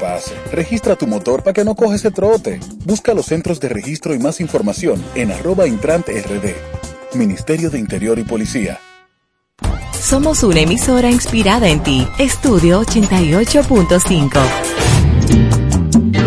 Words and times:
pase. 0.00 0.32
Registra 0.50 0.96
tu 0.96 1.06
motor 1.06 1.42
para 1.42 1.52
que 1.52 1.64
no 1.64 1.74
coge 1.74 1.96
ese 1.96 2.10
trote. 2.10 2.58
Busca 2.84 3.14
los 3.14 3.26
centros 3.26 3.60
de 3.60 3.68
registro 3.68 4.14
y 4.14 4.18
más 4.18 4.40
información 4.40 5.04
en 5.14 5.30
arroba 5.30 5.66
intrante 5.66 6.20
rd. 6.22 6.54
Ministerio 7.14 7.70
de 7.70 7.78
Interior 7.78 8.18
y 8.18 8.24
Policía. 8.24 8.80
Somos 10.00 10.42
una 10.42 10.60
emisora 10.60 11.10
inspirada 11.10 11.68
en 11.68 11.82
ti. 11.82 12.08
Estudio 12.18 12.80
88.5. 12.82 14.40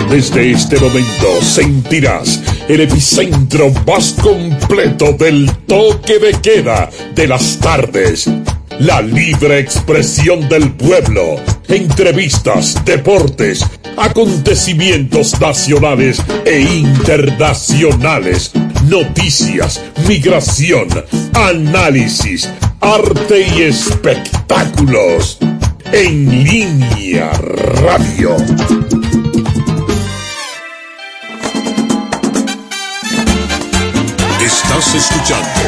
Desde 0.10 0.52
este 0.52 0.80
momento 0.80 1.42
sentirás 1.42 2.40
el 2.68 2.82
epicentro 2.82 3.72
más 3.88 4.14
completo 4.14 5.14
del 5.14 5.52
toque 5.66 6.20
de 6.20 6.34
queda 6.34 6.90
de 7.16 7.28
las 7.28 7.58
tardes. 7.58 8.30
La 8.80 9.02
libre 9.02 9.58
expresión 9.60 10.48
del 10.50 10.72
pueblo. 10.74 11.38
Entrevistas, 11.68 12.84
deportes, 12.86 13.66
acontecimientos 13.98 15.40
nacionales 15.40 16.22
e 16.46 16.60
internacionales. 16.62 18.52
Noticias, 18.88 19.82
migración, 20.08 20.88
análisis, 21.34 22.50
arte 22.82 23.48
y 23.56 23.64
espectáculos. 23.64 25.38
En 25.92 26.44
línea 26.44 27.32
radio. 27.32 28.36
Estás 34.42 34.96
escuchando 34.96 35.62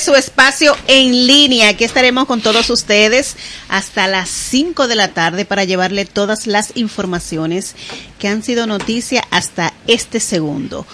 su 0.00 0.14
espacio 0.14 0.74
en 0.86 1.26
línea. 1.26 1.68
Aquí 1.68 1.84
estaremos 1.84 2.24
con 2.24 2.40
todos 2.40 2.70
ustedes 2.70 3.36
hasta 3.68 4.06
las 4.06 4.30
5 4.30 4.88
de 4.88 4.96
la 4.96 5.08
tarde 5.08 5.44
para 5.44 5.64
llevarle 5.64 6.06
todas 6.06 6.46
las 6.46 6.72
informaciones 6.74 7.76
que 8.18 8.28
han 8.28 8.42
sido 8.42 8.66
noticia 8.66 9.22
hasta 9.30 9.74
este 9.86 10.18
segundo. 10.18 10.86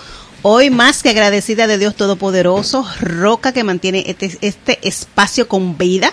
Hoy 0.42 0.70
más 0.70 1.02
que 1.02 1.10
agradecida 1.10 1.66
de 1.66 1.78
Dios 1.78 1.94
Todopoderoso, 1.94 2.86
Roca 3.00 3.52
que 3.52 3.64
mantiene 3.64 4.04
este, 4.06 4.36
este, 4.40 4.78
espacio 4.86 5.48
con 5.48 5.78
vida, 5.78 6.12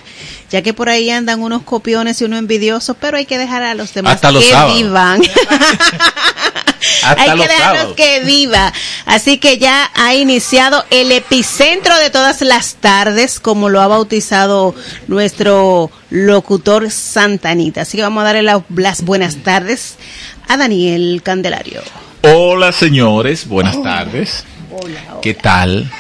ya 0.50 0.62
que 0.62 0.74
por 0.74 0.90
ahí 0.90 1.10
andan 1.10 1.42
unos 1.42 1.64
copiones 1.64 2.22
y 2.22 2.26
unos 2.26 2.40
envidiosos, 2.40 2.96
pero 3.00 3.18
hay 3.18 3.26
que 3.26 3.38
dejar 3.38 3.64
a 3.64 3.74
los 3.74 3.94
demás 3.94 4.22
que 4.22 4.74
vivan. 4.76 5.22
hay 7.04 7.38
que 7.38 7.48
dejarlos 7.48 7.94
que 7.94 8.22
viva. 8.22 8.74
Así 9.06 9.38
que 9.38 9.58
ya 9.58 9.92
ha 9.96 10.16
iniciado 10.16 10.86
el 10.90 11.12
epicentro 11.12 11.98
de 11.98 12.10
todas 12.10 12.42
las 12.42 12.76
tardes, 12.76 13.40
como 13.40 13.70
lo 13.70 13.82
ha 13.82 13.88
bautizado 13.88 14.76
nuestro 15.08 15.92
locutor 16.10 16.90
Santanita. 16.92 17.82
Así 17.82 17.98
que 17.98 18.04
vamos 18.04 18.22
a 18.22 18.26
darle 18.26 18.44
las 18.44 19.02
buenas 19.04 19.38
tardes 19.38 19.98
a 20.48 20.58
Daniel 20.58 21.22
Candelario. 21.24 21.82
Hola 22.22 22.72
señores, 22.72 23.48
buenas 23.48 23.82
tardes. 23.82 24.46
Hola, 24.72 25.20
¿Qué 25.22 25.34
tal? 25.34 25.92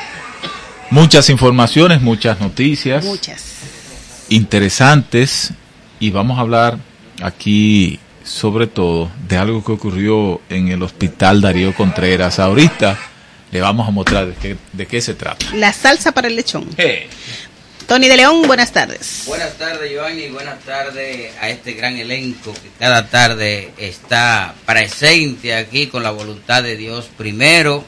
Muchas 0.89 1.29
informaciones, 1.29 2.01
muchas 2.01 2.39
noticias. 2.39 3.03
Muchas. 3.03 3.43
Interesantes. 4.29 5.51
Y 5.99 6.11
vamos 6.11 6.37
a 6.37 6.41
hablar 6.41 6.77
aquí 7.21 7.99
sobre 8.23 8.67
todo 8.67 9.11
de 9.27 9.37
algo 9.37 9.63
que 9.63 9.71
ocurrió 9.73 10.41
en 10.49 10.69
el 10.69 10.81
hospital 10.83 11.41
Darío 11.41 11.73
Contreras. 11.73 12.39
Ahorita 12.39 12.97
le 13.51 13.61
vamos 13.61 13.87
a 13.87 13.91
mostrar 13.91 14.27
de 14.27 14.33
qué, 14.33 14.57
de 14.71 14.85
qué 14.87 15.01
se 15.01 15.13
trata. 15.13 15.45
La 15.53 15.73
salsa 15.73 16.11
para 16.11 16.27
el 16.27 16.35
lechón. 16.35 16.67
Tony 17.87 18.07
de 18.07 18.15
León, 18.15 18.47
buenas 18.47 18.71
tardes. 18.71 19.23
Buenas 19.27 19.57
tardes, 19.57 19.91
Giovanni, 19.91 20.29
buenas 20.29 20.59
tardes 20.61 21.33
a 21.41 21.49
este 21.49 21.73
gran 21.73 21.97
elenco 21.97 22.53
que 22.53 22.69
cada 22.79 23.09
tarde 23.09 23.71
está 23.77 24.55
presente 24.65 25.53
aquí 25.53 25.87
con 25.87 26.01
la 26.01 26.11
voluntad 26.11 26.63
de 26.63 26.77
Dios 26.77 27.09
primero, 27.17 27.83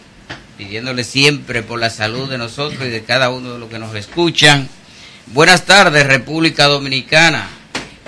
pidiéndole 0.57 1.05
siempre 1.05 1.63
por 1.63 1.79
la 1.79 1.89
salud 1.89 2.29
de 2.29 2.37
nosotros 2.37 2.83
y 2.85 2.89
de 2.89 3.03
cada 3.03 3.29
uno 3.29 3.53
de 3.53 3.59
los 3.59 3.69
que 3.69 3.79
nos 3.79 3.95
escuchan. 3.95 4.67
Buenas 5.27 5.65
tardes, 5.65 6.05
República 6.05 6.65
Dominicana. 6.65 7.47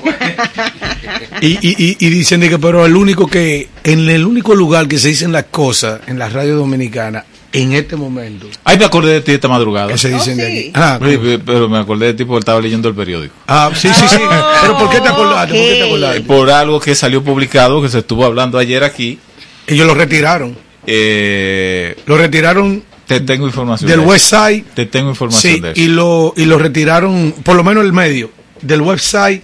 Y, 1.41 1.47
y, 1.47 1.97
y, 1.99 2.09
dicen 2.09 2.41
que 2.41 2.57
pero 2.57 2.85
el 2.85 2.95
único 2.95 3.27
que, 3.27 3.67
en 3.83 4.09
el 4.09 4.25
único 4.25 4.55
lugar 4.55 4.87
que 4.87 4.97
se 4.97 5.09
dicen 5.09 5.31
las 5.31 5.45
cosas 5.45 6.01
en 6.07 6.17
la 6.17 6.29
radio 6.29 6.55
dominicana 6.55 7.25
en 7.53 7.73
este 7.73 7.95
momento. 7.95 8.47
Ay, 8.63 8.77
me 8.77 8.85
acordé 8.85 9.13
de 9.13 9.21
ti 9.21 9.31
esta 9.31 9.47
madrugada. 9.47 9.87
¿Qué 9.87 9.97
se 9.97 10.09
dicen 10.09 10.37
de 10.37 10.47
aquí? 10.47 10.71
Ah, 10.73 10.99
pero 10.99 11.69
me 11.69 11.77
acordé 11.77 12.07
de 12.07 12.13
ti 12.15 12.25
porque 12.25 12.39
estaba 12.39 12.59
leyendo 12.59 12.89
el 12.89 12.95
periódico. 12.95 13.33
Ah, 13.47 13.71
sí, 13.73 13.89
sí, 13.93 14.05
sí. 14.09 14.17
pero 14.61 14.77
¿por 14.77 14.89
qué 14.89 14.99
te 14.99 15.07
acordaste? 15.07 15.53
¿Por 15.53 15.63
qué 15.63 15.75
te 15.75 15.83
acordaste? 15.83 16.21
Por 16.21 16.49
algo 16.49 16.79
que 16.79 16.95
salió 16.95 17.23
publicado, 17.23 17.81
que 17.81 17.89
se 17.89 17.99
estuvo 17.99 18.25
hablando 18.25 18.57
ayer 18.57 18.83
aquí. 18.83 19.19
Ellos 19.67 19.87
lo 19.87 19.93
retiraron. 19.93 20.57
Eh, 20.85 21.95
lo 22.07 22.17
retiraron 22.17 22.83
te 23.05 23.19
tengo 23.19 23.45
información. 23.45 23.89
Del 23.89 23.99
website. 23.99 24.65
Te 24.73 24.85
tengo 24.85 25.09
información 25.09 25.61
de 25.61 25.71
eso. 25.71 25.81
Y 25.81 25.87
lo, 25.87 26.33
y 26.35 26.45
lo 26.45 26.57
retiraron, 26.57 27.33
por 27.43 27.55
lo 27.55 27.63
menos 27.63 27.83
el 27.83 27.93
medio, 27.93 28.31
del 28.61 28.81
website 28.81 29.43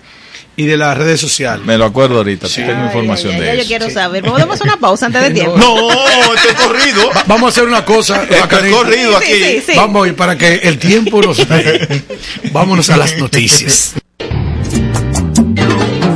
y 0.60 0.66
de 0.66 0.76
las 0.76 0.98
redes 0.98 1.22
sociales. 1.22 1.66
Me 1.66 1.78
lo 1.78 1.86
acuerdo 1.86 2.18
ahorita, 2.18 2.50
tengo 2.50 2.84
información 2.84 3.40
de 3.40 3.54
eso. 3.54 3.62
Yo 3.62 3.68
quiero 3.68 3.90
saber. 3.90 4.26
¿Podemos 4.26 4.56
hacer 4.56 4.68
una 4.68 4.76
pausa 4.78 5.06
antes 5.06 5.22
de 5.22 5.32
tiempo? 5.34 5.58
No, 5.58 6.36
estoy 6.36 6.54
corrido. 6.68 7.10
vamos 7.28 7.44
a 7.44 7.48
hacer 7.48 7.64
una 7.64 7.86
cosa. 7.86 8.26
Estoy 8.30 8.70
corrido 8.70 9.16
aquí. 9.16 9.62
vamos, 9.78 10.10
y 10.10 10.12
para 10.12 10.38
que 10.38 10.56
el 10.56 10.78
tiempo 10.78 11.22
nos 11.22 11.48
dé, 11.48 12.04
vámonos 12.52 12.90
a 12.90 12.98
las 12.98 13.18
noticias. 13.18 13.94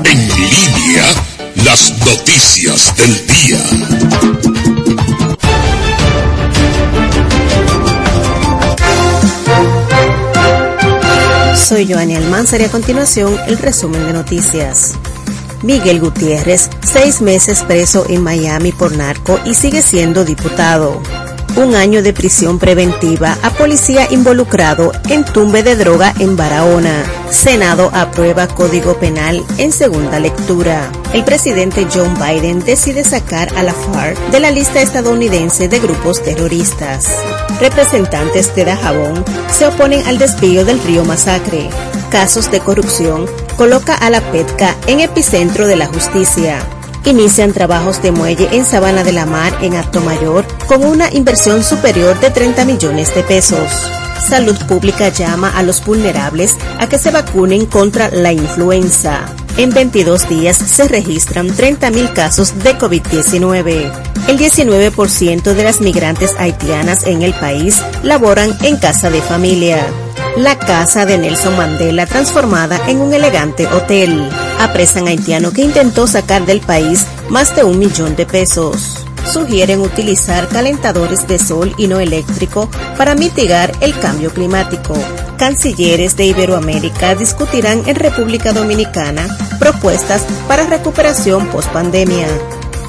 En 0.04 0.28
línea, 0.28 1.06
las 1.63 1.94
noticias 2.06 2.94
del 2.98 3.25
día. 3.25 4.52
Soy 11.63 11.88
Joanny 11.89 12.15
Almanzar 12.15 12.60
y 12.60 12.65
a 12.65 12.69
continuación 12.69 13.38
el 13.48 13.57
resumen 13.57 14.06
de 14.06 14.12
noticias. 14.12 14.95
Miguel 15.62 16.01
Gutiérrez, 16.01 16.69
seis 16.81 17.21
meses 17.21 17.63
preso 17.63 18.06
en 18.10 18.21
Miami 18.21 18.74
por 18.74 18.92
narco 18.98 19.39
y 19.45 19.56
sigue 19.56 19.81
siendo 19.81 20.25
diputado 20.25 21.01
un 21.55 21.75
año 21.75 22.01
de 22.01 22.13
prisión 22.13 22.57
preventiva 22.57 23.38
a 23.44 23.51
policía 23.51 24.07
involucrado 24.09 24.91
en 25.09 25.23
tumbe 25.23 25.61
de 25.61 25.75
droga 25.75 26.13
en 26.19 26.35
Barahona. 26.35 27.03
Senado 27.29 27.91
aprueba 27.94 28.47
Código 28.47 28.97
Penal 28.97 29.44
en 29.57 29.71
segunda 29.71 30.19
lectura. 30.19 30.91
El 31.13 31.23
presidente 31.23 31.88
John 31.94 32.15
Biden 32.15 32.59
decide 32.59 33.03
sacar 33.03 33.55
a 33.55 33.63
la 33.63 33.73
FARC 33.73 34.17
de 34.31 34.39
la 34.39 34.51
lista 34.51 34.81
estadounidense 34.81 35.67
de 35.67 35.79
grupos 35.79 36.23
terroristas. 36.23 37.07
Representantes 37.59 38.55
de 38.55 38.65
Dajabón 38.65 39.23
se 39.51 39.67
oponen 39.67 40.05
al 40.07 40.17
desvío 40.17 40.65
del 40.65 40.81
río 40.81 41.05
Masacre. 41.05 41.69
Casos 42.09 42.50
de 42.51 42.59
corrupción 42.59 43.25
coloca 43.57 43.94
a 43.95 44.09
la 44.09 44.21
PETCA 44.31 44.75
en 44.88 45.00
epicentro 45.00 45.67
de 45.67 45.75
la 45.75 45.88
justicia 45.88 46.59
inician 47.11 47.53
trabajos 47.53 48.01
de 48.01 48.11
muelle 48.11 48.47
en 48.51 48.65
Sabana 48.65 49.03
de 49.03 49.11
la 49.11 49.25
Mar 49.25 49.53
en 49.61 49.73
Mayor 50.05 50.45
con 50.67 50.83
una 50.83 51.11
inversión 51.11 51.63
superior 51.63 52.19
de 52.19 52.29
30 52.29 52.65
millones 52.65 53.13
de 53.15 53.23
pesos. 53.23 53.69
Salud 54.27 54.57
Pública 54.67 55.09
llama 55.09 55.50
a 55.57 55.63
los 55.63 55.83
vulnerables 55.83 56.55
a 56.79 56.88
que 56.88 56.97
se 56.97 57.11
vacunen 57.11 57.65
contra 57.65 58.09
la 58.09 58.31
influenza. 58.31 59.25
En 59.57 59.71
22 59.71 60.29
días 60.29 60.57
se 60.57 60.88
registran 60.88 61.50
30.000 61.50 62.13
casos 62.13 62.63
de 62.63 62.77
COVID-19. 62.77 63.91
El 64.27 64.39
19% 64.39 65.53
de 65.53 65.63
las 65.63 65.81
migrantes 65.81 66.33
haitianas 66.38 67.05
en 67.05 67.21
el 67.21 67.33
país 67.33 67.83
laboran 68.01 68.55
en 68.61 68.77
casa 68.77 69.09
de 69.09 69.21
familia 69.21 69.85
la 70.38 70.57
casa 70.57 71.05
de 71.05 71.17
Nelson 71.17 71.55
Mandela 71.55 72.07
transformada 72.07 72.79
en 72.88 73.01
un 73.01 73.13
elegante 73.13 73.67
hotel. 73.67 74.29
Apresan 74.59 75.07
haitiano 75.07 75.51
que 75.51 75.63
intentó 75.63 76.07
sacar 76.07 76.45
del 76.45 76.61
país 76.61 77.05
más 77.29 77.55
de 77.55 77.63
un 77.63 77.79
millón 77.79 78.15
de 78.15 78.25
pesos. 78.25 79.05
Sugieren 79.31 79.81
utilizar 79.81 80.47
calentadores 80.50 81.27
de 81.27 81.39
sol 81.39 81.73
y 81.77 81.88
no 81.88 82.00
eléctrico 82.00 82.69
para 82.97 83.15
mitigar 83.15 83.71
el 83.81 83.97
cambio 83.97 84.31
climático. 84.31 84.95
Cancilleres 85.38 86.15
de 86.17 86.25
Iberoamérica 86.25 87.15
discutirán 87.15 87.83
en 87.88 87.95
República 87.95 88.53
Dominicana 88.53 89.27
propuestas 89.59 90.23
para 90.47 90.65
recuperación 90.65 91.47
post 91.47 91.69
pandemia 91.69 92.27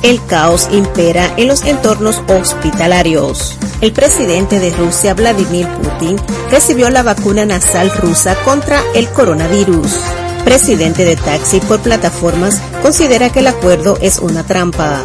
el 0.04 0.24
caos 0.26 0.68
impera 0.70 1.32
en 1.38 1.48
los 1.48 1.64
entornos 1.64 2.22
hospitalarios. 2.28 3.56
El 3.80 3.92
presidente 3.92 4.60
de 4.60 4.70
Rusia, 4.70 5.14
Vladimir 5.14 5.66
Putin, 5.66 6.16
recibió 6.50 6.90
la 6.90 7.02
vacuna 7.02 7.46
nasal 7.46 7.90
rusa 7.90 8.36
contra 8.44 8.82
el 8.94 9.08
coronavirus. 9.08 9.98
Presidente 10.44 11.04
de 11.04 11.16
taxi 11.16 11.60
por 11.60 11.80
plataformas 11.80 12.60
considera 12.82 13.30
que 13.30 13.40
el 13.40 13.46
acuerdo 13.46 13.98
es 14.00 14.18
una 14.18 14.44
trampa. 14.44 15.02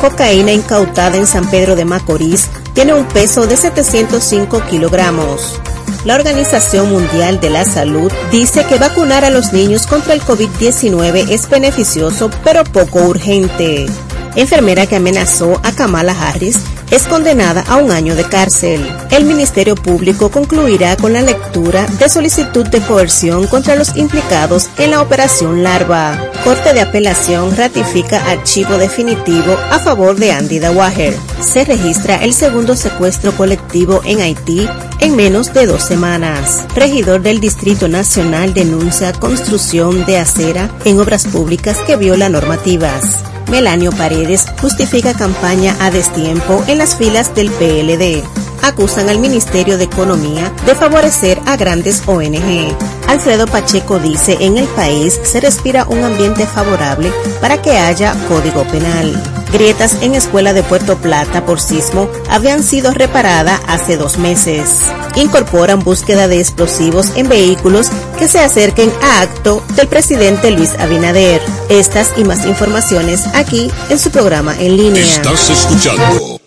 Cocaína 0.00 0.52
incautada 0.52 1.16
en 1.16 1.26
San 1.26 1.48
Pedro 1.50 1.76
de 1.76 1.84
Macorís 1.84 2.48
tiene 2.74 2.94
un 2.94 3.06
peso 3.06 3.46
de 3.46 3.56
705 3.56 4.62
kilogramos. 4.68 5.60
La 6.04 6.16
Organización 6.16 6.90
Mundial 6.90 7.40
de 7.40 7.50
la 7.50 7.64
Salud 7.64 8.12
dice 8.30 8.64
que 8.66 8.78
vacunar 8.78 9.24
a 9.24 9.30
los 9.30 9.52
niños 9.52 9.86
contra 9.86 10.14
el 10.14 10.22
COVID-19 10.22 11.30
es 11.30 11.48
beneficioso 11.48 12.30
pero 12.42 12.64
poco 12.64 13.00
urgente 13.02 13.86
enfermera 14.36 14.86
que 14.86 14.96
amenazó 14.96 15.60
a 15.62 15.72
Kamala 15.72 16.14
Harris, 16.18 16.58
es 16.92 17.04
condenada 17.04 17.64
a 17.68 17.78
un 17.78 17.90
año 17.90 18.14
de 18.14 18.24
cárcel. 18.24 18.86
El 19.10 19.24
Ministerio 19.24 19.74
Público 19.74 20.30
concluirá 20.30 20.94
con 20.98 21.14
la 21.14 21.22
lectura 21.22 21.86
de 21.86 22.08
solicitud 22.10 22.66
de 22.66 22.82
coerción 22.82 23.46
contra 23.46 23.76
los 23.76 23.96
implicados 23.96 24.68
en 24.76 24.90
la 24.90 25.00
operación 25.00 25.62
Larva. 25.62 26.30
Corte 26.44 26.74
de 26.74 26.82
apelación 26.82 27.56
ratifica 27.56 28.30
archivo 28.30 28.76
definitivo 28.76 29.56
a 29.70 29.78
favor 29.78 30.16
de 30.16 30.32
Andy 30.32 30.58
Dawager. 30.58 31.16
Se 31.40 31.64
registra 31.64 32.22
el 32.22 32.34
segundo 32.34 32.76
secuestro 32.76 33.32
colectivo 33.32 34.02
en 34.04 34.20
Haití 34.20 34.68
en 35.00 35.16
menos 35.16 35.54
de 35.54 35.64
dos 35.64 35.82
semanas. 35.82 36.66
Regidor 36.76 37.22
del 37.22 37.40
Distrito 37.40 37.88
Nacional 37.88 38.52
denuncia 38.52 39.14
construcción 39.14 40.04
de 40.04 40.18
acera 40.18 40.70
en 40.84 41.00
obras 41.00 41.26
públicas 41.26 41.78
que 41.86 41.96
viola 41.96 42.28
normativas. 42.28 43.24
Melanio 43.50 43.90
Paredes 43.92 44.46
justifica 44.60 45.14
campaña 45.14 45.76
a 45.80 45.90
destiempo 45.90 46.64
en 46.66 46.78
las 46.78 46.96
filas 46.96 47.34
del 47.34 47.50
PLD. 47.50 48.22
Acusan 48.62 49.08
al 49.08 49.18
Ministerio 49.18 49.76
de 49.76 49.84
Economía 49.84 50.52
de 50.66 50.74
favorecer 50.74 51.40
a 51.46 51.56
grandes 51.56 52.02
ONG. 52.06 52.76
Alfredo 53.08 53.46
Pacheco 53.46 53.98
dice 53.98 54.38
en 54.40 54.56
el 54.56 54.66
país 54.68 55.20
se 55.22 55.40
respira 55.40 55.84
un 55.88 56.02
ambiente 56.02 56.46
favorable 56.46 57.12
para 57.40 57.60
que 57.60 57.72
haya 57.72 58.14
código 58.28 58.64
penal. 58.64 59.20
Grietas 59.52 59.98
en 60.00 60.14
escuela 60.14 60.54
de 60.54 60.62
Puerto 60.62 60.96
Plata 60.96 61.44
por 61.44 61.60
sismo 61.60 62.08
habían 62.30 62.62
sido 62.62 62.92
reparadas 62.92 63.60
hace 63.66 63.98
dos 63.98 64.16
meses. 64.16 64.78
Incorporan 65.14 65.80
búsqueda 65.80 66.26
de 66.26 66.40
explosivos 66.40 67.12
en 67.16 67.28
vehículos 67.28 67.90
que 68.18 68.28
se 68.28 68.40
acerquen 68.40 68.90
a 69.02 69.20
acto 69.20 69.62
del 69.76 69.88
presidente 69.88 70.50
Luis 70.50 70.70
Abinader. 70.78 71.42
Estas 71.68 72.12
y 72.16 72.24
más 72.24 72.46
informaciones 72.46 73.26
aquí 73.34 73.70
en 73.90 73.98
su 73.98 74.10
programa 74.10 74.58
en 74.58 74.76
línea. 74.76 75.04
Estás 75.04 75.50
escuchando 75.50 76.40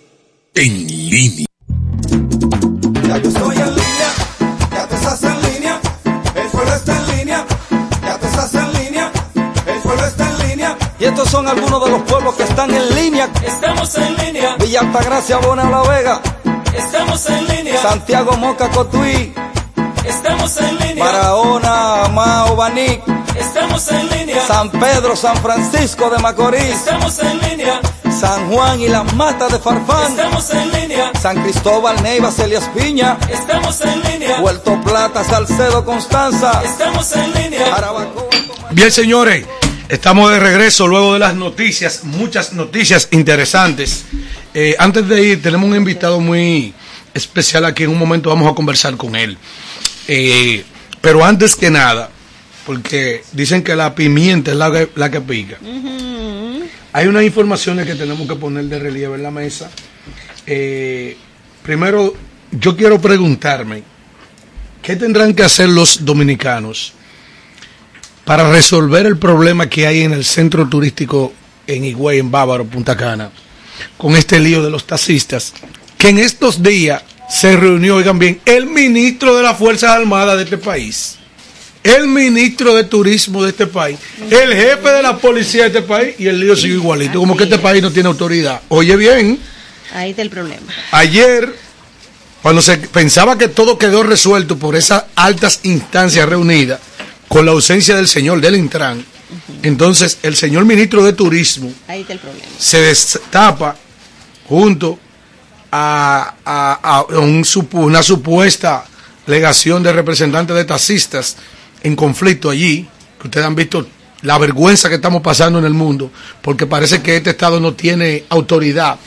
en 0.56 0.88
línea. 0.88 1.44
Son 11.45 11.57
algunos 11.57 11.86
de 11.86 11.92
los 11.92 12.01
pueblos 12.03 12.36
que 12.36 12.44
están 12.44 12.74
en 12.74 12.95
línea. 12.95 13.30
Estamos 13.45 13.95
en 13.95 14.15
línea, 14.18 14.56
Villa 14.57 14.80
Altagracia, 14.80 15.38
Bona 15.38 15.69
La 15.69 15.81
Vega, 15.83 16.21
estamos 16.75 17.30
en 17.30 17.47
línea, 17.47 17.81
Santiago 17.81 18.36
Moca 18.38 18.69
Cotuí, 18.69 19.33
estamos 20.06 20.57
en 20.57 20.80
línea, 20.80 21.03
Barahona, 21.03 22.07
Mao, 22.12 22.56
Baní, 22.56 23.00
estamos 23.38 23.92
en 23.92 24.09
línea, 24.09 24.42
San 24.47 24.69
Pedro, 24.71 25.15
San 25.15 25.38
Francisco 25.38 26.09
de 26.09 26.18
Macorís, 26.19 26.63
estamos 26.63 27.19
en 27.19 27.39
línea, 27.42 27.80
San 28.19 28.51
Juan 28.51 28.81
y 28.81 28.88
las 28.88 29.13
Matas 29.13 29.51
de 29.51 29.59
Farfán, 29.59 30.12
estamos 30.12 30.50
en 30.51 30.71
línea, 30.71 31.12
San 31.21 31.44
Cristóbal, 31.44 32.01
Neiva, 32.01 32.31
Celias 32.31 32.67
Piña, 32.75 33.17
estamos 33.29 33.81
en 33.81 34.01
línea, 34.01 34.41
Puerto 34.41 34.81
Plata, 34.81 35.24
Salcedo, 35.24 35.86
Constanza, 35.86 36.63
estamos 36.63 37.12
en 37.15 37.34
línea. 37.34 37.72
Jarabacoa. 37.72 38.24
Bien, 38.72 38.91
señores, 38.91 39.46
estamos 39.89 40.32
de 40.32 40.39
regreso 40.39 40.88
luego 40.88 41.13
de 41.13 41.20
las 41.20 41.36
noticias, 41.36 42.04
muchas 42.04 42.54
noticias 42.54 43.08
interesantes. 43.12 44.06
Eh, 44.54 44.75
antes 44.80 45.08
de 45.08 45.24
ir, 45.24 45.42
tenemos 45.42 45.70
un 45.70 45.75
invitado 45.75 46.20
muy 46.20 46.74
especial 47.13 47.65
aquí. 47.65 47.84
En 47.84 47.89
un 47.89 47.98
momento 47.98 48.30
vamos 48.30 48.51
a 48.51 48.56
conversar 48.56 48.96
con 48.98 49.15
él. 49.15 49.38
Eh, 50.08 50.63
pero 51.01 51.24
antes 51.24 51.56
que 51.56 51.70
nada, 51.70 52.10
porque 52.65 53.24
dicen 53.32 53.63
que 53.63 53.75
la 53.75 53.94
pimienta 53.94 54.51
es 54.51 54.58
la 54.58 54.72
que, 54.72 54.89
la 54.96 55.12
que 55.12 55.22
pica. 55.22 55.58
Hay 56.94 57.08
unas 57.08 57.24
informaciones 57.24 57.86
que 57.86 57.96
tenemos 57.96 58.27
que 58.27 58.36
poner 58.36 58.65
de 58.65 58.80
relieve 58.80 59.15
en 59.15 59.24
la 59.24 59.32
mesa. 59.32 59.70
Eh, 60.48 61.18
primero, 61.62 62.13
yo 62.51 62.75
quiero 62.75 63.01
preguntarme, 63.01 63.84
¿qué 64.82 64.96
tendrán 64.96 65.34
que 65.34 65.44
hacer 65.44 65.68
los 65.70 66.06
dominicanos 66.06 66.94
para 68.25 68.51
resolver 68.51 69.05
el 69.05 69.17
problema 69.17 69.70
que 69.70 69.88
hay 69.88 70.01
en 70.01 70.12
el 70.12 70.25
centro 70.25 70.67
turístico 70.67 71.34
en 71.67 71.86
Higüey, 71.86 72.20
en 72.20 72.32
Bávaro, 72.32 72.65
Punta 72.65 72.98
Cana, 72.98 73.32
con 73.98 74.15
este 74.15 74.39
lío 74.39 74.63
de 74.63 74.70
los 74.70 74.86
taxistas, 74.86 75.53
que 75.98 76.10
en 76.10 76.20
estos 76.20 76.62
días 76.62 77.03
se 77.29 77.55
reunió, 77.55 77.96
oigan 77.96 78.20
bien, 78.20 78.41
el 78.46 78.65
ministro 78.65 79.36
de 79.36 79.44
las 79.44 79.58
Fuerzas 79.58 79.91
Armadas 79.91 80.38
de 80.38 80.44
este 80.44 80.58
país, 80.58 81.17
el 81.84 82.08
ministro 82.08 82.75
de 82.75 82.84
Turismo 82.84 83.44
de 83.44 83.51
este 83.51 83.67
país, 83.67 83.98
el 84.29 84.53
jefe 84.53 84.89
de 84.89 85.01
la 85.01 85.17
policía 85.17 85.62
de 85.63 85.67
este 85.67 85.82
país, 85.84 86.15
y 86.20 86.27
el 86.27 86.39
lío 86.39 86.55
sigue 86.55 86.75
igualito, 86.75 87.20
como 87.20 87.38
que 87.38 87.46
este 87.46 87.60
país 87.60 87.82
no 87.82 87.91
tiene 87.91 88.10
autoridad. 88.10 88.62
Oye 88.70 88.96
bien, 88.96 89.39
Ahí 89.94 90.10
está 90.10 90.22
el 90.24 90.29
problema. 90.29 90.65
Ayer, 90.91 91.55
cuando 92.41 92.62
se 92.62 92.77
pensaba 92.77 93.38
que 93.38 93.48
todo 93.48 93.77
quedó 93.77 94.03
resuelto 94.03 94.58
por 94.58 94.75
esas 94.75 95.05
altas 95.15 95.62
instancias 95.63 96.27
reunidas, 96.27 96.79
con 97.27 97.46
la 97.46 97.51
ausencia 97.51 97.96
del 97.96 98.08
señor 98.08 98.39
del 98.41 98.55
Intran, 98.55 99.03
entonces 99.63 100.20
el 100.24 100.36
señor 100.36 100.65
ministro 100.65 101.03
de 101.03 101.13
Turismo 101.13 101.72
Ahí 101.88 102.01
está 102.01 102.13
el 102.13 102.20
problema. 102.20 102.46
se 102.58 102.79
destapa 102.82 103.75
junto 104.48 105.00
a, 105.72 106.36
a- 106.46 106.79
a 106.84 107.01
un 107.20 107.44
supu- 107.44 107.84
una 107.86 108.03
supuesta 108.03 108.86
legación 109.27 109.82
de 109.84 109.91
representantes 109.91 110.55
de 110.55 110.65
taxistas 110.65 111.36
en 111.84 111.96
conflicto 111.96 112.50
allí, 112.50 112.88
que 113.20 113.27
ustedes 113.27 113.46
han 113.46 113.55
visto 113.55 113.88
la 114.22 114.38
vergüenza 114.38 114.89
que 114.89 114.96
estamos 114.96 115.22
pasando 115.22 115.60
en 115.60 115.65
el 115.65 115.74
mundo, 115.74 116.12
porque 116.41 116.65
parece 116.67 117.01
que 117.01 117.17
este 117.17 117.32
Estado 117.32 117.60
no 117.60 117.74
tiene 117.74 118.24
autoridad 118.29 118.98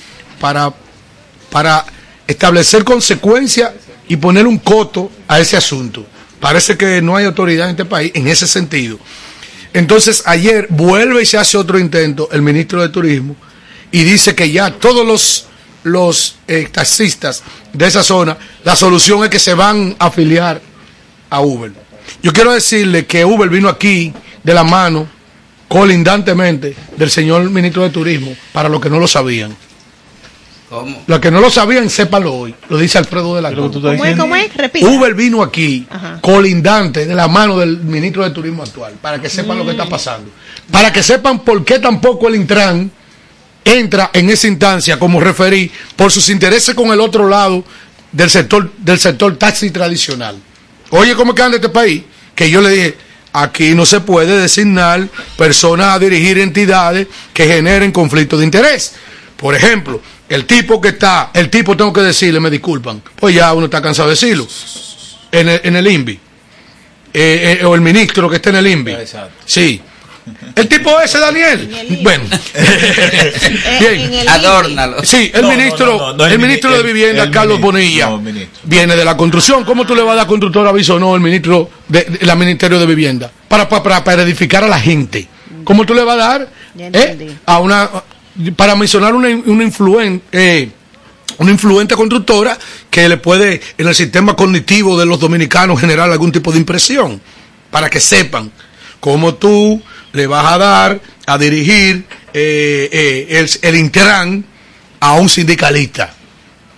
para, 0.41 0.73
para 1.51 1.85
establecer 2.27 2.85
consecuencias 2.85 3.73
y 4.09 4.17
poner 4.17 4.47
un 4.47 4.59
coto 4.59 5.11
a 5.27 5.41
ese 5.41 5.57
asunto. 5.57 6.07
Parece 6.41 6.77
que 6.77 7.03
no 7.03 7.17
hay 7.17 7.25
autoridad 7.25 7.67
en 7.67 7.73
este 7.73 7.85
país 7.85 8.13
en 8.15 8.29
ese 8.29 8.47
sentido. 8.47 8.99
Entonces, 9.73 10.23
ayer 10.27 10.67
vuelve 10.71 11.23
y 11.23 11.27
se 11.27 11.39
hace 11.39 11.57
otro 11.59 11.79
intento 11.79 12.29
el 12.33 12.43
ministro 12.43 12.81
de 12.81 12.89
Turismo 12.89 13.37
y 13.91 14.03
dice 14.03 14.35
que 14.35 14.51
ya 14.51 14.71
todos 14.71 15.45
los, 15.85 16.37
eh, 16.47 16.69
taxistas 16.71 17.43
de 17.73 17.87
esa 17.87 18.03
zona, 18.03 18.37
la 18.65 18.77
solución 18.77 19.25
es 19.25 19.31
que 19.31 19.39
se 19.39 19.55
van 19.55 19.97
a 19.99 20.07
afiliar 20.07 20.61
a 21.31 21.41
Uber. 21.41 21.73
Yo 22.23 22.33
quiero 22.33 22.53
decirle 22.53 23.07
que 23.07 23.25
Uber 23.25 23.49
vino 23.49 23.69
aquí 23.69 24.13
de 24.43 24.55
la 24.55 24.65
mano, 24.65 25.07
colindantemente, 25.69 26.75
del 26.97 27.11
señor 27.11 27.49
ministro 27.51 27.83
de 27.83 27.91
Turismo, 27.91 28.35
para 28.53 28.69
los 28.69 28.81
que 28.81 28.91
no 28.91 28.99
lo 28.99 29.07
sabían. 29.07 29.55
¿Cómo? 30.69 31.03
Los 31.07 31.19
que 31.21 31.31
no 31.31 31.41
lo 31.41 31.51
sabían, 31.51 31.89
sépanlo 31.89 32.35
hoy. 32.35 32.55
Lo 32.69 32.77
dice 32.77 32.99
Alfredo 32.99 33.35
de 33.35 33.41
la 33.43 33.51
Cruz. 33.53 33.73
¿Cómo 33.73 34.05
es? 34.05 34.17
¿Cómo 34.19 34.37
es? 34.37 34.55
Repita. 34.55 34.87
Uber 34.87 35.15
vino 35.15 35.43
aquí, 35.43 35.87
Ajá. 35.89 36.19
colindante, 36.21 37.07
de 37.07 37.15
la 37.15 37.27
mano 37.27 37.59
del 37.59 37.79
ministro 37.79 38.23
de 38.23 38.31
Turismo 38.31 38.63
actual, 38.63 38.93
para 39.01 39.21
que 39.21 39.31
sepan 39.31 39.57
lo 39.59 39.65
que 39.65 39.71
está 39.71 39.87
Mm. 39.87 39.91
pasando. 39.91 40.31
Para 40.71 40.93
que 40.93 41.03
sepan 41.03 41.41
por 41.41 41.65
qué 41.65 41.79
tampoco 41.79 42.29
el 42.29 42.35
Intran 42.35 42.91
entra 43.65 44.11
en 44.13 44.29
esa 44.29 44.47
instancia, 44.47 44.99
como 44.99 45.21
referí, 45.21 45.71
por 45.97 46.13
sus 46.13 46.29
intereses 46.29 46.75
con 46.75 46.91
el 46.93 47.01
otro 47.01 47.29
lado 47.29 47.65
del 48.13 48.29
sector, 48.29 48.71
del 48.79 48.99
sector 48.99 49.37
taxi 49.37 49.71
tradicional. 49.71 50.37
Oye, 50.91 51.15
¿cómo 51.15 51.35
que 51.35 51.43
anda 51.43 51.57
este 51.57 51.69
país? 51.71 52.03
Que 52.35 52.51
yo 52.51 52.61
le 52.61 52.71
dije, 52.71 52.97
aquí 53.33 53.75
no 53.75 53.87
se 53.87 54.01
puede 54.01 54.39
designar 54.39 55.09
personas 55.37 55.95
a 55.95 55.99
dirigir 55.99 56.39
entidades 56.39 57.07
que 57.33 57.47
generen 57.47 57.91
conflictos 57.93 58.39
de 58.41 58.45
interés. 58.47 58.95
Por 59.37 59.55
ejemplo, 59.55 60.01
el 60.29 60.45
tipo 60.45 60.81
que 60.81 60.89
está, 60.89 61.31
el 61.35 61.49
tipo 61.51 61.77
tengo 61.77 61.93
que 61.93 62.03
decirle, 62.03 62.41
me 62.41 62.51
disculpan, 62.51 63.03
pues 63.17 63.35
ya 63.35 63.53
uno 63.55 63.67
está 63.67 63.81
cansado 63.83 64.09
de 64.09 64.15
decirlo, 64.15 64.47
en 65.33 65.49
el, 65.49 65.61
en 65.65 65.77
el 65.77 65.87
INVI, 65.87 66.21
Eh, 67.15 67.59
eh, 67.61 67.65
o 67.65 67.75
el 67.75 67.81
ministro 67.81 68.29
que 68.29 68.37
está 68.37 68.51
en 68.51 68.57
el 68.57 68.67
INVI. 68.67 68.93
Exacto. 68.93 69.33
Sí. 69.47 69.81
El 70.55 70.69
tipo 70.69 71.01
ese, 71.01 71.19
Daniel. 71.19 71.99
Bueno. 72.03 72.25
Bien. 73.81 74.01
en 74.01 74.15
el 74.15 74.29
Adórnalo. 74.29 75.03
Sí, 75.03 75.31
el 75.33 75.41
No, 75.43 75.49
ministro, 75.51 75.87
no, 75.87 75.99
no, 75.99 76.15
no 76.19 76.27
es 76.27 76.33
el 76.33 76.41
el 76.41 76.47
ministro 76.47 76.71
mini- 76.71 76.77
de 76.83 76.93
Vivienda, 76.93 77.23
el 77.25 77.31
Carlos 77.31 77.59
ministro, 77.61 78.11
Bonilla, 78.11 78.51
viene 78.65 78.95
de 78.97 79.05
la 79.07 79.17
construcción. 79.17 79.65
¿Cómo 79.65 79.87
tú 79.87 79.95
le 79.95 80.03
vas 80.03 80.13
a 80.13 80.17
dar 80.17 80.27
constructora 80.27 80.69
aviso 80.69 80.99
no 80.99 81.15
el 81.15 81.23
ministro 81.23 81.71
de, 81.89 82.05
de- 82.05 82.27
la 82.27 82.35
Ministerio 82.35 82.79
de 82.79 82.85
Vivienda? 82.87 83.31
Para, 83.49 83.67
para, 83.71 84.05
para, 84.05 84.23
edificar 84.23 84.63
a 84.65 84.69
la 84.69 84.79
gente. 84.79 85.27
¿Cómo 85.65 85.87
tú 85.87 85.95
le 85.95 86.03
vas 86.05 86.15
a 86.17 86.19
dar 86.19 86.49
Ya 86.75 86.89
eh, 86.93 87.37
a 87.47 87.59
una 87.61 87.89
para 88.57 88.75
mencionar 88.77 89.15
una, 89.15 89.29
una 89.29 89.71
eh, 90.33 90.71
una 91.39 91.51
influente 91.51 91.95
constructora 91.95 92.59
que 92.91 93.09
le 93.09 93.17
puede 93.17 93.61
en 93.77 93.87
el 93.87 93.95
sistema 93.95 94.35
cognitivo 94.35 94.99
de 94.99 95.07
los 95.07 95.21
dominicanos 95.21 95.81
generar 95.81 96.11
algún 96.11 96.33
tipo 96.33 96.53
de 96.53 96.59
impresión? 96.59 97.21
Para 97.71 97.91
que 97.91 98.01
sepan 98.01 98.51
cómo 99.01 99.35
tú 99.35 99.83
le 100.13 100.27
vas 100.27 100.53
a 100.53 100.59
dar 100.59 101.01
a 101.27 101.39
dirigir 101.39 102.05
eh, 102.33 102.89
eh, 102.91 103.27
el, 103.39 103.51
el 103.63 103.77
Intran 103.77 104.45
a 105.01 105.13
un 105.13 105.29
sindicalista, 105.29 106.13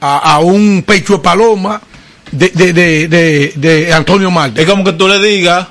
a, 0.01 0.19
a 0.35 0.39
un 0.41 0.83
pecho 0.87 1.15
de 1.15 1.19
paloma 1.21 1.81
de, 2.33 2.49
de, 2.51 2.73
de, 3.09 3.53
de 3.55 3.93
Antonio 3.93 4.31
Marte. 4.31 4.63
Es 4.63 4.69
como 4.69 4.85
que 4.85 4.93
tú 4.93 5.09
le 5.09 5.21
digas 5.21 5.69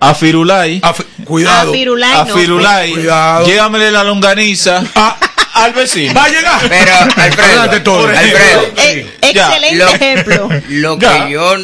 a 0.00 0.14
Firulay, 0.14 0.78
A 0.82 0.92
fi- 0.92 1.04
cuidado. 1.24 1.70
A 1.70 1.74
Firulay, 1.74 2.12
a 2.12 2.24
no, 2.24 2.36
Firulay, 2.36 2.90
Cuidado. 2.92 3.46
llévamele 3.46 3.90
la 3.90 4.04
longaniza 4.04 4.82
al 5.54 5.72
vecino. 5.72 6.12
va 6.14 6.24
a 6.24 6.28
llegar. 6.28 6.60
Pero, 6.68 6.92
Adelante, 6.94 7.20
Alfredo, 7.22 7.82
Toro. 7.82 8.08
Alfredo, 8.18 8.62
Eh, 8.76 9.06
excelente 9.22 9.76
lo- 9.76 9.88
ejemplo. 9.88 10.48
lo 10.68 10.98
Ya. 10.98 11.26
que 11.26 11.32
yo 11.32 11.54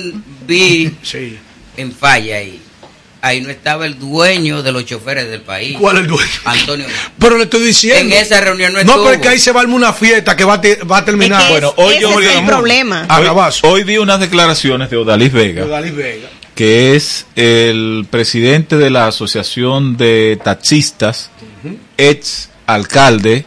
vi 0.46 0.94
Sí. 1.02 1.38
en 1.76 1.92
falla 1.92 2.36
ahí, 2.36 2.60
ahí 3.20 3.40
no 3.42 3.50
estaba 3.50 3.84
el 3.86 3.98
dueño 3.98 4.62
de 4.62 4.72
los 4.72 4.84
choferes 4.86 5.28
del 5.30 5.42
país, 5.42 5.76
¿Cuál 5.78 5.96
es 5.98 6.02
el 6.02 6.08
dueño? 6.08 6.30
Antonio. 6.46 6.86
Pero 7.18 7.36
le 7.36 7.44
estoy 7.44 7.62
diciendo. 7.62 8.14
En 8.16 8.20
esa 8.22 8.40
reunión 8.40 8.72
no 8.72 8.78
No, 8.82 8.92
estuvo. 8.92 9.04
pero 9.04 9.14
es 9.16 9.20
que 9.20 9.28
ahí 9.28 9.38
se 9.38 9.52
va 9.52 9.60
a 9.60 9.62
armar 9.64 9.76
una 9.76 9.92
fiesta 9.92 10.34
que 10.34 10.44
va 10.44 10.54
a, 10.54 10.60
te- 10.60 10.76
va 10.84 10.96
a 10.98 11.04
terminar. 11.04 11.40
Es 11.42 11.46
que 11.48 11.52
Bueno, 11.52 11.74
hoy 11.76 11.92
ese 11.94 12.00
yo 12.02 12.18
es 12.18 12.34
el 12.36 12.46
problema. 12.46 13.06
Hoy, 13.10 13.52
hoy 13.62 13.84
vi 13.84 13.98
unas 13.98 14.18
declaraciones 14.20 14.88
de 14.90 14.96
Odalis 14.96 15.32
Vega, 15.32 15.66
Dalí 15.66 15.90
Vega. 15.90 16.28
Que 16.62 16.94
es 16.94 17.26
el 17.34 18.06
presidente 18.08 18.76
de 18.76 18.88
la 18.88 19.08
Asociación 19.08 19.96
de 19.96 20.38
Taxistas, 20.44 21.28
ex 21.96 22.50
alcalde 22.66 23.44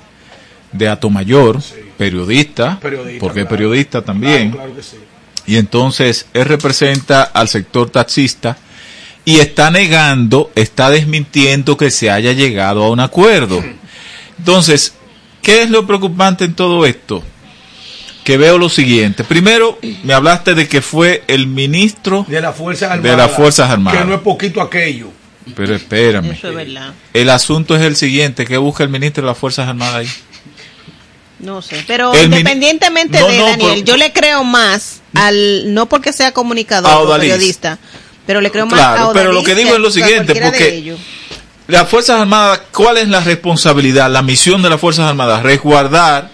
de 0.74 0.90
Atomayor, 0.90 1.62
periodista, 1.98 2.78
Periodista, 2.82 3.20
porque 3.22 3.40
es 3.40 3.46
periodista 3.46 4.02
también. 4.02 4.52
Claro, 4.52 4.66
claro 4.66 4.76
que 4.76 4.84
sí. 4.84 4.98
Y 5.48 5.56
entonces 5.56 6.26
él 6.34 6.44
representa 6.44 7.24
al 7.24 7.48
sector 7.48 7.90
taxista 7.90 8.58
y 9.24 9.40
está 9.40 9.72
negando, 9.72 10.52
está 10.54 10.90
desmintiendo 10.90 11.78
que 11.78 11.92
se 11.92 12.12
haya 12.12 12.34
llegado 12.34 12.84
a 12.84 12.90
un 12.90 13.00
acuerdo. 13.00 13.64
Entonces, 14.40 14.94
¿qué 15.42 15.64
es 15.64 15.70
lo 15.70 15.88
preocupante 15.88 16.44
en 16.44 16.54
todo 16.54 16.86
esto? 16.86 17.24
Que 18.26 18.38
veo 18.38 18.58
lo 18.58 18.68
siguiente. 18.70 19.24
Primero, 19.24 19.80
me 20.04 20.14
hablaste 20.14 20.54
de 20.56 20.68
que 20.68 20.82
fue 20.82 21.24
el 21.28 21.48
ministro, 21.48 22.26
De 22.28 22.42
las 22.42 22.56
Fuerzas 22.56 22.90
De 22.90 23.10
Armadas. 23.12 23.18
las 23.18 23.32
Fuerzas 23.38 23.70
Armadas. 23.70 24.02
Que 24.02 24.06
no 24.08 24.16
es 24.16 24.22
poquito 24.22 24.62
aquello. 24.62 25.08
pero 25.56 25.76
espérame. 25.76 26.32
Eso 26.32 26.50
es 26.50 26.56
verdad. 26.56 26.94
El 27.14 27.30
asunto 27.30 27.76
es 27.78 27.84
el 27.84 27.96
siguiente, 27.96 28.46
¿qué 28.46 28.58
busca 28.58 28.84
el 28.84 28.90
ministro 28.90 29.22
de 29.22 29.28
las 29.28 29.38
Fuerzas 29.38 29.70
Armadas 29.70 29.96
ahí? 29.96 30.10
No 31.40 31.62
sé, 31.62 31.84
pero 31.86 32.14
El 32.14 32.26
independientemente 32.26 33.20
No, 33.20 33.28
de 33.28 33.38
no, 33.38 33.46
Daniel, 33.46 33.84
yo 33.84 33.98
le 33.98 34.12
creo 34.12 34.44
más 34.44 35.02
al 35.14 35.74
no 35.74 35.88
porque 35.88 36.12
sea 36.14 36.32
comunicador 36.32 37.08
o 37.08 37.18
periodista, 37.20 37.78
pero 38.26 38.42
le 38.42 38.50
creo 38.52 38.66
más 38.66 38.80
Claro, 38.80 39.10
a 39.12 39.14
pero 39.14 39.32
lo 39.34 39.44
que 39.44 39.54
digo 39.54 39.74
es 39.76 39.80
lo 39.80 39.92
siguiente, 39.92 40.34
de 40.34 40.42
porque-. 40.42 40.96
Las 41.68 41.90
Fuerzas 41.90 42.22
Armadas, 42.22 42.62
¿cuál 42.72 42.98
es 42.98 43.08
la 43.08 43.20
responsabilidad, 43.20 44.10
la 44.10 44.22
misión 44.22 44.62
de 44.62 44.70
las 44.70 44.80
Fuerzas 44.80 45.08
Armadas? 45.10 45.44
Resguardar, 45.44 46.32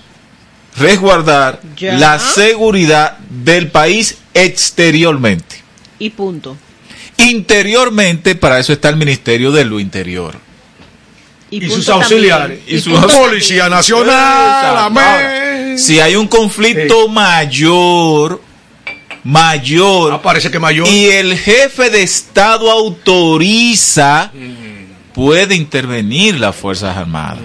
resguardar 0.77 1.59
Ya. 1.77 1.93
la 1.97 2.19
seguridad 2.19 3.17
del 3.29 3.69
país 3.71 4.17
exteriormente. 4.33 5.57
y 5.99 6.09
punto. 6.09 6.57
Interiormente, 7.17 8.33
para 8.35 8.57
eso 8.59 8.73
está 8.73 8.89
el 8.89 8.95
Ministerio 8.95 9.51
de 9.51 9.63
lo 9.65 9.79
Interior. 9.79 10.35
Y, 11.51 11.61
sus 11.69 11.85
también. 11.85 12.03
auxiliares. 12.03 12.59
Y 12.65 12.79
su 12.79 12.89
auxiliares. 12.95 13.17
Policía 13.29 13.69
Nacional. 13.69 14.77
Ahora, 14.77 15.77
si 15.77 15.99
hay 15.99 16.15
un 16.15 16.27
conflicto 16.27 17.07
mayor, 17.09 18.41
mayor, 19.23 20.13
Ah, 20.13 20.21
parece 20.21 20.49
que 20.49 20.57
mayor. 20.59 20.87
y 20.87 21.05
el 21.07 21.37
jefe 21.37 21.89
de 21.89 22.01
Estado 22.03 22.71
autoriza, 22.71 24.31
puede 25.13 25.55
intervenir 25.55 26.39
las 26.39 26.55
Fuerzas 26.55 26.95
Armadas. 26.97 27.39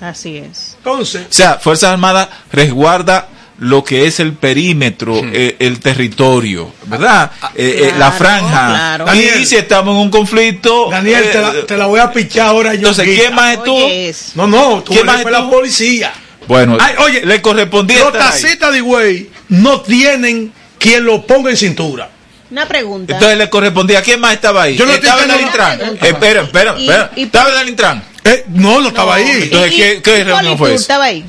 Así 0.00 0.36
es. 0.36 0.71
Entonces, 0.84 1.22
O 1.22 1.32
sea, 1.32 1.58
Fuerzas 1.58 1.90
Armadas 1.92 2.28
resguarda 2.50 3.28
lo 3.58 3.84
que 3.84 4.06
es 4.06 4.18
el 4.18 4.32
perímetro, 4.32 5.20
eh, 5.32 5.54
el 5.60 5.78
territorio, 5.78 6.72
¿verdad? 6.86 7.30
Eh, 7.54 7.90
eh, 7.90 7.94
la 7.96 8.10
franja. 8.10 8.48
claro. 8.48 9.04
Y 9.04 9.06
Daniel. 9.06 9.46
si 9.46 9.54
estamos 9.54 9.94
en 9.94 10.00
un 10.00 10.10
conflicto... 10.10 10.90
Daniel, 10.90 11.22
eh, 11.22 11.28
te, 11.30 11.40
la, 11.40 11.66
te 11.66 11.76
la 11.76 11.86
voy 11.86 12.00
a 12.00 12.10
pichar 12.12 12.48
ahora 12.48 12.70
yo. 12.74 12.88
entonces. 12.88 13.04
¿quién 13.04 13.32
más 13.32 13.58
es 13.58 13.64
tú? 13.64 13.76
Oye, 13.76 14.14
No, 14.34 14.48
no, 14.48 14.82
tú 14.82 14.92
¿Quién 14.92 15.08
eres 15.08 15.24
más 15.24 15.26
es 15.26 15.30
la 15.30 15.48
policía. 15.48 16.12
Bueno, 16.48 16.76
Ay, 16.80 16.94
oye, 16.98 17.24
le 17.24 17.40
correspondía 17.40 18.00
Los 18.00 18.12
tacitas 18.14 18.72
de 18.72 18.80
güey 18.80 19.30
no 19.48 19.80
tienen 19.82 20.52
quien 20.78 21.04
lo 21.04 21.24
ponga 21.24 21.50
en 21.50 21.56
cintura. 21.56 22.10
Una 22.52 22.68
pregunta. 22.68 23.14
Entonces 23.14 23.38
le 23.38 23.48
correspondía. 23.48 24.02
¿Quién 24.02 24.20
más 24.20 24.34
estaba 24.34 24.62
ahí? 24.64 24.76
Yo 24.76 24.84
no 24.86 24.92
estaba 24.92 25.24
en 25.24 25.30
el 25.30 25.40
Intran. 25.40 25.80
espera, 26.00 26.42
espera, 26.42 26.76
espera. 26.78 27.10
y- 27.16 27.22
¿Estaba 27.22 27.50
en 27.50 27.58
el 27.60 27.68
Intran? 27.70 28.04
Eh, 28.24 28.44
no, 28.48 28.80
no 28.80 28.88
estaba 28.88 29.14
ahí. 29.16 29.30
Entonces, 29.44 29.70
¿qué- 29.74 30.02
qué 30.02 30.18
y 30.18 30.22
reunión 30.22 30.58
fue 30.58 30.68
Politur 30.68 30.74
esa? 30.74 30.82
estaba 30.82 31.04
ahí. 31.04 31.24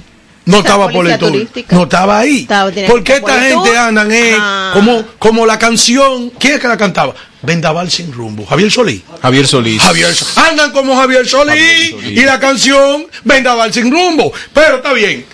No 0.46 0.58
estaba 0.58 0.89
policía 0.89 1.18
Politur. 1.18 1.32
turística. 1.48 1.75
No 1.77 1.84
estaba 1.84 2.20
ahí. 2.20 2.42
Estaba- 2.42 2.70
Porque 2.88 3.13
esta 3.13 3.22
Politur. 3.34 3.63
gente 3.63 3.77
andan 3.77 4.12
eh, 4.12 4.36
Ah. 4.38 4.72
como, 4.74 5.03
como 5.18 5.46
la 5.46 5.58
canción. 5.58 6.30
¿Quién 6.32 6.56
es 6.56 6.60
que 6.60 6.68
la 6.68 6.75
cantaba? 6.77 7.13
Vendaval 7.42 7.89
sin 7.89 8.12
rumbo. 8.12 8.46
Javier 8.46 8.70
Solís. 8.70 9.01
Javier 9.22 9.48
Solís. 9.48 9.82
Javier 9.82 10.13
Solís. 10.13 10.38
Andan 10.38 10.72
como 10.72 10.96
Javier 10.98 11.25
Solís, 11.25 11.48
Javier 11.56 11.92
Solís. 11.92 12.20
y 12.20 12.25
la 12.25 12.39
canción 12.39 13.08
Vendaval 13.24 13.74
sin 13.74 13.89
rumbo. 13.89 14.34
Pero 14.53 14.75
está 14.77 14.92
bien. 14.92 15.25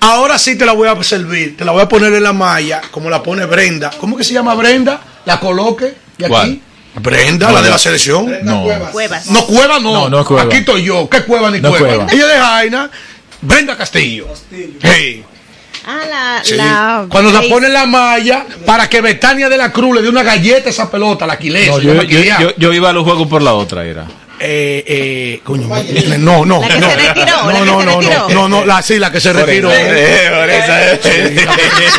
Ahora 0.00 0.38
sí 0.38 0.56
te 0.56 0.64
la 0.64 0.72
voy 0.72 0.88
a 0.88 1.02
servir. 1.02 1.56
Te 1.56 1.64
la 1.64 1.72
voy 1.72 1.82
a 1.82 1.88
poner 1.88 2.12
en 2.14 2.22
la 2.22 2.32
malla, 2.32 2.80
como 2.90 3.10
la 3.10 3.22
pone 3.22 3.44
Brenda. 3.44 3.90
¿Cómo 3.98 4.16
que 4.16 4.24
se 4.24 4.32
llama 4.32 4.54
Brenda? 4.54 5.00
La 5.26 5.38
coloque. 5.38 5.94
¿Y 6.18 6.24
aquí? 6.24 6.30
¿Cuál? 6.32 6.60
Brenda, 6.94 7.46
No, 7.48 7.52
la 7.54 7.62
de 7.62 7.70
la 7.70 7.78
selección. 7.78 8.32
No. 8.42 8.64
Cuevas. 8.92 9.26
No, 9.26 9.44
Cueva 9.46 9.78
no. 9.78 9.92
No, 9.92 10.08
no 10.08 10.20
es 10.20 10.26
Cueva. 10.26 10.42
Aquí 10.44 10.56
estoy 10.58 10.82
yo. 10.84 11.08
¿Qué 11.08 11.22
Cueva 11.22 11.50
ni 11.50 11.60
No 11.60 11.68
Cueva? 11.70 11.86
Cueva. 11.86 12.06
Ella 12.12 12.22
es 12.26 12.32
de 12.32 12.38
Jaina. 12.40 12.90
Brenda 13.42 13.76
Castillo. 13.76 14.26
Hey. 14.82 15.24
Ah, 15.86 16.00
la, 16.10 16.40
Sí. 16.44 16.54
la 16.56 17.06
Cuando 17.08 17.30
la 17.30 17.42
pone 17.48 17.68
en 17.68 17.72
la 17.72 17.86
malla 17.86 18.44
para 18.66 18.88
que 18.90 19.00
Betania 19.00 19.48
de 19.48 19.56
la 19.56 19.72
Cruz 19.72 19.94
le 19.96 20.02
dé 20.02 20.08
una 20.08 20.22
galleta 20.22 20.68
a 20.68 20.70
esa 20.72 20.90
pelota, 20.90 21.26
la 21.26 21.38
yo, 21.40 21.80
yo- 21.80 22.00
Aquilea. 22.00 22.38
yo- 22.40 22.52
yo 22.58 22.72
iba 22.72 22.90
a 22.90 22.92
los 22.92 23.04
juegos 23.04 23.28
por 23.28 23.40
la 23.40 23.54
otra, 23.54 23.84
era. 23.84 24.06
Eh, 24.42 24.82
eh, 24.86 25.40
coño, 25.44 25.68
no, 26.18 26.46
no, 26.46 26.60
La 26.62 26.68
que 26.68 26.80
no. 26.80 26.88
se 26.90 26.96
retiró, 26.96 27.26
la 27.26 27.42
no, 27.44 27.52
que 27.52 27.52
no, 27.52 27.80
se 27.80 27.86
no, 27.86 28.00
retiró. 28.00 28.28
no, 28.30 28.34
no, 28.34 28.48
no, 28.48 28.64
la 28.64 28.80
sí, 28.80 28.98
la 28.98 29.12
que 29.12 29.20
se 29.20 29.32
Por 29.34 29.44
retiró. 29.44 29.70
eh, 29.70 30.30
por 30.34 30.50
eh. 30.50 31.90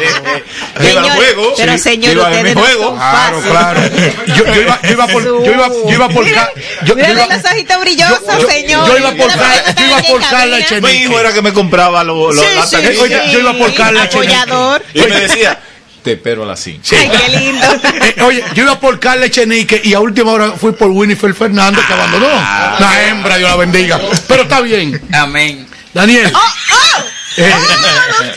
Señor, 0.81 1.09
juego. 1.11 1.53
pero 1.57 1.73
sí, 1.73 1.77
señor, 1.79 2.17
ustedes 2.17 2.55
no 2.55 2.61
juego. 2.61 2.95
Claro, 2.95 3.41
claro. 3.41 3.81
Yo, 4.27 4.45
yo 4.45 4.61
iba, 4.61 4.79
yo 4.81 4.91
iba 4.91 5.07
por, 5.07 5.23
yo 5.23 5.51
iba, 5.53 5.67
yo 5.67 5.91
iba 5.93 6.09
por, 6.09 6.31
ca- 6.31 6.51
yo, 6.83 6.97
yo 6.97 7.11
iba, 7.13 7.27
los 7.27 7.45
ojitos 7.45 7.79
brillosos, 7.81 8.39
yo- 8.39 8.47
señor. 8.49 8.87
yo 8.87 8.97
iba 8.97 9.11
por 9.11 9.27
Mira, 9.31 9.73
yo 9.77 9.85
iba 9.85 10.01
por 10.01 10.21
Carla. 10.21 10.57
Echenique. 10.59 10.87
Mi 10.93 11.03
hijo 11.03 11.19
era 11.19 11.33
que 11.33 11.41
me 11.41 11.53
compraba 11.53 12.03
los 12.03 12.35
lo, 12.35 12.41
Sí, 12.41 12.47
la 12.55 12.65
sí, 12.65 12.75
taquilla. 12.75 13.01
oye, 13.01 13.21
yo 13.31 13.39
iba 13.39 13.53
por 13.53 13.73
Carla 13.75 14.05
Echenique. 14.05 14.33
Apoyador. 14.35 14.83
Y 14.93 14.99
me 15.01 15.19
decía, 15.21 15.59
te 16.03 16.13
espero 16.13 16.43
a 16.43 16.45
las 16.47 16.59
5. 16.61 16.81
Ay, 16.91 17.09
qué 17.09 17.37
lindo. 17.39 17.67
Eh, 18.03 18.21
oye, 18.23 18.43
yo 18.55 18.63
iba 18.63 18.79
por 18.79 18.99
Carla 18.99 19.27
Echenique 19.27 19.79
y 19.83 19.93
a 19.93 19.99
última 19.99 20.31
hora 20.31 20.51
fui 20.53 20.71
por 20.71 20.89
Winifred 20.89 21.35
Fernández 21.35 21.85
que 21.85 21.93
abandonó. 21.93 22.27
Ah. 22.31 22.75
Una 22.79 23.01
hembra, 23.03 23.37
Dios 23.37 23.49
la 23.49 23.55
bendiga. 23.57 23.99
Pero 24.27 24.43
está 24.43 24.59
bien. 24.61 24.99
Amén. 25.13 25.67
Daniel. 25.93 26.31
¡Oh, 26.33 27.01
eh, 27.37 27.53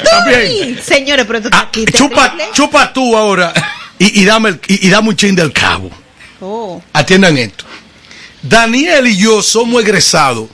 está 0.02 0.24
bien. 0.26 0.80
Señores, 0.84 1.24
pero 1.26 1.40
tú 1.40 1.48
estás 1.48 1.60
Ah, 1.62 1.66
aquí. 1.68 1.84
chupa, 1.86 2.24
terrible. 2.32 2.44
chupa 2.52 2.92
tú 2.92 3.16
ahora 3.16 3.52
y, 3.98 4.20
y 4.20 4.24
dame 4.24 4.50
el- 4.50 4.60
y, 4.68 4.86
y 4.86 4.90
dame 4.90 5.08
un 5.08 5.16
chin 5.16 5.34
del 5.34 5.52
cabo. 5.52 5.90
Oh. 6.40 6.82
Atiendan 6.92 7.38
esto. 7.38 7.64
Daniel 8.42 9.06
y 9.06 9.16
yo 9.16 9.40
somos 9.42 9.82
egresados 9.82 10.48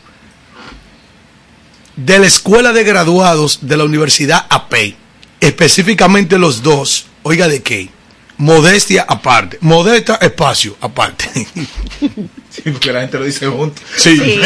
de 1.97 2.19
la 2.19 2.27
Escuela 2.27 2.73
de 2.73 2.85
Graduados 2.85 3.59
de 3.63 3.77
la 3.77 3.85
Universidad 3.85 4.47
APEI. 4.49 4.97
Específicamente 5.41 6.39
los 6.39 6.63
dos. 6.63 7.07
Oiga 7.23 7.49
de 7.49 7.63
qué. 7.63 7.89
Modestia 8.37 9.05
aparte. 9.07 9.59
Modesta 9.61 10.17
espacio 10.17 10.77
aparte. 10.81 11.47
Sí, 12.51 12.63
porque 12.69 12.93
la 12.93 13.03
gente 13.03 13.17
lo 13.17 13.25
dice 13.25 13.47
junto. 13.47 13.81
Sí. 13.97 14.19
Sí. 14.19 14.41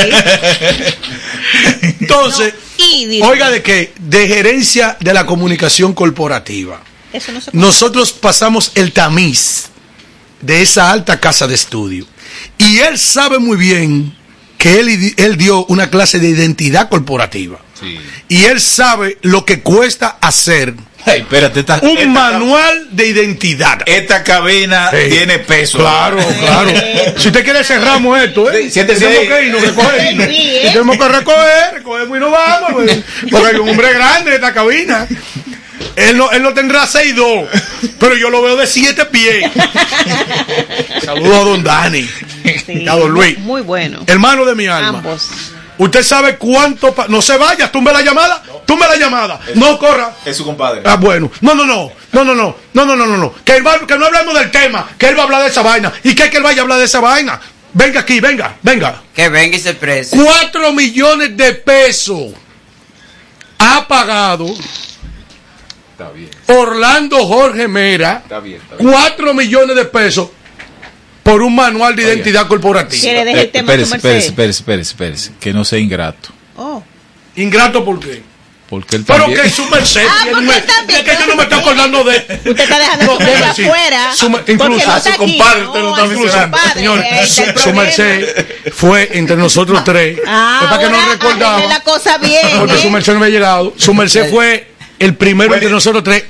Entonces, 2.01 2.53
oiga 3.23 3.51
de 3.51 3.63
qué. 3.63 3.95
De 3.99 4.29
gerencia 4.29 4.99
de 5.01 5.15
la 5.15 5.25
comunicación 5.25 5.95
corporativa. 5.95 6.83
Eso 7.15 7.33
no 7.33 7.41
se 7.41 7.51
Nosotros 7.55 8.13
pasamos 8.13 8.73
el 8.75 8.93
tamiz 8.93 9.71
de 10.43 10.61
esa 10.61 10.91
alta 10.91 11.19
casa 11.19 11.47
de 11.47 11.55
estudio. 11.55 12.07
Y 12.59 12.79
él 12.79 12.99
sabe 12.99 13.39
muy 13.39 13.57
bien 13.57 14.15
que 14.64 14.80
él, 14.80 15.14
él 15.18 15.37
dio 15.37 15.66
una 15.66 15.90
clase 15.90 16.18
de 16.18 16.28
identidad 16.30 16.88
corporativa. 16.88 17.59
Sí. 17.78 17.99
Y 18.28 18.47
él 18.47 18.61
sabe 18.62 19.18
lo 19.21 19.44
que 19.44 19.61
cuesta 19.61 20.16
hacer 20.23 20.73
Hey, 21.06 21.21
espérate, 21.21 21.61
esta, 21.61 21.80
un 21.83 21.99
esta- 21.99 22.06
manual 22.09 22.88
de 22.92 23.09
identidad. 23.09 23.83
Esta 23.85 24.25
cabina 24.25 24.90
Sí. 24.90 25.11
tiene 25.11 25.38
peso. 25.38 25.76
Claro, 25.76 26.16
claro. 26.40 26.71
Si 27.18 27.28
usted 27.28 27.44
quiere 27.44 27.62
cerramos 27.62 28.18
esto, 28.23 28.50
¿eh? 28.50 28.62
Sí, 28.62 28.71
siéntese 28.71 29.00
tenemos 29.04 29.21
ahí. 29.23 29.28
que 29.28 29.47
irnos, 29.49 29.62
recoger. 29.62 30.00
Sí, 30.30 30.47
¿eh? 30.47 30.61
Si 30.62 30.68
tenemos 30.73 30.97
que 30.97 31.09
recoger, 31.09 31.75
recogemos 31.75 32.16
y 32.16 32.21
nos 32.21 32.30
vamos. 32.30 32.73
pues, 32.73 33.00
Porque 33.30 33.47
hay 33.49 33.56
un 33.56 33.68
hombre 33.68 33.92
grande 33.92 34.30
en 34.30 34.35
esta 34.37 34.54
cabina. 34.54 35.06
Él 35.97 36.16
no, 36.16 36.30
él 36.33 36.42
no 36.42 36.54
tendrá 36.54 36.87
6'2, 36.87 37.49
pero 38.00 38.16
yo 38.16 38.30
lo 38.30 38.40
veo 38.40 38.56
de 38.56 38.66
7 38.66 39.04
pies. 39.04 39.44
Saludos 41.04 41.37
a 41.37 41.40
don 41.44 41.62
Dani. 41.62 42.09
Sí, 42.67 42.83
y 42.83 42.89
a 42.89 42.95
don 42.95 43.11
Luis. 43.11 43.39
Muy 43.39 43.63
bueno. 43.63 44.01
Hermano 44.07 44.45
de 44.45 44.55
mi 44.55 44.67
alma. 44.67 44.99
Ambos. 44.99 45.29
¿Usted 45.77 46.03
sabe 46.05 46.37
cuánto... 46.37 46.95
pa- 46.95 47.09
no 47.09 47.21
se 47.21 47.37
vaya, 47.37 47.73
tumbe 47.73 47.93
la 47.93 48.01
llamada. 48.03 48.43
Tumbe 48.65 48.87
la 48.87 48.97
llamada. 48.97 49.41
No 49.57 49.77
corra. 49.79 50.13
Es 50.25 50.37
su 50.37 50.45
compadre. 50.45 50.83
Ah, 50.85 50.97
bueno. 50.97 51.31
No, 51.41 51.55
no, 51.55 51.65
no. 51.67 51.91
No, 52.13 52.25
no, 52.25 52.35
no. 52.35 52.57
No, 52.75 52.85
no, 52.85 52.95
no, 52.95 53.07
no, 53.07 53.17
no. 53.17 53.35
Que, 53.45 53.57
él 53.57 53.67
va- 53.67 53.85
que 53.87 53.99
no 53.99 54.07
hablemos 54.07 54.35
del 54.39 54.51
tema. 54.53 54.89
Que 54.97 55.09
él 55.09 55.17
va 55.17 55.23
a 55.23 55.25
hablar 55.25 55.43
de 55.43 55.49
esa 55.49 55.63
vaina. 55.63 55.93
¿Y 56.05 56.15
qué 56.15 56.31
que 56.31 56.37
él 56.37 56.43
vaya 56.45 56.61
a 56.61 56.63
hablar 56.63 56.79
de 56.79 56.85
esa 56.85 57.01
vaina? 57.01 57.41
Venga 57.73 58.01
aquí, 58.01 58.21
venga, 58.21 58.55
venga. 58.63 59.03
Que 59.13 59.29
venga 59.29 59.57
y 59.57 59.61
se 59.61 59.75
prese. 59.75 60.17
Cuatro 60.17 60.73
millones 60.73 61.37
de 61.37 61.55
pesos 61.55 62.33
ha 63.59 63.89
pagado 63.89 64.47
Está 65.93 66.11
bien, 66.11 66.29
Orlando 66.49 67.25
Jorge 67.27 67.67
Mera. 67.69 68.21
está 68.25 68.39
bien. 68.41 68.61
Está 68.61 68.77
bien. 68.77 68.91
Cuatro 68.91 69.33
millones 69.35 69.75
de 69.77 69.85
pesos 69.87 70.29
por 71.25 71.43
un 71.43 71.57
manual 71.57 71.97
de 71.97 72.03
identidad 72.05 72.47
corporativa. 72.47 73.01
¿Quiere 73.03 73.25
dejar 73.25 73.41
el 73.41 73.47
Eh, 73.47 73.51
tema 73.51 73.73
espérese, 73.73 73.91
su 73.91 73.97
espérese, 73.97 74.15
merced? 74.15 74.29
espérese, 74.31 74.59
espérese, 74.61 74.91
espérese. 74.91 75.31
Que 75.41 75.53
no 75.53 75.65
sea 75.65 75.79
ingrato. 75.81 76.29
Oh. 76.57 76.83
Ingrato, 77.35 77.85
¿por 77.85 77.99
qué? 77.99 78.23
Porque 78.69 78.97
él 78.97 79.05
Pero 79.07 79.21
también. 79.25 79.43
que 79.43 79.51
su 79.51 79.65
merced. 79.67 80.07
Ah, 80.09 80.15
tiene 80.23 80.31
porque 80.39 80.49
un- 80.49 80.55
él 80.55 80.65
también. 80.65 81.01
es 81.01 81.05
que 81.05 81.17
yo 81.23 81.27
no 81.27 81.37
me 81.37 81.43
estoy 81.43 81.59
acordando 81.59 82.05
de. 82.05 82.17
Usted 82.17 82.61
está 82.61 82.79
dejando 82.79 83.05
No, 83.07 83.19
decir, 83.19 83.67
afuera. 83.67 84.13
su- 84.17 84.27
incluso 84.49 84.87
no 84.87 84.93
a 84.93 85.01
su 85.01 85.09
aquí. 85.11 85.19
compadre 85.19 85.67
usted 85.67 85.81
lo 85.81 85.91
está 85.91 86.07
mencionando. 86.07 86.59
Señor, 86.75 87.05
su, 87.57 87.73
merced 87.73 88.47
fue 88.73 89.11
entre 89.19 89.37
nosotros 89.37 89.85
tres. 89.85 90.19
Ah, 90.27 90.61
es 90.63 90.69
para 90.69 90.81
que 90.81 90.87
arregle 90.87 91.13
recordamos. 91.13 91.69
la 91.69 91.81
cosa 91.81 92.19
bien. 92.19 92.41
Porque 92.59 92.75
¿eh? 92.77 92.83
su 92.83 92.91
merced 92.91 93.13
no 93.13 93.19
había 93.21 93.31
llegado. 93.35 93.75
Su 93.77 93.93
merced 93.95 94.31
fue 94.31 94.67
el 94.98 95.14
primero 95.16 95.48
Bueno. 95.48 95.62
entre 95.62 95.70
nosotros 95.72 96.02
tres 96.04 96.24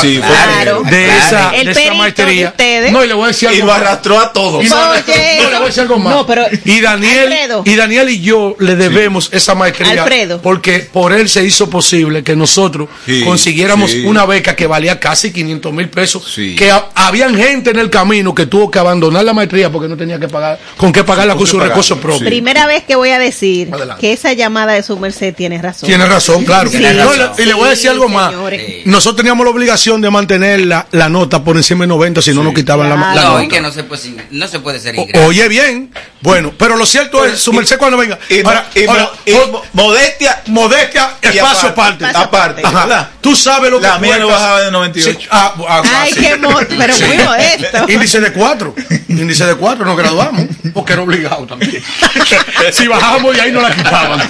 Sí, 0.00 0.18
Claro. 0.18 0.82
de 0.82 1.04
Claro. 1.04 1.26
esa, 1.26 1.50
El 1.56 1.66
de 1.66 1.70
esa 1.72 1.80
perito 1.80 1.90
de 1.92 1.98
maestría. 1.98 2.54
No, 2.92 3.04
y 3.04 3.08
le 3.08 3.14
voy 3.14 3.24
a 3.24 3.26
decir 3.28 3.48
Y 3.50 3.54
algo 3.56 3.66
lo 3.66 3.72
más. 3.72 3.80
arrastró 3.82 4.20
a 4.20 4.32
todos. 4.32 4.64
Y 4.64 4.68
no, 4.68 4.76
Oye, 4.90 5.38
no, 5.42 5.50
le 5.50 5.56
voy 5.56 5.62
a 5.64 5.66
decir 5.66 5.80
algo 5.82 5.98
más. 5.98 6.14
no, 6.14 6.26
pero- 6.26 6.44
y 6.64 6.80
Daniel 6.80 7.18
Alfredo. 7.32 7.62
y 7.66 7.74
Daniel 7.74 8.08
y 8.10 8.20
yo 8.20 8.56
le 8.58 8.76
debemos 8.76 9.28
esa 9.32 9.54
maestría 9.54 10.02
Alfredo. 10.02 10.40
porque 10.42 10.80
por 10.92 11.12
él 11.12 11.28
se 11.28 11.44
hizo 11.44 11.68
posible 11.70 12.22
que 12.22 12.36
nosotros 12.36 12.88
Sí, 13.06 13.22
consiguiéramos 13.24 13.90
sí. 13.90 14.04
una 14.04 14.24
beca 14.26 14.54
que 14.56 14.66
valía 14.66 14.98
casi 15.00 15.32
500 15.32 15.72
mil 15.72 15.88
pesos. 15.88 16.30
Sí. 16.34 16.54
Que 16.56 16.70
ha- 16.70 16.86
habían 16.94 17.36
gente 17.36 17.70
en 17.70 17.78
el 17.78 17.90
camino 17.90 18.34
que 18.34 18.46
tuvo 18.46 18.70
que 18.70 18.78
abandonar 18.78 19.24
la 19.24 19.32
maestría 19.32 19.70
porque 19.70 19.88
no 19.88 19.96
tenía 19.96 20.18
que 20.18 20.28
pagar 20.28 20.58
con 20.76 20.92
qué 20.92 21.04
pagarla 21.04 21.34
con 21.36 21.46
sus 21.46 21.62
recursos 21.62 21.96
sí. 21.98 22.02
propios. 22.02 22.28
Primera 22.28 22.66
vez 22.66 22.84
que 22.84 22.94
voy 22.96 23.10
a 23.10 23.18
decir 23.18 23.68
Adelante. 23.72 24.00
que 24.00 24.12
esa 24.12 24.32
llamada 24.32 24.72
de 24.74 24.82
su 24.82 24.98
merced 24.98 25.34
tiene 25.34 25.60
razón. 25.60 25.88
Tiene 25.88 26.06
razón, 26.06 26.44
claro. 26.44 26.70
Y 26.72 26.78
le 26.78 27.54
voy 27.54 27.66
a 27.66 27.70
decir 27.72 27.90
sí, 27.90 27.94
algo 27.94 28.08
más. 28.08 28.30
señores. 28.30 28.86
Nosotros 28.86 29.16
teníamos 29.16 29.44
la 29.44 29.50
obligación 29.50 30.00
de 30.00 30.10
mantener 30.10 30.60
la, 30.60 30.86
la 30.92 31.08
nota 31.08 31.42
por 31.44 31.56
encima 31.56 31.84
de 31.84 31.88
90, 31.88 32.22
si 32.22 32.32
no 32.32 32.42
nos 32.42 32.54
quitaban 32.54 32.88
la, 32.88 32.96
la 32.96 33.12
Claro. 33.12 33.28
No, 33.28 33.32
nota. 33.34 33.44
y 33.44 33.48
que 33.48 33.60
no 33.60 33.72
se 33.72 33.84
puede, 33.84 34.02
no 34.30 34.48
se 34.48 34.60
puede 34.60 34.80
ser 34.80 34.94
ingrato. 34.94 35.26
oye 35.26 35.48
bien, 35.48 35.92
bueno, 36.20 36.52
pero 36.56 36.76
lo 36.76 36.86
cierto 36.86 37.24
es, 37.24 37.40
su 37.40 37.52
merced 37.52 37.78
cuando 37.78 37.96
venga. 37.96 38.18
Y, 38.28 38.40
Ahora, 38.44 38.66
y 38.74 38.84
ahora, 38.86 39.10
y 39.26 39.32
modestia. 39.72 40.42
modestia, 40.46 41.10
y 41.22 41.26
espacio 41.36 41.68
aparte. 41.70 42.04
Aparte, 42.06 42.62
Ajá. 42.64 43.10
Tú 43.20 43.36
sabes 43.36 43.70
lo 43.70 43.80
que 43.80 43.86
La 43.86 43.98
mía 43.98 44.18
no 44.18 44.28
bajaba 44.28 44.60
de 44.62 44.70
98. 44.70 45.18
Sí, 45.20 45.26
ah, 45.30 45.54
ah, 45.68 45.82
ah, 45.84 46.00
Ay, 46.02 46.12
sí. 46.12 46.20
qué 46.20 46.38
pero 46.78 46.96
muy 46.96 47.16
modesto. 47.18 47.90
Índice 47.92 48.20
de 48.20 48.32
cuatro. 48.32 48.74
Índice 49.20 49.44
de 49.46 49.54
cuatro, 49.54 49.84
nos 49.84 49.96
graduamos. 49.96 50.46
Porque 50.72 50.92
era 50.94 51.02
obligado 51.02 51.46
también. 51.46 51.82
si 52.72 52.86
bajábamos 52.86 53.36
y 53.36 53.40
ahí 53.40 53.52
nos 53.52 53.62
la 53.62 53.74
quitaban. 53.74 54.20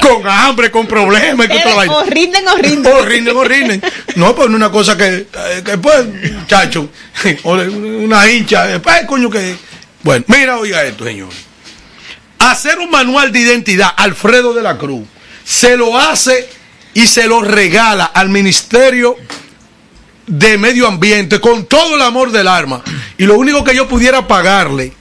Con 0.00 0.26
hambre, 0.28 0.70
con 0.70 0.86
problemas 0.86 1.46
y 1.46 1.48
con 1.48 1.58
toda 1.58 1.70
la 1.70 1.74
vaina. 1.76 1.94
O 1.94 2.04
rinden 2.04 2.48
o 2.48 2.56
rinden. 2.56 2.92
O 2.92 3.02
rinden, 3.04 3.36
o 3.36 3.44
rinden. 3.44 3.82
No, 4.16 4.34
pues 4.34 4.48
una 4.48 4.70
cosa 4.70 4.96
que, 4.96 5.26
eh, 5.32 5.62
que 5.64 5.78
pues, 5.78 6.04
chacho, 6.46 6.88
de- 7.24 7.38
una 7.44 8.28
hincha, 8.30 8.72
eh, 8.74 8.80
pues, 8.80 9.04
coño 9.06 9.30
que. 9.30 9.56
Bueno, 10.02 10.24
mira, 10.28 10.58
oiga 10.58 10.82
esto, 10.84 11.04
señores. 11.04 11.36
Hacer 12.38 12.78
un 12.80 12.90
manual 12.90 13.30
de 13.30 13.38
identidad, 13.38 13.92
Alfredo 13.96 14.52
de 14.52 14.62
la 14.62 14.76
Cruz, 14.76 15.06
se 15.44 15.76
lo 15.76 15.96
hace 15.96 16.48
y 16.92 17.06
se 17.06 17.28
lo 17.28 17.40
regala 17.40 18.06
al 18.06 18.28
Ministerio 18.28 19.16
de 20.26 20.58
Medio 20.58 20.86
Ambiente 20.86 21.40
con 21.40 21.66
todo 21.66 21.96
el 21.96 22.02
amor 22.02 22.30
del 22.30 22.48
arma. 22.48 22.82
Y 23.18 23.24
lo 23.24 23.38
único 23.38 23.64
que 23.64 23.74
yo 23.74 23.88
pudiera 23.88 24.26
pagarle 24.26 24.92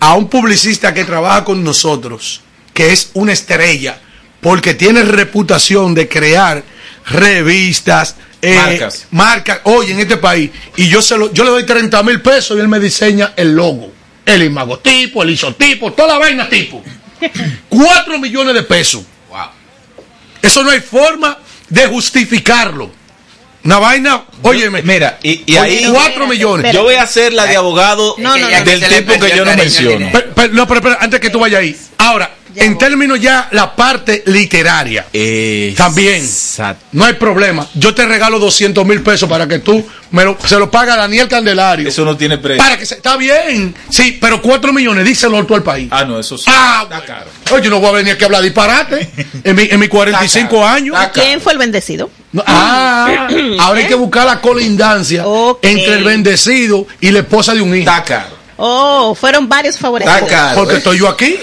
a 0.00 0.14
un 0.14 0.28
publicista 0.28 0.94
que 0.94 1.04
trabaja 1.04 1.44
con 1.44 1.62
nosotros, 1.62 2.40
que 2.72 2.92
es 2.92 3.10
una 3.14 3.32
estrella, 3.32 4.00
porque 4.40 4.74
tiene 4.74 5.02
reputación 5.02 5.94
de 5.94 6.08
crear 6.08 6.64
revistas, 7.06 8.16
eh, 8.42 8.54
Marcas. 8.54 9.06
marcas, 9.10 9.60
hoy 9.64 9.90
en 9.90 10.00
este 10.00 10.16
país, 10.16 10.50
y 10.76 10.88
yo 10.88 11.02
se 11.02 11.18
lo, 11.18 11.32
yo 11.32 11.44
le 11.44 11.50
doy 11.50 11.66
30 11.66 12.02
mil 12.02 12.22
pesos 12.22 12.56
y 12.56 12.60
él 12.60 12.68
me 12.68 12.80
diseña 12.80 13.34
el 13.36 13.54
logo, 13.54 13.92
el 14.24 14.42
imagotipo, 14.42 15.22
el 15.22 15.30
isotipo, 15.30 15.92
toda 15.92 16.14
la 16.14 16.18
vaina 16.18 16.48
tipo. 16.48 16.82
4 17.68 18.18
millones 18.18 18.54
de 18.54 18.62
pesos. 18.62 19.02
Wow. 19.28 19.48
Eso 20.40 20.62
no 20.62 20.70
hay 20.70 20.80
forma 20.80 21.36
de 21.68 21.86
justificarlo. 21.86 22.90
Una 23.62 23.78
vaina, 23.78 24.24
óyeme, 24.42 24.80
Mira, 24.82 25.18
y, 25.22 25.42
y 25.52 25.56
ahí. 25.56 25.82
no, 25.84 25.92
4 25.92 26.08
espérate, 26.10 26.30
millones. 26.32 26.72
Yo 26.74 26.82
voy 26.82 26.94
a 26.94 27.02
hacer 27.02 27.32
la 27.34 27.44
de 27.46 27.56
abogado 27.56 28.14
No, 28.18 28.36
no, 28.36 28.48
no. 28.50 28.64
del 28.64 28.80
tipo 28.80 29.18
que 29.20 29.36
yo 29.36 29.44
no 29.44 29.54
menciono. 29.54 29.90
dinero. 29.90 30.10
Pero, 30.12 30.32
pero- 30.34 30.52
no, 30.54 30.66
pero, 30.66 30.80
pero, 30.80 30.96
antes 30.98 31.20
que 31.20 31.28
tú 31.30 31.38
vayas 31.38 31.60
ahí. 31.60 31.76
Ahora, 31.98 32.30
En 32.56 32.78
términos 32.78 33.20
ya 33.20 33.48
la 33.52 33.74
parte 33.74 34.22
literaria, 34.26 35.06
También. 35.76 36.16
Exacto. 36.22 36.84
no 36.92 37.04
hay 37.04 37.14
problema. 37.14 37.66
Yo 37.74 37.94
te 37.94 38.06
regalo 38.06 38.38
200 38.38 38.84
mil 38.86 39.02
pesos 39.02 39.28
para 39.28 39.46
que 39.46 39.58
tú 39.60 39.84
me 40.10 40.24
lo, 40.24 40.36
se 40.44 40.58
lo 40.58 40.70
paga 40.70 40.96
Daniel 40.96 41.28
Candelario. 41.28 41.88
Eso 41.88 42.04
no 42.04 42.16
tiene 42.16 42.38
precio. 42.38 42.62
Para 42.62 42.76
que 42.78 42.84
se, 42.86 42.96
está 42.96 43.16
bien. 43.16 43.74
Sí, 43.88 44.18
pero 44.20 44.42
4 44.42 44.72
millones, 44.72 45.04
díselo 45.04 45.44
tú 45.46 45.54
al 45.54 45.62
país. 45.62 45.88
Ah, 45.90 46.04
no, 46.04 46.18
eso 46.18 46.36
sí. 46.36 46.44
Ah, 46.48 46.80
Está 46.84 47.04
caro. 47.04 47.26
Oye, 47.52 47.64
yo 47.64 47.70
no 47.70 47.80
voy 47.80 47.90
a 47.90 47.92
venir 47.92 48.14
aquí 48.14 48.24
a 48.24 48.26
hablar 48.26 48.42
disparate 48.42 49.08
en 49.44 49.56
mi, 49.56 49.68
en 49.70 49.78
mis 49.78 49.88
45 49.88 50.38
Está 50.46 50.48
caro. 50.48 50.66
años. 50.66 50.96
Está 50.96 51.12
caro. 51.12 51.26
¿Quién 51.26 51.40
fue 51.40 51.52
el 51.52 51.58
bendecido? 51.58 52.10
No, 52.32 52.42
ah, 52.46 53.28
ahora 53.60 53.80
hay 53.80 53.86
que 53.86 53.94
buscar 53.94 54.26
la 54.26 54.40
colindancia 54.40 55.24
entre 55.62 55.94
el 55.98 56.04
bendecido 56.04 56.86
y 57.00 57.10
la 57.10 57.20
esposa 57.20 57.54
de 57.54 57.60
un 57.62 57.74
hijo. 57.74 57.90
Está 57.90 58.04
caro. 58.04 58.39
Oh, 58.62 59.14
fueron 59.14 59.48
varios 59.48 59.78
favorecidos. 59.78 60.20
Porque 60.54 60.74
¿eh? 60.74 60.78
estoy 60.78 60.98
yo 60.98 61.08
aquí. 61.08 61.38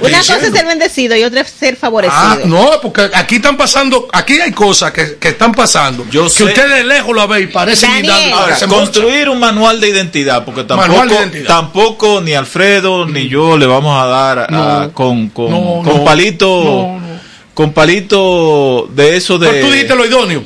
Una 0.00 0.18
cosa 0.18 0.36
es 0.38 0.52
ser 0.52 0.64
bendecido 0.64 1.14
y 1.14 1.22
otra 1.22 1.42
es 1.42 1.50
ser 1.50 1.76
favorecido. 1.76 2.16
Ah, 2.18 2.38
no, 2.46 2.70
porque 2.80 3.10
aquí 3.12 3.36
están 3.36 3.58
pasando, 3.58 4.08
aquí 4.10 4.40
hay 4.40 4.52
cosas 4.52 4.90
que, 4.90 5.16
que 5.18 5.28
están 5.28 5.52
pasando. 5.52 6.06
Yo 6.10 6.24
que 6.24 6.30
sé. 6.30 6.44
ustedes 6.44 6.70
de 6.70 6.84
lejos 6.84 7.14
lo 7.14 7.28
ven 7.28 7.42
y 7.42 7.46
parecen 7.48 7.90
Daniel. 7.90 8.04
guindando, 8.14 8.36
Ahora, 8.36 8.46
parecen 8.46 8.68
construir 8.70 9.28
un 9.28 9.38
manual 9.38 9.80
de 9.80 9.88
identidad, 9.90 10.44
porque 10.46 10.64
tampoco, 10.64 10.88
Manual 10.88 11.08
de 11.10 11.14
identidad. 11.16 11.46
tampoco 11.46 12.20
ni 12.22 12.32
Alfredo 12.32 13.04
ni 13.06 13.28
yo 13.28 13.58
le 13.58 13.66
vamos 13.66 14.02
a 14.02 14.06
dar 14.06 14.38
a- 14.50 14.88
con, 14.94 15.28
con, 15.28 15.50
No, 15.50 15.82
con 15.84 15.98
no. 15.98 16.04
palito, 16.04 16.46
No, 16.64 17.00
no. 17.06 17.20
con 17.52 17.72
palito 17.74 18.88
de 18.90 19.16
eso 19.18 19.38
de... 19.38 19.48
Pero 19.48 19.66
tú 19.66 19.72
dijiste 19.72 19.94
lo 19.94 20.06
idóneo. 20.06 20.42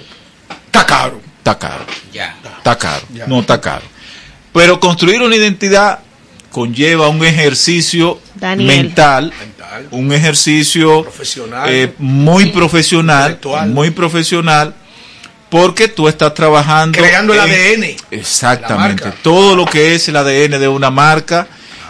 Está 0.67 0.85
caro. 0.85 1.21
Está 1.39 1.57
caro, 1.57 1.85
Ya. 2.13 2.35
está 2.59 2.77
caro, 2.77 3.07
no 3.29 3.39
está 3.39 3.61
caro. 3.61 3.83
Pero 4.53 4.81
construir 4.81 5.23
una 5.23 5.37
identidad 5.37 6.01
conlleva 6.57 7.09
un 7.09 7.23
ejercicio 7.23 8.19
Daniel. 8.35 8.67
mental, 8.67 9.31
un 9.91 10.11
ejercicio 10.11 11.03
Profesional. 11.03 11.69
eh, 11.69 11.93
muy 11.99 12.47
profesional, 12.47 13.33
Intelectual. 13.33 13.69
muy 13.69 13.91
profesional, 13.91 14.75
porque 15.51 15.89
tú 15.89 16.09
estás 16.09 16.33
trabajando 16.33 16.99
Creando 16.99 17.35
el 17.35 17.41
ADN. 17.41 17.95
Exactamente. 18.11 19.05
Todo 19.23 19.55
lo 19.55 19.67
que 19.67 19.95
es 19.95 20.09
el 20.09 20.17
ADN 20.17 20.59
de 20.59 20.67
una 20.69 20.91
marca 20.91 21.47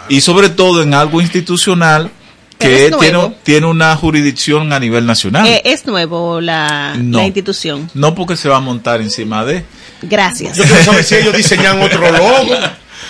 y 0.09 0.19
sobre 0.19 0.49
todo 0.49 0.83
en 0.83 0.93
algo 0.93 1.21
institucional 1.21 2.11
que 2.59 2.91
tiene, 2.99 3.35
tiene 3.43 3.67
una 3.67 3.95
jurisdicción 3.95 4.73
a 4.73 4.79
nivel 4.81 5.05
nacional. 5.05 5.47
Eh, 5.47 5.61
es 5.63 5.85
nuevo 5.85 6.41
la, 6.41 6.93
No. 6.97 7.19
la 7.19 7.25
institución. 7.25 7.89
no 7.93 8.13
porque 8.15 8.35
se 8.35 8.49
va 8.49 8.57
a 8.57 8.59
montar 8.59 8.99
encima 8.99 9.45
de. 9.45 9.63
Gracias. 10.01 10.57
Yo 10.57 10.63
quiero 10.65 10.83
saber 10.83 11.03
si 11.05 11.15
ellos 11.15 11.37
diseñan 11.37 11.81
otro 11.81 12.01
logo, 12.11 12.53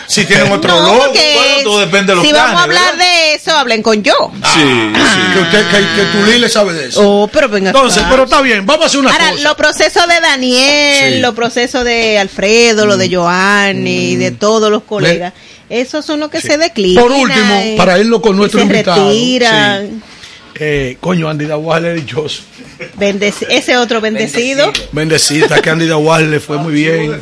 si 0.05 0.25
tienen 0.25 0.51
otro 0.51 0.71
No, 0.73 0.81
logo. 0.81 1.11
Bueno, 1.13 1.63
todo 1.63 1.79
depende 1.79 2.11
de 2.11 2.15
los 2.17 2.25
si 2.25 2.31
vamos 2.31 2.59
a 2.59 2.63
hablar 2.63 2.95
¿verdad? 2.95 3.05
de 3.05 3.33
eso, 3.33 3.51
hablen 3.57 3.81
con 3.81 4.03
yo. 4.03 4.13
sí, 4.53 4.59
Que 5.33 5.39
usted, 5.39 5.65
que, 5.71 5.77
que 5.77 6.05
Tulí 6.13 6.39
le 6.39 6.49
sabe 6.49 6.73
de 6.73 6.87
eso. 6.87 7.01
Oh, 7.03 7.27
pero 7.27 7.49
venga 7.49 7.69
Entonces, 7.71 7.99
acá. 8.03 8.11
pero 8.11 8.23
está 8.23 8.41
bien, 8.41 8.65
vamos 8.65 8.83
a 8.83 8.87
hacer 8.87 8.99
una 8.99 9.11
Ahora, 9.11 9.31
cosa. 9.31 9.43
los 9.43 9.55
procesos 9.55 10.07
de 10.07 10.19
Daniel, 10.21 11.13
Sí. 11.15 11.19
los 11.19 11.33
procesos 11.33 11.83
de 11.83 12.17
Alfredo, 12.19 12.85
lo 12.85 12.97
de 12.97 13.13
Joanny, 13.13 14.15
de 14.15 14.31
todos 14.31 14.69
los 14.71 14.83
colegas, 14.83 15.33
esos 15.69 16.05
son 16.05 16.19
los 16.19 16.29
que 16.29 16.39
se 16.41 16.57
declinan. 16.57 17.03
Por 17.03 17.11
último, 17.11 17.63
y- 17.65 17.75
para 17.77 17.97
irlo 17.99 18.21
con 18.21 18.35
y 18.35 18.39
nuestro 18.39 18.59
se 18.61 18.65
invitado, 18.65 19.09
retiran. 19.09 20.01
Eh, 20.59 20.97
coño, 20.99 21.29
Andy 21.29 21.45
Dawal 21.45 21.85
es 21.85 21.95
dichoso. 21.97 22.41
Bendeci- 22.99 23.45
ese 23.49 23.77
otro 23.77 24.01
bendecido. 24.01 24.71
Bendecida, 24.91 25.61
que 25.61 25.69
Andy 25.69 25.85
Dawal 25.85 26.31
le 26.31 26.39
fue 26.39 26.57
muy 26.57 26.73
bien. 26.73 27.21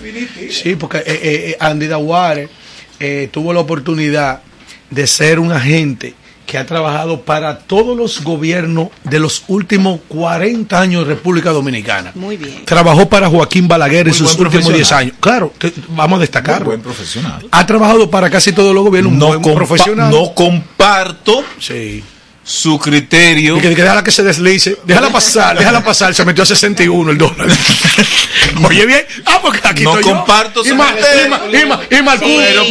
Sí, 0.52 0.76
porque 0.76 1.00
eh, 1.00 1.04
eh, 1.08 1.20
eh, 1.50 1.58
Andy 1.60 1.88
Dawal 1.88 2.50
eh, 3.00 3.30
tuvo 3.32 3.54
la 3.54 3.60
oportunidad 3.62 4.42
de 4.90 5.08
ser 5.08 5.40
un 5.40 5.52
agente 5.52 6.14
que 6.46 6.60
ha 6.60 6.66
trabajado 6.68 7.22
para 7.22 7.58
todos 7.58 7.98
los 7.98 8.22
gobiernos 8.24 8.90
de 9.04 9.18
los 9.20 9.44
últimos 9.48 10.00
40 10.08 10.80
años 10.80 11.08
de 11.08 11.16
República 11.16 11.50
Dominicana. 11.50 12.12
Muy 12.14 12.38
bien. 12.38 12.66
Trabajó 12.66 13.10
para 13.10 13.28
Joaquín 13.30 13.68
Balaguer 13.68 14.08
en 14.10 14.14
sus 14.14 14.36
buen 14.36 14.46
últimos 14.48 14.68
10 14.68 14.78
profesional. 14.88 15.02
años. 15.06 15.16
Claro, 15.20 15.54
te- 15.58 15.74
vamos 15.90 16.18
a 16.18 16.22
destacar. 16.22 16.64
buen 16.64 16.82
profesional. 16.82 17.48
Ha 17.50 17.66
trabajado 17.66 18.12
para 18.12 18.30
casi 18.30 18.52
todos 18.52 18.76
los 18.76 18.84
gobiernos, 18.84 19.14
un 19.14 19.18
No, 19.20 19.28
buen 19.30 19.42
compa- 19.42 19.56
profesional. 19.56 20.12
no 20.12 20.36
comparto 20.36 21.44
Sí. 21.60 22.04
Su 22.48 22.78
criterio. 22.78 23.58
Y 23.58 23.62
que, 23.62 23.70
que 23.76 23.82
déjala 23.82 24.04
que 24.04 24.12
se 24.12 24.22
deslice. 24.24 24.78
Déjala 24.86 25.10
pasar, 25.10 25.58
déjala 25.58 25.84
pasar. 25.84 26.14
Se 26.14 26.24
metió 26.24 26.44
a 26.44 26.46
61 26.46 27.12
el 27.12 27.18
dólar. 27.18 27.48
Oye 28.70 28.86
bien. 28.86 29.04
Ah, 29.26 29.40
porque 29.42 29.60
aquí 29.68 29.84
No 29.84 29.98
estoy 29.98 30.12
yo. 30.12 30.16
comparto 30.18 30.62
Y, 30.64 30.70
su 30.70 30.76
Ma- 30.76 30.92
criterio. 30.94 31.26
y, 31.26 31.30
Ma- 31.30 31.42
y, 31.52 31.66
Ma- 31.66 31.82
y 31.90 32.02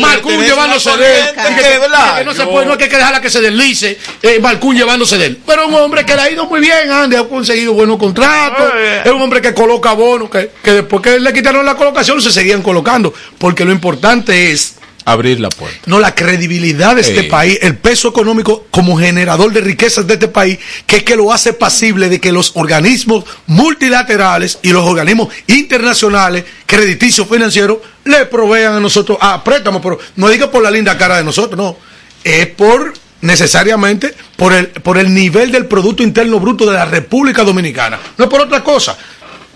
Marcún, 0.00 0.40
llevándose 0.44 0.96
de 0.96 1.20
él. 1.20 1.26
que- 1.34 2.24
no 2.24 2.32
se 2.32 2.38
Yo- 2.38 2.50
puede, 2.50 2.66
no 2.66 2.72
hay 2.72 2.78
que 2.78 2.88
dejarla 2.88 3.20
que 3.20 3.30
se 3.30 3.40
deslice. 3.40 3.98
Eh, 4.22 4.38
Marcún 4.40 4.76
llevándose 4.76 5.18
de 5.18 5.26
él. 5.26 5.38
Pero 5.44 5.66
un 5.66 5.74
hombre 5.74 6.06
que 6.06 6.14
le 6.14 6.22
ha 6.22 6.30
ido 6.30 6.46
muy 6.46 6.60
bien, 6.60 6.90
Andy, 6.90 7.16
ha 7.16 7.24
conseguido 7.24 7.72
buenos 7.74 7.98
contratos. 7.98 8.72
Es 9.04 9.10
un 9.10 9.20
hombre 9.22 9.40
que 9.42 9.52
coloca 9.52 9.92
bonos, 9.92 10.30
que, 10.30 10.52
que 10.62 10.70
después 10.72 11.02
que 11.02 11.18
le 11.18 11.32
quitaron 11.32 11.66
la 11.66 11.74
colocación 11.74 12.22
se 12.22 12.30
seguían 12.30 12.62
colocando. 12.62 13.12
Porque 13.38 13.64
lo 13.64 13.72
importante 13.72 14.52
es 14.52 14.76
Abrir 15.06 15.38
la 15.38 15.50
puerta. 15.50 15.78
no 15.86 15.98
la 15.98 16.14
credibilidad 16.14 16.94
de 16.94 17.02
este 17.02 17.24
país, 17.24 17.58
el 17.60 17.76
peso 17.76 18.08
económico 18.08 18.66
como 18.70 18.98
generador 18.98 19.52
de 19.52 19.60
riquezas 19.60 20.06
de 20.06 20.14
este 20.14 20.28
país, 20.28 20.58
que 20.86 20.96
es 20.96 21.02
que 21.02 21.14
lo 21.14 21.30
hace 21.30 21.52
pasible 21.52 22.08
de 22.08 22.20
que 22.20 22.32
los 22.32 22.52
organismos 22.54 23.24
multilaterales 23.46 24.58
y 24.62 24.70
los 24.70 24.84
organismos 24.86 25.28
internacionales, 25.46 26.44
crediticios 26.64 27.28
financieros, 27.28 27.78
le 28.04 28.24
provean 28.26 28.76
a 28.76 28.80
nosotros. 28.80 29.18
A 29.20 29.44
préstamos, 29.44 29.82
pero 29.82 29.98
no 30.16 30.28
diga 30.28 30.50
por 30.50 30.62
la 30.62 30.70
linda 30.70 30.96
cara 30.96 31.18
de 31.18 31.24
nosotros, 31.24 31.58
no, 31.58 31.76
es 32.22 32.46
por 32.48 32.94
necesariamente 33.20 34.14
por 34.36 34.52
el, 34.52 34.68
por 34.68 34.98
el 34.98 35.12
nivel 35.12 35.50
del 35.50 35.66
Producto 35.66 36.02
Interno 36.02 36.40
Bruto 36.40 36.66
de 36.66 36.74
la 36.74 36.84
República 36.84 37.42
Dominicana, 37.42 37.98
no 38.16 38.24
es 38.24 38.30
por 38.30 38.40
otra 38.40 38.62
cosa, 38.62 38.96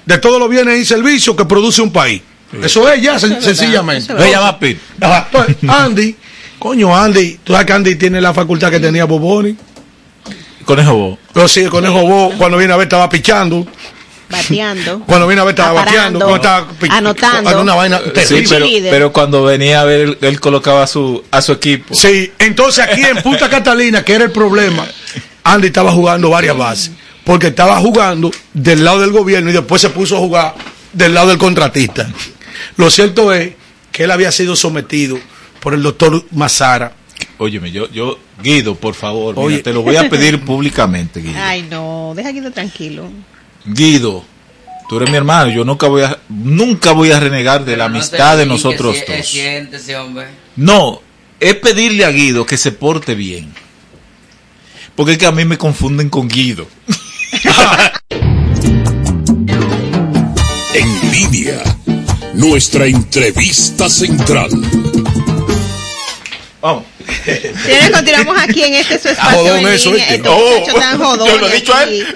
de 0.04 0.18
todos 0.18 0.38
los 0.38 0.48
bienes 0.48 0.78
y 0.78 0.84
servicios 0.84 1.36
que 1.36 1.44
produce 1.44 1.82
un 1.82 1.92
país. 1.92 2.22
Eso 2.62 2.88
es 2.90 3.02
ya, 3.02 3.16
sen- 3.16 3.28
verdad, 3.30 3.40
sencillamente. 3.42 4.04
eso 4.04 4.16
es 4.18 4.24
Le 4.24 4.30
llama 4.30 4.58
Pete. 4.58 4.80
Entonces, 5.00 5.56
Andy, 5.68 6.16
coño, 6.58 6.96
Andy, 6.96 7.38
tú 7.44 7.52
sabes 7.52 7.66
que 7.66 7.72
Andy 7.72 7.94
tiene 7.96 8.20
la 8.20 8.32
facultad 8.32 8.70
que 8.70 8.80
tenía 8.80 9.04
Boboni. 9.04 9.54
Conejo 10.64 10.94
Bo. 10.94 11.18
Pero 11.32 11.48
sí, 11.48 11.60
el 11.60 11.70
conejo 11.70 12.02
Bo, 12.06 12.32
cuando 12.38 12.56
viene 12.58 12.72
a 12.72 12.76
ver, 12.76 12.84
estaba 12.86 13.08
pichando. 13.08 13.66
Bateando. 14.30 15.00
Cuando 15.06 15.26
viene 15.26 15.40
a 15.40 15.44
ver, 15.44 15.52
estaba 15.54 15.72
bateando. 15.72 16.18
Cuando 16.18 16.36
estaba 16.36 16.66
anotando. 16.90 17.62
una 17.62 17.74
vaina 17.74 17.98
Sí, 18.26 18.42
terrible. 18.44 18.90
pero, 18.90 19.10
cuando 19.10 19.42
venía 19.44 19.80
a 19.80 19.84
ver, 19.84 20.00
él, 20.00 20.18
él 20.20 20.38
colocaba 20.38 20.82
a 20.82 20.86
su, 20.86 21.24
a 21.30 21.40
su 21.40 21.52
equipo. 21.52 21.94
Sí, 21.94 22.30
entonces 22.38 22.84
aquí 22.86 23.02
en 23.06 23.22
Punta 23.22 23.48
Catalina, 23.50 24.04
que 24.04 24.12
era 24.12 24.24
el 24.24 24.30
problema, 24.30 24.84
Andy 25.44 25.68
estaba 25.68 25.92
jugando 25.92 26.28
varias 26.28 26.54
bases. 26.58 26.90
Porque 27.24 27.46
estaba 27.46 27.78
jugando 27.78 28.30
del 28.52 28.84
lado 28.84 29.00
del 29.00 29.12
gobierno 29.12 29.48
y 29.48 29.54
después 29.54 29.80
se 29.80 29.88
puso 29.88 30.16
a 30.16 30.18
jugar 30.18 30.54
del 30.92 31.14
lado 31.14 31.28
del 31.28 31.38
contratista. 31.38 32.06
Lo 32.78 32.90
cierto 32.90 33.32
es 33.34 33.52
que 33.92 34.04
él 34.04 34.10
había 34.10 34.32
sido 34.32 34.56
sometido 34.56 35.18
por 35.60 35.74
el 35.74 35.82
doctor 35.82 36.24
Mazara. 36.30 36.92
Óyeme, 37.38 37.70
yo, 37.72 37.90
yo, 37.90 38.18
Guido, 38.42 38.76
por 38.76 38.94
favor, 38.94 39.36
mira, 39.36 39.62
te 39.62 39.72
lo 39.72 39.82
voy 39.82 39.96
a 39.96 40.08
pedir 40.08 40.40
públicamente, 40.44 41.20
Guido. 41.20 41.38
Ay, 41.38 41.66
no, 41.68 42.12
deja 42.16 42.30
Guido 42.30 42.50
tranquilo. 42.52 43.10
Guido, 43.66 44.24
tú 44.88 44.96
eres 44.96 45.10
mi 45.10 45.16
hermano, 45.16 45.50
yo 45.50 45.64
nunca 45.64 45.88
voy 45.88 46.02
a, 46.02 46.18
nunca 46.28 46.92
voy 46.92 47.10
a 47.10 47.18
renegar 47.20 47.64
de 47.64 47.76
la 47.76 47.88
no 47.88 47.96
amistad 47.96 48.38
de 48.38 48.46
nosotros 48.46 48.96
si- 48.96 49.02
eh, 49.12 49.16
dos. 49.18 49.26
Siéntese. 49.28 49.96
No, 50.56 51.02
es 51.40 51.54
pedirle 51.56 52.04
a 52.04 52.10
Guido 52.10 52.46
que 52.46 52.56
se 52.56 52.70
porte 52.72 53.14
bien. 53.16 53.52
Porque 54.94 55.12
es 55.12 55.18
que 55.18 55.26
a 55.26 55.32
mí 55.32 55.44
me 55.44 55.58
confunden 55.58 56.08
con 56.10 56.28
Guido. 56.28 56.66
En 60.74 61.10
línea, 61.10 61.62
nuestra 62.38 62.86
entrevista 62.86 63.88
central. 63.90 64.50
Vamos. 66.60 66.97
Señores, 67.24 67.90
continuamos 67.92 68.36
aquí 68.38 68.62
en 68.64 68.74
este 68.74 68.98
su 68.98 69.08
espacio 69.08 69.38
jodón 69.38 69.58
en 69.60 69.68
eso. 69.68 69.94
Estos 69.94 70.34
Oh, 70.34 70.78
tan 70.78 70.98
yo 70.98 71.38
lo 71.38 71.48
he 71.48 71.52
dicho 71.54 71.74
a 71.74 71.84
él. 71.84 72.06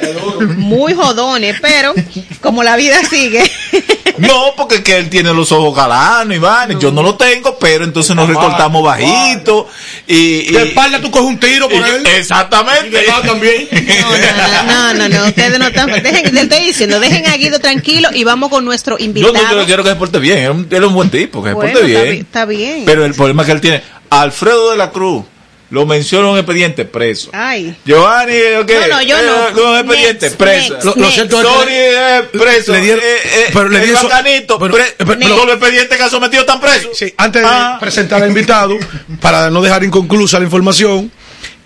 Muy 0.56 0.94
jodones, 0.94 1.56
pero 1.60 1.94
como 2.40 2.62
la 2.62 2.76
vida 2.76 2.96
sigue. 3.08 3.42
No, 4.18 4.52
porque 4.56 4.76
es 4.76 4.80
que 4.82 4.98
él 4.98 5.08
tiene 5.08 5.32
los 5.32 5.50
ojos 5.52 5.74
galanos, 5.74 6.36
Iván. 6.36 6.78
Yo 6.78 6.92
no 6.92 7.02
lo 7.02 7.14
tengo, 7.16 7.58
pero 7.58 7.82
entonces 7.82 8.14
nos 8.14 8.28
recortamos 8.28 8.84
bajito. 8.84 9.66
Y, 10.06 10.14
y- 10.50 10.52
De 10.52 10.64
espalda 10.64 11.00
tú 11.00 11.10
coges 11.10 11.26
un 11.28 11.40
tiro 11.40 11.66
por 11.68 11.78
y- 11.84 11.90
él. 11.90 12.06
Exactamente. 12.18 12.88
Y 12.88 12.90
de 12.90 13.06
lado 13.06 13.22
también. 13.22 13.68
No, 14.66 14.92
no, 14.92 15.08
no, 15.08 15.08
no, 15.08 15.26
ustedes 15.28 15.58
no 15.58 15.66
están. 15.66 15.90
Dejen, 16.02 16.34
le 16.34 16.42
estoy 16.42 16.60
diciendo, 16.60 17.00
dejen 17.00 17.26
a 17.26 17.36
Guido 17.36 17.58
tranquilo 17.58 18.10
y 18.12 18.22
vamos 18.24 18.50
con 18.50 18.64
nuestro 18.66 18.98
Yo 18.98 19.04
invitado. 19.04 19.32
no 19.32 19.50
yo 19.50 19.56
no 19.56 19.64
quiero 19.66 19.82
que 19.82 19.88
se 19.90 19.96
porte 19.96 20.18
bien. 20.18 20.38
Él 20.70 20.82
es 20.82 20.88
un, 20.88 20.94
buen 20.94 21.10
tipo, 21.10 21.42
que 21.42 21.48
se 21.50 21.54
Bueno, 21.54 21.72
porte 21.72 21.86
bien. 21.86 22.10
bi- 22.10 22.18
está 22.18 22.44
bien. 22.44 22.82
Pero 22.84 23.04
el 23.06 23.14
problema 23.14 23.44
que 23.46 23.52
él 23.52 23.60
tiene, 23.62 23.82
Alfredo 24.20 24.70
de 24.72 24.76
la 24.76 24.90
Cruz, 24.90 25.24
lo 25.70 25.86
menciona 25.86 26.26
en 26.26 26.32
un 26.34 26.38
expediente 26.38 26.84
preso. 26.84 27.30
Ay. 27.32 27.74
Giovanni, 27.86 28.32
¿qué? 28.66 28.78
No, 28.90 28.96
no, 28.96 29.02
yo 29.02 29.16
no. 29.22 29.54
Con 29.54 29.70
un 29.70 29.78
expediente 29.78 30.26
Next, 30.26 30.38
preso. 30.38 30.72
next, 30.74 30.84
Lo- 30.84 30.90
lo 30.96 31.00
next. 31.02 31.14
cierto 31.14 31.40
es 31.40 31.46
que- 31.46 31.52
Sony 31.52 31.68
eh, 31.70 32.22
preso. 32.32 32.72
Le 32.72 32.80
dieron- 32.82 33.00
eh, 33.02 33.16
eh, 33.24 33.46
pero 33.54 33.68
le 33.70 33.92
bacanito, 33.92 34.58
pero- 34.58 34.74
pre- 34.74 34.94
pero- 34.98 35.18
todos 35.28 35.46
los 35.46 35.56
expedientes 35.56 35.96
que 35.96 36.04
ha 36.04 36.10
sometido 36.10 36.42
están 36.42 36.60
presos. 36.60 36.90
Sí, 36.96 37.12
antes 37.16 37.40
de 37.42 37.48
Ah. 37.50 37.78
presentar 37.80 38.22
al 38.22 38.28
invitado, 38.28 38.76
para 39.22 39.48
no 39.50 39.62
dejar 39.62 39.82
inconclusa 39.82 40.38
la 40.38 40.44
información, 40.44 41.10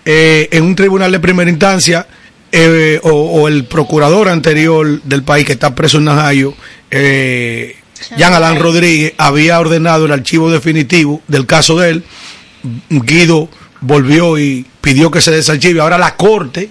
eh, 0.05 0.47
en 0.51 0.63
un 0.63 0.73
tribunal 0.75 1.11
de 1.11 1.19
primera 1.19 1.49
instancia, 1.49 2.07
eh, 2.53 3.01
o, 3.03 3.09
o 3.11 3.47
el 3.49 3.65
procurador 3.65 4.29
anterior 4.29 5.01
del 5.03 5.23
país 5.23 5.45
que 5.45 5.51
está 5.51 5.75
preso 5.75 5.97
en 5.97 6.05
Najayo, 6.05 6.53
eh, 6.91 7.75
Jean 8.15 8.33
Alain 8.33 8.57
Rodríguez, 8.57 9.13
había 9.17 9.59
ordenado 9.59 10.05
el 10.05 10.13
archivo 10.13 10.49
definitivo 10.49 11.21
del 11.27 11.45
caso 11.45 11.77
de 11.77 11.89
él. 11.89 12.03
Guido 12.89 13.49
volvió 13.81 14.37
y 14.37 14.65
pidió 14.81 15.11
que 15.11 15.21
se 15.21 15.31
desarchive. 15.31 15.81
Ahora 15.81 15.97
la 15.97 16.15
corte, 16.15 16.69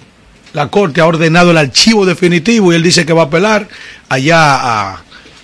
la 0.52 0.68
corte 0.68 1.00
ha 1.00 1.06
ordenado 1.06 1.50
el 1.50 1.58
archivo 1.58 2.06
definitivo 2.06 2.72
y 2.72 2.76
él 2.76 2.82
dice 2.82 3.06
que 3.06 3.12
va 3.12 3.22
a 3.22 3.26
apelar 3.26 3.68
allá 4.08 4.98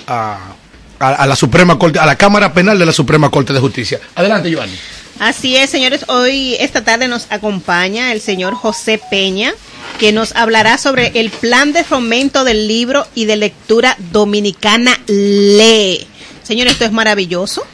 a, 0.07 1.27
la 1.27 1.37
Suprema 1.37 1.79
Corte, 1.79 1.99
a 1.99 2.07
la 2.07 2.17
Cámara 2.17 2.53
Penal 2.53 2.79
de 2.79 2.87
la 2.87 2.93
Suprema 2.93 3.31
Corte 3.31 3.53
de 3.53 3.61
Justicia. 3.61 4.01
Adelante, 4.15 4.51
Giovanni. 4.51 4.75
Así 5.19 5.57
es, 5.57 5.71
señores. 5.71 6.05
Hoy, 6.09 6.57
esta 6.59 6.83
tarde 6.83 7.07
nos 7.09 7.27
acompaña 7.31 8.13
el 8.13 8.21
señor 8.21 8.55
José 8.55 9.01
Peña, 9.11 9.53
que 10.01 10.13
nos 10.13 10.35
hablará 10.35 10.79
sobre 10.79 11.13
el 11.15 11.31
plan 11.31 11.73
de 11.73 11.85
fomento 11.85 12.45
del 12.45 12.67
libro 12.67 13.07
y 13.15 13.27
de 13.27 13.37
lectura 13.37 13.97
dominicana 14.11 14.99
Lee. 15.07 16.07
Señor, 16.43 16.67
esto 16.67 16.85
es 16.85 16.93
maravilloso. 16.93 17.65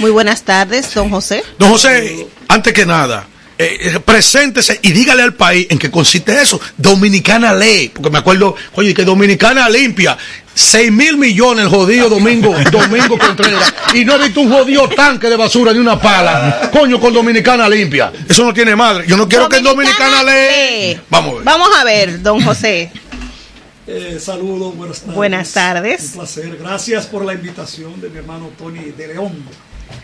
Muy 0.00 0.10
buenas 0.10 0.42
tardes, 0.42 0.94
don 0.94 1.10
José. 1.10 1.44
Don 1.58 1.68
José, 1.68 2.26
antes 2.48 2.72
que 2.72 2.86
nada, 2.86 3.26
eh, 3.58 3.76
eh, 3.82 4.00
preséntese 4.02 4.80
y 4.80 4.92
dígale 4.92 5.22
al 5.22 5.34
país 5.34 5.66
en 5.68 5.78
qué 5.78 5.90
consiste 5.90 6.40
eso. 6.40 6.58
Dominicana 6.78 7.52
ley, 7.52 7.90
porque 7.90 8.08
me 8.08 8.16
acuerdo, 8.16 8.56
oye, 8.76 8.94
que 8.94 9.04
Dominicana 9.04 9.68
limpia. 9.68 10.16
6 10.54 10.90
mil 10.90 11.18
millones 11.18 11.66
el 11.66 11.70
jodido 11.70 12.08
Domingo, 12.08 12.56
Domingo 12.72 13.18
Contreras. 13.18 13.74
Y 13.92 14.06
no 14.06 14.14
he 14.14 14.24
visto 14.24 14.40
un 14.40 14.50
jodido 14.50 14.88
tanque 14.88 15.28
de 15.28 15.36
basura 15.36 15.74
ni 15.74 15.78
una 15.78 16.00
pala. 16.00 16.70
Coño, 16.72 16.98
con 16.98 17.12
Dominicana 17.12 17.68
limpia. 17.68 18.10
Eso 18.26 18.42
no 18.42 18.54
tiene 18.54 18.74
madre. 18.74 19.04
Yo 19.06 19.18
no 19.18 19.28
quiero 19.28 19.50
que 19.50 19.58
en 19.58 19.64
Dominicana 19.64 20.22
ley. 20.22 20.98
Vamos 21.10 21.32
a 21.32 21.34
ver. 21.36 21.44
Vamos 21.44 21.68
a 21.78 21.84
ver, 21.84 22.22
don 22.22 22.42
José. 22.42 22.90
Eh, 23.86 24.18
saludos, 24.18 24.74
buenas 24.74 25.00
tardes. 25.00 25.14
Buenas 25.14 25.52
tardes. 25.52 26.02
Un 26.12 26.12
placer. 26.12 26.56
Gracias 26.56 27.06
por 27.06 27.22
la 27.22 27.34
invitación 27.34 28.00
de 28.00 28.08
mi 28.08 28.16
hermano 28.16 28.50
Tony 28.56 28.92
de 28.96 29.08
León. 29.08 29.44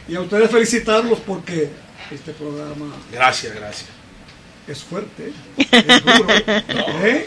Y 0.08 0.14
a 0.14 0.20
ustedes 0.20 0.50
felicitarlos 0.50 1.18
porque 1.20 1.70
este 2.10 2.32
programa 2.32 2.94
Gracias, 3.12 3.54
gracias. 3.54 3.88
es 4.68 4.82
fuerte. 4.84 5.32
Es 5.56 6.04
duro. 6.04 6.26
¿eh? 7.04 7.26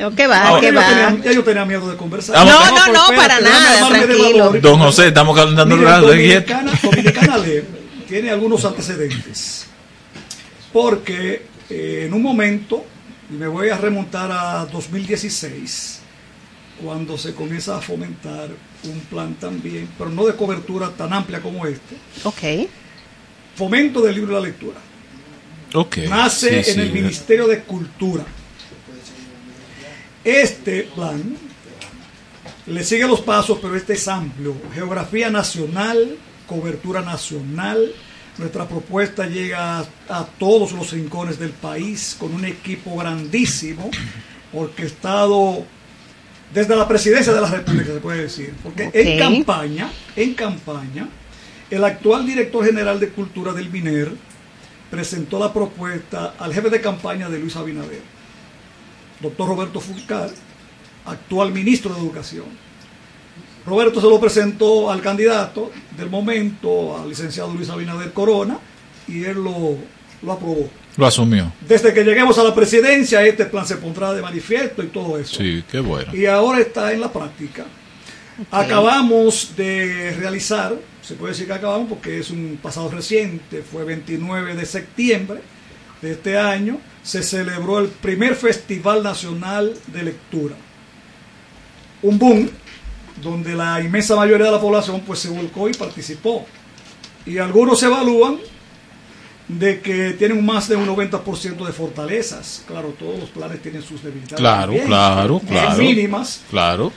No, 0.00 0.14
que 0.14 0.26
va, 0.26 0.50
No, 0.50 0.60
que 0.60 0.66
ya, 0.66 0.72
yo 0.72 0.80
va. 0.80 0.86
tenía, 0.88 1.24
ya 1.24 1.32
yo 1.32 1.44
tenía 1.44 1.64
miedo 1.66 1.90
de 1.90 1.96
conversar. 1.96 2.36
No, 2.46 2.70
no, 2.70 2.92
no, 2.92 3.16
para 3.16 3.40
nada, 3.40 3.88
tranquilo. 3.88 4.52
Don 4.60 4.78
José, 4.78 5.08
estamos 5.08 5.36
calentando 5.36 5.74
el 5.74 5.80
brazo. 5.82 6.06
Dominicana, 6.08 6.72
Dominicana 6.82 7.38
Lee 7.38 7.62
tiene 8.08 8.30
algunos 8.30 8.64
antecedentes. 8.64 9.66
Porque 10.72 11.46
eh, 11.70 12.04
en 12.06 12.14
un 12.14 12.22
momento, 12.22 12.84
y 13.30 13.34
me 13.34 13.46
voy 13.48 13.68
a 13.68 13.76
remontar 13.76 14.30
a 14.32 14.66
2016, 14.66 16.00
cuando 16.82 17.16
se 17.18 17.34
comienza 17.34 17.76
a 17.76 17.80
fomentar 17.80 18.48
un 18.84 19.00
plan 19.10 19.34
también, 19.34 19.88
pero 19.98 20.10
no 20.10 20.26
de 20.26 20.34
cobertura 20.36 20.90
tan 20.90 21.12
amplia 21.12 21.40
como 21.40 21.66
este, 21.66 21.96
Ok. 22.24 22.68
fomento 23.54 24.00
del 24.02 24.14
libro 24.14 24.32
y 24.32 24.34
la 24.34 24.40
lectura. 24.40 24.78
Ok. 25.74 25.98
Nace 26.08 26.62
sí, 26.62 26.70
en 26.72 26.80
el. 26.80 26.92
Ministerio 26.92 27.46
de 27.46 27.60
Cultura. 27.62 28.24
Este 30.24 30.82
plan 30.94 31.36
le 32.66 32.84
sigue 32.84 33.06
los 33.06 33.20
pasos, 33.20 33.58
pero 33.62 33.76
este 33.76 33.92
es 33.94 34.08
amplio. 34.08 34.54
Geografía 34.74 35.30
nacional, 35.30 36.16
cobertura 36.46 37.02
nacional. 37.02 37.92
Nuestra 38.38 38.68
propuesta 38.68 39.26
llega 39.26 39.78
a, 39.78 39.86
a 40.08 40.24
todos 40.38 40.72
los 40.72 40.90
rincones 40.92 41.38
del 41.38 41.50
país 41.50 42.16
con 42.18 42.34
un 42.34 42.44
equipo 42.44 42.96
grandísimo, 42.96 43.90
orquestado 44.52 45.64
desde 46.52 46.76
la 46.76 46.86
presidencia 46.86 47.32
de 47.32 47.40
la 47.40 47.48
República, 47.48 47.92
se 47.92 48.00
puede 48.00 48.22
decir. 48.22 48.54
Porque 48.62 48.90
en 48.92 49.18
campaña, 49.18 49.90
en 50.14 50.34
campaña, 50.34 51.08
el 51.70 51.84
actual 51.84 52.26
director 52.26 52.64
general 52.64 53.00
de 53.00 53.08
Cultura 53.10 53.52
del 53.52 53.70
MINER 53.70 54.12
presentó 54.90 55.38
la 55.38 55.52
propuesta 55.52 56.34
al 56.38 56.54
jefe 56.54 56.70
de 56.70 56.80
campaña 56.80 57.28
de 57.28 57.38
Luis 57.38 57.56
Abinader, 57.56 58.02
doctor 59.20 59.48
Roberto 59.48 59.80
Fulcar, 59.80 60.30
actual 61.04 61.52
ministro 61.52 61.94
de 61.94 62.00
Educación. 62.00 62.66
Roberto 63.66 64.00
se 64.00 64.08
lo 64.08 64.20
presentó 64.20 64.90
al 64.92 65.02
candidato 65.02 65.72
del 65.96 66.08
momento, 66.08 66.96
al 66.96 67.08
licenciado 67.08 67.52
Luis 67.52 67.68
Abinader 67.68 68.12
Corona, 68.12 68.58
y 69.08 69.24
él 69.24 69.42
lo, 69.42 69.76
lo 70.22 70.32
aprobó. 70.32 70.70
Lo 70.96 71.06
asumió. 71.06 71.52
Desde 71.68 71.92
que 71.92 72.04
lleguemos 72.04 72.38
a 72.38 72.44
la 72.44 72.54
presidencia, 72.54 73.24
este 73.24 73.44
plan 73.46 73.66
se 73.66 73.76
pondrá 73.76 74.12
de 74.14 74.22
manifiesto 74.22 74.82
y 74.82 74.86
todo 74.86 75.18
eso. 75.18 75.36
Sí, 75.36 75.62
qué 75.70 75.80
bueno. 75.80 76.14
Y 76.14 76.26
ahora 76.26 76.60
está 76.60 76.92
en 76.92 77.00
la 77.00 77.12
práctica. 77.12 77.66
Acabamos 78.50 79.52
de 79.56 80.14
realizar, 80.18 80.74
se 81.02 81.14
puede 81.14 81.32
decir 81.32 81.46
que 81.46 81.54
acabamos 81.54 81.88
porque 81.88 82.18
es 82.18 82.30
un 82.30 82.58
pasado 82.62 82.90
reciente, 82.90 83.62
fue 83.62 83.84
29 83.84 84.54
de 84.54 84.66
septiembre 84.66 85.40
de 86.02 86.12
este 86.12 86.38
año, 86.38 86.78
se 87.02 87.22
celebró 87.22 87.78
el 87.78 87.88
primer 87.88 88.34
Festival 88.34 89.02
Nacional 89.02 89.74
de 89.86 90.02
Lectura. 90.02 90.54
Un 92.02 92.18
boom 92.18 92.50
donde 93.22 93.54
la 93.54 93.80
inmensa 93.80 94.14
mayoría 94.16 94.46
de 94.46 94.52
la 94.52 94.60
población 94.60 95.00
pues 95.06 95.20
se 95.20 95.30
volcó 95.30 95.68
y 95.68 95.72
participó. 95.72 96.46
Y 97.24 97.38
algunos 97.38 97.82
evalúan 97.82 98.38
de 99.48 99.80
que 99.80 100.10
tienen 100.12 100.44
más 100.44 100.68
de 100.68 100.76
un 100.76 100.86
90% 100.88 101.64
de 101.66 101.72
fortalezas. 101.72 102.64
Claro, 102.66 102.94
todos 102.98 103.18
los 103.20 103.30
planes 103.30 103.62
tienen 103.62 103.82
sus 103.82 104.02
debilidades. 104.02 104.36
Claro, 104.38 104.62
también, 104.66 104.86
claro, 104.86 105.40
claro. 105.40 105.78
Mínimas. 105.78 106.42
Claro. 106.50 106.92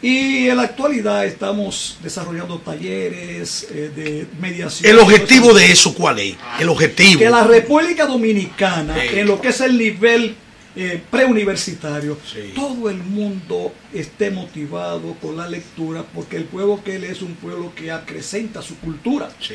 Y 0.00 0.48
en 0.48 0.56
la 0.56 0.62
actualidad 0.62 1.26
estamos 1.26 1.98
desarrollando 2.02 2.58
talleres 2.58 3.66
eh, 3.70 3.90
de 3.94 4.26
mediación. 4.40 4.92
El 4.92 5.00
objetivo 5.00 5.52
de 5.52 5.72
eso, 5.72 5.92
¿cuál 5.92 6.20
es? 6.20 6.36
El 6.60 6.68
objetivo. 6.68 7.18
Que 7.18 7.30
la 7.30 7.42
República 7.42 8.06
Dominicana, 8.06 8.94
Sí. 8.94 9.18
en 9.18 9.26
lo 9.26 9.40
que 9.40 9.48
es 9.48 9.60
el 9.60 9.76
nivel 9.76 10.36
eh, 10.80 11.02
preuniversitario, 11.10 12.16
Sí. 12.24 12.52
todo 12.54 12.88
el 12.88 12.98
mundo 12.98 13.74
esté 13.92 14.30
motivado 14.30 15.14
con 15.20 15.36
la 15.36 15.48
lectura, 15.48 16.04
porque 16.14 16.36
el 16.36 16.44
pueblo 16.44 16.80
que 16.84 16.94
él 16.94 17.02
es 17.04 17.20
un 17.20 17.34
pueblo 17.34 17.72
que 17.74 17.90
acrecenta 17.90 18.62
su 18.62 18.76
cultura. 18.78 19.28
Sí. 19.40 19.54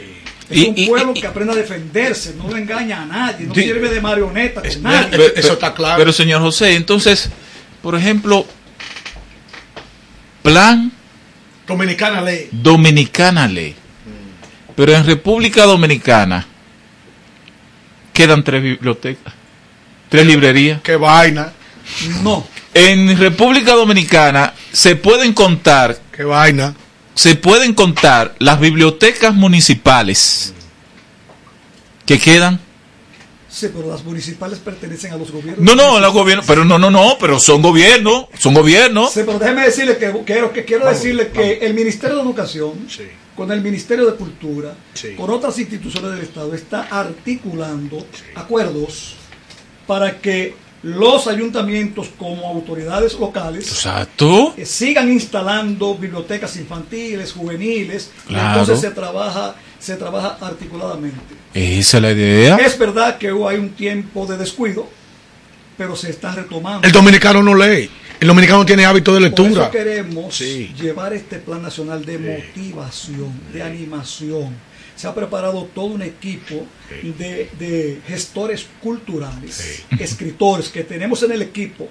Es 0.49 0.57
Y- 0.57 0.65
un 0.69 0.77
y- 0.77 0.87
pueblo 0.87 1.13
y- 1.15 1.21
que 1.21 1.27
aprende 1.27 1.53
a 1.53 1.55
defenderse, 1.55 2.35
no 2.37 2.49
le 2.53 2.59
engaña 2.61 3.03
a 3.03 3.05
nadie, 3.05 3.45
no 3.47 3.55
sirve 3.55 3.87
de 3.89 4.01
marioneta 4.01 4.59
con 4.59 4.69
Es- 4.69 4.81
nadie. 4.81 5.31
Eso 5.37 5.53
está 5.53 5.73
claro. 5.73 5.97
Pero 5.97 6.11
señor 6.11 6.41
José, 6.41 6.75
entonces, 6.75 7.29
por 7.81 7.95
ejemplo, 7.95 8.45
plan 10.41 10.91
Dominicana 11.65 12.21
ley. 12.21 12.49
Dominicana 12.51 13.47
ley. 13.47 13.75
Pero 14.75 14.91
en 14.93 15.05
República 15.05 15.63
Dominicana 15.65 16.45
quedan 18.11 18.43
tres 18.43 18.61
bibliotecas, 18.61 19.33
tres 20.13 20.27
librerías. 20.27 20.79
Qué 20.83 20.95
vaina. 20.95 21.51
No, 22.21 22.45
En 22.75 23.17
República 23.17 23.73
Dominicana 23.73 24.53
se 24.71 24.95
pueden 24.95 25.33
contar, 25.33 25.97
Qué 26.15 26.23
vaina. 26.23 26.75
se 27.15 27.33
pueden 27.35 27.73
contar 27.73 28.35
las 28.37 28.59
bibliotecas 28.59 29.33
municipales 29.33 30.53
que 32.05 32.19
quedan. 32.19 32.59
sí, 33.49 33.69
pero 33.73 33.89
las 33.89 34.03
municipales 34.03 34.59
pertenecen 34.59 35.13
a 35.13 35.17
los 35.17 35.31
gobiernos. 35.31 35.63
No, 35.65 35.73
no, 35.75 35.99
los 35.99 36.13
gobiernos, 36.13 36.45
pero 36.45 36.63
no, 36.63 36.77
no, 36.77 36.91
no, 36.91 37.17
pero 37.19 37.39
son 37.39 37.61
gobiernos, 37.63 38.25
son 38.37 38.53
gobiernos. 38.53 39.11
Sí, 39.13 39.21
pero 39.25 39.39
déjeme 39.39 39.63
decirle 39.65 39.97
que 39.97 40.11
quiero, 40.25 40.53
que 40.53 40.63
quiero 40.63 40.85
Vamos, 40.85 40.99
decirle 41.01 41.29
que 41.29 41.39
vamos. 41.41 41.57
el 41.61 41.73
Ministerio 41.73 42.15
de 42.17 42.21
Educación, 42.23 42.85
Sí. 42.87 43.03
con 43.35 43.51
el 43.51 43.61
Ministerio 43.61 44.05
de 44.05 44.15
Cultura, 44.15 44.75
Sí. 44.93 45.13
con 45.15 45.29
otras 45.31 45.57
instituciones 45.59 46.11
del 46.11 46.21
Estado, 46.21 46.53
está 46.53 46.81
articulando 46.91 48.05
acuerdos 48.35 49.15
para 49.87 50.19
que 50.19 50.55
los 50.83 51.27
ayuntamientos 51.27 52.09
como 52.17 52.45
autoridades 52.47 53.13
locales 53.17 53.67
Exacto. 53.69 54.53
eh, 54.57 54.65
sigan 54.65 55.09
instalando 55.11 55.95
bibliotecas 55.95 56.57
infantiles, 56.57 57.31
juveniles, 57.31 58.11
Claro. 58.27 58.59
entonces 58.59 58.81
se 58.81 58.91
trabaja, 58.93 59.55
se 59.79 59.95
trabaja 59.95 60.37
articuladamente. 60.41 61.17
Esa 61.53 61.97
es 61.97 62.03
la 62.03 62.11
idea. 62.11 62.55
Es 62.57 62.77
verdad 62.77 63.17
que 63.17 63.27
hay 63.27 63.57
un 63.57 63.69
tiempo 63.69 64.25
de 64.25 64.37
descuido, 64.37 64.87
pero 65.77 65.95
se 65.95 66.09
está 66.09 66.33
retomando. 66.33 66.85
El 66.85 66.91
dominicano 66.93 67.41
no 67.41 67.55
lee. 67.55 67.89
El 68.19 68.27
dominicano 68.27 68.65
tiene 68.65 68.85
hábito 68.85 69.13
de 69.13 69.19
Por 69.19 69.27
lectura. 69.29 69.63
eso 69.63 69.71
queremos 69.71 70.35
Sí. 70.35 70.73
llevar 70.79 71.13
este 71.13 71.37
plan 71.39 71.61
nacional 71.61 72.03
de 72.05 72.17
motivación, 72.17 73.31
de 73.53 73.63
animación. 73.63 74.55
Se 74.95 75.07
ha 75.07 75.15
preparado 75.15 75.67
todo 75.73 75.85
un 75.85 76.01
equipo 76.01 76.65
de, 77.17 77.49
de 77.59 78.01
gestores 78.07 78.67
culturales, 78.81 79.83
escritores 79.99 80.69
que 80.69 80.83
tenemos 80.83 81.23
en 81.23 81.31
el 81.31 81.41
equipo. 81.41 81.89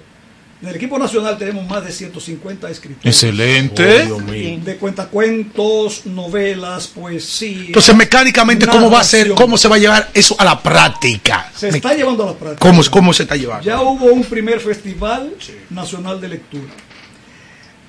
En 0.63 0.69
el 0.69 0.77
equipo 0.77 0.97
nacional 0.97 1.37
tenemos 1.37 1.67
más 1.67 1.83
de 1.83 1.91
150 1.91 2.69
escritores. 2.69 3.05
Excelente. 3.05 4.09
Oh. 4.09 4.21
De 4.21 4.77
cuentacuentos, 4.77 6.05
novelas, 6.05 6.87
poesía. 6.87 7.65
Entonces, 7.65 7.93
mecánicamente, 7.93 8.65
¿cómo 8.67 8.89
va 8.89 9.01
a 9.01 9.03
ser? 9.03 9.33
¿Cómo 9.33 9.57
se 9.57 9.67
va 9.67 9.75
a 9.75 9.79
llevar 9.79 10.09
eso 10.13 10.37
a 10.39 10.45
la 10.45 10.63
práctica? 10.63 11.51
Se 11.53 11.67
está 11.67 11.93
llevando 11.93 12.23
a 12.23 12.27
la 12.27 12.33
práctica. 12.37 12.65
¿Cómo, 12.65 12.81
cómo 12.89 13.11
se 13.11 13.23
está 13.23 13.35
llevando? 13.35 13.65
Ya 13.65 13.81
hubo 13.81 14.05
un 14.05 14.23
primer 14.23 14.61
festival 14.61 15.33
nacional 15.69 16.21
de 16.21 16.29
lectura. 16.29 16.71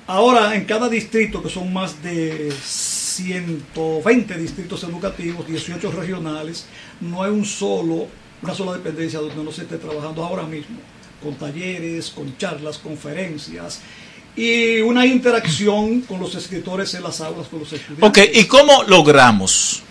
Ahora, 0.07 0.53
en 0.53 0.65
cada 0.65 0.89
distrito, 0.89 1.41
que 1.41 1.49
son 1.49 1.71
más 1.71 2.03
de 2.03 2.53
120 3.15 4.37
distritos 4.37 4.83
educativos, 4.83 5.47
18 5.47 5.91
regionales, 5.91 6.65
no 7.01 7.23
hay 7.23 7.31
un 7.31 7.45
solo, 7.45 8.07
una 8.41 8.53
sola 8.53 8.73
dependencia 8.73 9.19
donde 9.19 9.43
no 9.43 9.51
se 9.51 9.63
esté 9.63 9.77
trabajando 9.77 10.23
ahora 10.23 10.43
mismo, 10.43 10.77
con 11.23 11.35
talleres, 11.35 12.09
con 12.09 12.37
charlas, 12.37 12.77
conferencias 12.77 13.81
y 14.35 14.81
una 14.81 15.05
interacción 15.05 16.01
con 16.01 16.19
los 16.19 16.35
escritores 16.35 16.93
en 16.93 17.03
las 17.03 17.21
aulas, 17.21 17.47
con 17.47 17.59
los 17.59 17.71
estudiantes. 17.71 18.09
Ok, 18.09 18.19
¿y 18.33 18.45
cómo 18.45 18.83
logramos 18.83 19.81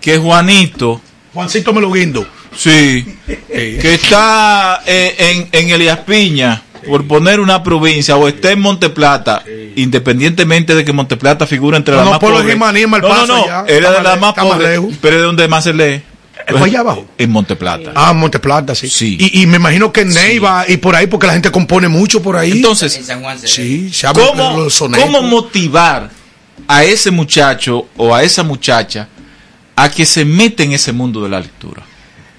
que 0.00 0.18
Juanito, 0.18 1.00
Juancito 1.32 1.72
me 1.72 1.80
lo 1.80 1.92
guindo. 1.92 2.26
sí, 2.54 3.16
que 3.26 3.94
está 3.94 4.82
eh, 4.84 5.14
en, 5.18 5.48
en 5.52 5.70
Elías 5.70 6.00
Piña, 6.00 6.60
por 6.86 7.06
poner 7.06 7.40
una 7.40 7.62
provincia, 7.62 8.16
o 8.16 8.28
está 8.28 8.50
en 8.52 8.60
Monteplata, 8.60 9.42
independientemente 9.76 10.74
de 10.74 10.84
que 10.84 10.92
Monteplata 10.92 11.46
figura 11.46 11.76
entre 11.76 11.94
No, 11.94 11.98
las 12.00 12.04
no, 12.06 12.10
más 12.12 12.20
pobres. 12.20 12.56
No, 12.56 12.72
no, 12.72 13.26
no, 13.26 13.46
ya. 13.46 13.64
era 13.66 13.90
de 13.90 13.96
más 13.96 14.04
las 14.04 14.20
más 14.20 14.34
pobres, 14.34 14.80
pero 15.00 15.16
¿de 15.16 15.22
dónde 15.22 15.48
más 15.48 15.64
se 15.64 15.72
lee? 15.74 16.02
¿Fue 16.48 16.68
allá 16.68 16.80
abajo? 16.80 17.06
En 17.18 17.30
Monteplata. 17.30 17.92
Ah, 17.94 18.12
Monteplata, 18.12 18.74
sí. 18.74 18.88
Sí. 18.88 19.16
Y, 19.18 19.42
y 19.42 19.46
me 19.46 19.56
imagino 19.56 19.92
que 19.92 20.00
en 20.00 20.08
Neiva 20.08 20.64
y 20.66 20.76
por 20.76 20.96
ahí, 20.96 21.06
porque 21.06 21.26
la 21.26 21.34
gente 21.34 21.50
compone 21.50 21.88
mucho 21.88 22.22
por 22.22 22.36
ahí. 22.36 22.52
Entonces, 22.52 22.96
En 22.96 23.04
San 23.04 23.22
Juan 23.22 23.38
se 23.38 23.48
sí, 23.48 23.92
se 23.92 24.08
¿Cómo. 24.08 24.66
¿Cómo 25.00 25.22
motivar 25.22 26.10
a 26.66 26.84
ese 26.84 27.10
muchacho 27.10 27.86
o 27.96 28.14
a 28.14 28.22
esa 28.22 28.42
muchacha 28.42 29.08
a 29.76 29.90
que 29.90 30.04
se 30.04 30.24
meta 30.24 30.62
en 30.62 30.72
ese 30.72 30.92
mundo 30.92 31.22
de 31.22 31.28
la 31.28 31.40
lectura? 31.40 31.82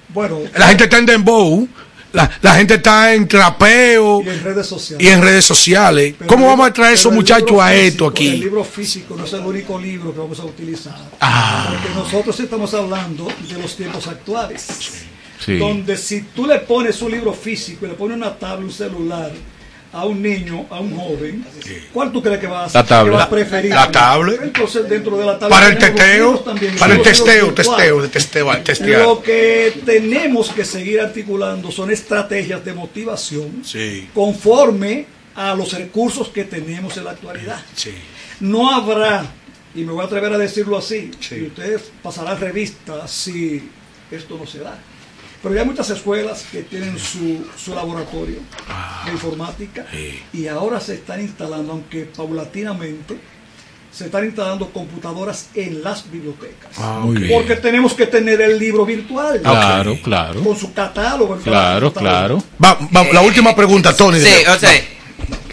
Bueno, 0.08 0.38
La 0.56 0.68
gente 0.68 0.84
está 0.84 0.98
en 0.98 1.06
Dembow, 1.06 1.68
la, 2.14 2.30
la 2.40 2.54
gente 2.54 2.74
está 2.74 3.12
en 3.14 3.28
trapeo 3.28 4.22
y 4.22 4.28
en 4.28 4.42
redes 4.42 4.66
sociales. 4.66 5.06
y 5.06 5.10
en 5.10 5.20
redes 5.22 5.44
sociales. 5.44 6.14
Pero 6.18 6.28
¿Cómo 6.28 6.44
el 6.46 6.50
vamos 6.50 6.68
a 6.68 6.72
traer 6.72 6.94
esos 6.94 7.12
el 7.12 7.16
muchachos 7.18 7.60
a 7.60 7.68
físico, 7.70 7.86
esto 7.86 8.04
El 8.06 8.10
aquí? 8.12 8.30
libro 8.38 8.64
físico 8.64 9.14
no 9.16 9.24
es 9.24 9.32
el 9.32 9.40
único 9.40 9.78
libro 9.78 10.12
que 10.12 10.18
vamos 10.20 10.40
a 10.40 10.44
utilizar. 10.44 10.96
Ah. 11.20 11.66
Porque 11.70 11.94
nosotros 11.94 12.40
estamos 12.40 12.72
hablando 12.74 13.26
de 13.48 13.58
los 13.60 13.76
tiempos 13.76 14.06
actuales. 14.06 14.66
Sí. 15.44 15.58
Donde 15.58 15.96
si 15.98 16.22
tú 16.22 16.46
le 16.46 16.60
pones 16.60 17.02
un 17.02 17.10
libro 17.10 17.32
físico 17.34 17.84
y 17.84 17.88
le 17.88 17.94
pones 17.94 18.16
una 18.16 18.34
tabla, 18.34 18.64
un 18.64 18.72
celular 18.72 19.30
a 19.94 20.04
un 20.06 20.20
niño, 20.20 20.66
a 20.70 20.80
un 20.80 20.96
joven, 20.96 21.44
¿cuál 21.92 22.10
tú 22.10 22.20
crees 22.20 22.40
que 22.40 22.48
va 22.48 22.64
a, 22.64 22.68
La 22.72 22.84
tabla. 22.84 23.10
que 23.12 23.16
va 23.16 23.22
a 23.22 23.30
preferir? 23.30 23.70
La 23.70 23.90
tabla. 23.92 24.32
Entonces 24.42 24.88
dentro 24.88 25.16
de 25.16 25.24
la 25.24 25.38
tabla 25.38 25.54
Para 25.56 25.68
el 25.68 25.78
teteo, 25.78 26.40
también, 26.40 26.74
para 26.76 26.94
el 26.94 27.02
testeo, 27.02 27.54
testeo, 27.54 28.02
de 28.02 28.08
testeo, 28.08 28.50
al 28.50 28.64
testear. 28.64 29.02
Lo 29.02 29.22
que 29.22 29.72
tenemos 29.86 30.50
que 30.50 30.64
seguir 30.64 31.00
articulando 31.00 31.70
son 31.70 31.90
estrategias 31.92 32.64
de 32.64 32.72
motivación 32.74 33.62
Sí, 33.64 34.08
conforme 34.12 35.06
a 35.36 35.54
los 35.54 35.72
recursos 35.72 36.28
que 36.28 36.44
tenemos 36.44 36.96
en 36.96 37.04
la 37.04 37.12
actualidad. 37.12 37.60
sí. 37.74 37.92
No 38.40 38.68
habrá, 38.74 39.24
y 39.76 39.82
me 39.84 39.92
voy 39.92 40.02
a 40.02 40.06
atrever 40.06 40.32
a 40.32 40.38
decirlo 40.38 40.76
así, 40.76 41.12
Sí. 41.20 41.36
y 41.36 41.42
ustedes 41.46 41.82
pasarán 42.02 42.40
revista 42.40 43.06
si 43.06 43.70
esto 44.10 44.36
no 44.36 44.44
se 44.44 44.58
da. 44.58 44.76
Pero 45.44 45.54
ya 45.54 45.60
hay 45.60 45.66
muchas 45.68 45.90
escuelas 45.90 46.44
que 46.50 46.62
tienen 46.62 46.98
su, 46.98 47.46
su 47.56 47.72
laboratorio 47.74 48.38
de 49.04 49.12
informática 49.12 49.86
sí. 49.92 50.20
y 50.32 50.48
ahora 50.48 50.80
se 50.80 50.94
están 50.94 51.20
instalando, 51.20 51.72
aunque 51.72 52.04
paulatinamente, 52.16 53.16
se 53.92 54.06
están 54.06 54.24
instalando 54.24 54.70
computadoras 54.72 55.50
en 55.54 55.82
las 55.84 56.10
bibliotecas. 56.10 56.70
Ah. 56.78 57.04
Porque 57.30 57.56
tenemos 57.56 57.92
que 57.92 58.06
tener 58.06 58.40
el 58.40 58.58
libro 58.58 58.84
virtual 58.86 59.40
Claro, 59.42 59.96
claro. 60.02 60.42
con 60.42 60.56
su 60.58 60.72
catálogo. 60.72 61.36
Claro, 61.36 61.92
claro. 61.92 62.42
Va- 62.64 62.78
va- 62.96 63.04
la 63.12 63.20
última 63.20 63.54
pregunta, 63.54 63.94
Tony. 63.94 64.18
Sí, 64.18 64.24
de- 64.24 64.48
o 64.48 64.58
sea, 64.58 64.70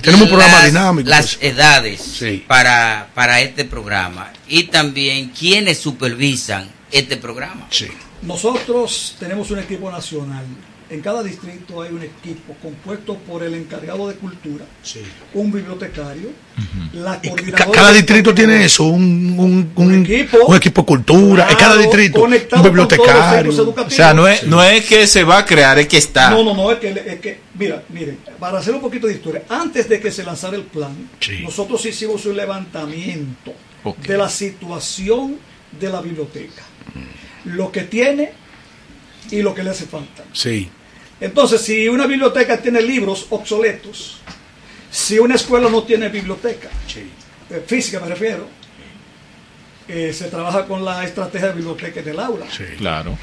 Tenemos 0.01 0.23
un 0.23 0.29
programa 0.29 0.57
las- 0.59 0.65
dinámico, 0.65 1.09
Las 1.09 1.35
pues. 1.35 1.51
edades 1.53 2.01
Sí. 2.01 2.43
para, 2.47 3.09
para 3.13 3.41
este 3.41 3.65
programa 3.65 4.31
y 4.47 4.63
también 4.63 5.29
quienes 5.37 5.77
supervisan 5.79 6.67
este 6.91 7.17
programa. 7.17 7.67
Sí. 7.69 7.87
Nosotros 8.21 9.15
tenemos 9.19 9.49
un 9.51 9.59
equipo 9.59 9.91
nacional. 9.91 10.45
En 10.89 10.99
cada 10.99 11.23
distrito 11.23 11.81
hay 11.81 11.93
un 11.93 12.03
equipo 12.03 12.53
compuesto 12.61 13.15
por 13.15 13.43
el 13.43 13.53
encargado 13.55 14.09
de 14.09 14.15
cultura, 14.15 14.65
Sí. 14.83 14.99
un 15.33 15.49
bibliotecario, 15.49 16.31
la 16.91 17.17
coordinadora. 17.21 17.71
cada 17.71 17.93
distrito 17.93 18.33
tiene 18.35 18.65
eso, 18.65 18.83
un, 18.83 19.39
un, 19.39 19.71
Un 19.73 19.87
un- 19.93 20.05
equipo. 20.05 20.37
un 20.45 20.55
equipo 20.57 20.85
cultura, 20.85 21.47
en 21.49 21.55
cada 21.55 21.77
distrito, 21.77 22.23
un 22.23 22.31
bibliotecario. 22.61 23.53
O 23.85 23.89
sea, 23.89 24.13
no 24.13 24.27
es, 24.27 24.43
no 24.45 24.61
es 24.61 24.85
que 24.85 25.07
se 25.07 25.23
va 25.23 25.37
a 25.37 25.45
crear, 25.45 25.79
es 25.79 25.87
que 25.87 25.95
está. 25.97 26.29
No, 26.31 26.43
no, 26.43 26.53
no, 26.53 26.69
es 26.73 26.79
que, 26.79 26.89
es 26.89 27.19
que, 27.21 27.39
mira, 27.57 27.81
miren, 27.87 28.17
para 28.37 28.59
hacer 28.59 28.75
un 28.75 28.81
poquito 28.81 29.07
de 29.07 29.13
historia, 29.13 29.43
antes 29.47 29.87
de 29.87 29.97
que 30.01 30.11
se 30.11 30.23
lanzara 30.25 30.57
el 30.57 30.63
plan, 30.63 31.09
Sí. 31.21 31.39
nosotros 31.41 31.85
hicimos 31.85 32.25
un 32.25 32.35
levantamiento 32.35 33.53
de 34.05 34.17
la 34.17 34.27
situación 34.29 35.37
de 35.79 35.87
la 35.89 36.01
biblioteca, 36.01 36.63
lo 37.45 37.71
que 37.71 37.81
tiene 37.81 38.31
y 39.29 39.41
lo 39.41 39.53
que 39.53 39.63
le 39.63 39.69
hace 39.71 39.85
falta. 39.85 40.23
Sí, 40.33 40.69
Entonces, 41.19 41.61
si 41.61 41.87
una 41.87 42.07
biblioteca 42.07 42.57
tiene 42.61 42.81
libros 42.81 43.27
obsoletos, 43.29 44.17
si 44.89 45.19
una 45.19 45.35
escuela 45.35 45.69
no 45.69 45.83
tiene 45.83 46.09
biblioteca, 46.09 46.69
eh, 47.49 47.63
física 47.65 47.99
me 47.99 48.07
refiero, 48.07 48.47
eh, 49.87 50.13
se 50.13 50.25
trabaja 50.29 50.65
con 50.65 50.83
la 50.85 51.03
estrategia 51.03 51.49
de 51.49 51.53
biblioteca 51.55 51.99
en 51.99 52.09
el 52.09 52.19
aula. 52.19 52.45
sí. 52.51 52.63
Claro. 52.77 53.17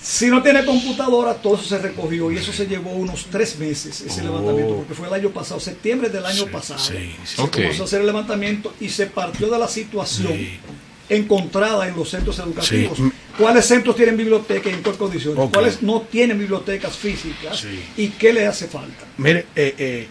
Si 0.00 0.28
no 0.28 0.40
tiene 0.40 0.64
computadora, 0.64 1.34
todo 1.34 1.56
eso 1.56 1.64
se 1.64 1.78
recogió 1.78 2.30
y 2.30 2.36
eso 2.36 2.52
se 2.52 2.66
llevó 2.68 2.90
unos 2.92 3.26
tres 3.28 3.58
meses, 3.58 4.00
ese 4.02 4.22
levantamiento, 4.22 4.76
porque 4.76 4.94
fue 4.94 5.08
el 5.08 5.14
año 5.14 5.30
pasado, 5.30 5.58
septiembre 5.58 6.08
del 6.10 6.24
año 6.24 6.46
pasado. 6.46 6.78
Oh. 6.80 6.84
sí, 6.86 7.12
sí. 7.24 7.34
Se 7.36 7.42
Ok. 7.42 7.50
comenzó 7.54 7.82
a 7.82 7.86
hacer 7.86 8.00
el 8.02 8.06
levantamiento 8.06 8.72
y 8.78 8.88
se 8.88 9.06
partió 9.06 9.48
de 9.50 9.58
la 9.58 9.66
situación 9.66 10.32
Sí. 10.32 10.60
encontrada 11.08 11.88
en 11.88 11.96
los 11.96 12.08
centros 12.08 12.38
educativos. 12.38 12.96
Sí. 12.98 13.10
¿Cuáles 13.38 13.66
centros 13.66 13.94
tienen 13.96 14.16
biblioteca 14.16 14.70
y 14.70 14.74
en 14.74 14.82
qué 14.82 14.92
condiciones? 14.92 15.50
¿Cuáles 15.52 15.82
no 15.82 16.00
tienen 16.02 16.38
bibliotecas 16.38 16.96
físicas? 16.96 17.58
Sí. 17.58 17.84
¿Y 17.96 18.08
qué 18.10 18.32
le 18.32 18.46
hace 18.46 18.66
falta? 18.66 19.04
Mire, 19.18 19.46
eh, 19.54 19.74
eh, 19.76 20.08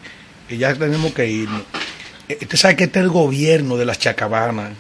y 0.50 0.58
ya 0.58 0.74
tenemos 0.76 1.12
que 1.14 1.28
irnos. 1.28 1.64
Eh, 2.30 2.38
Usted 2.42 2.58
sabe 2.58 2.76
que 2.76 2.84
este 2.86 3.00
es 3.00 3.06
el 3.06 3.10
gobierno 3.12 3.78
de 3.78 3.86
las 3.86 3.98
chacabanas. 3.98 4.74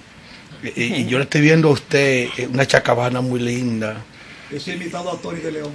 Eh, 0.64 0.74
eh, 0.76 0.86
y 1.00 1.06
yo 1.08 1.18
le 1.18 1.24
estoy 1.24 1.42
viendo 1.42 1.70
a 1.70 1.72
usted 1.72 2.30
eh, 2.38 2.48
una 2.52 2.66
chacabana 2.68 3.22
muy 3.22 3.40
linda. 3.40 4.04
Yo 4.52 4.60
soy 4.60 4.74
invitado 4.74 5.12
a 5.12 5.18
Tony 5.20 5.40
de 5.40 5.52
León. 5.52 5.72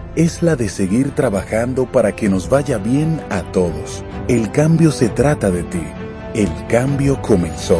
es 0.15 0.43
la 0.43 0.55
de 0.55 0.67
seguir 0.69 1.11
trabajando 1.11 1.85
para 1.85 2.15
que 2.15 2.29
nos 2.29 2.49
vaya 2.49 2.77
bien 2.77 3.21
a 3.29 3.43
todos. 3.51 4.03
El 4.27 4.51
cambio 4.51 4.91
se 4.91 5.09
trata 5.09 5.49
de 5.51 5.63
ti. 5.63 5.83
El 6.33 6.49
cambio 6.67 7.21
comenzó. 7.21 7.79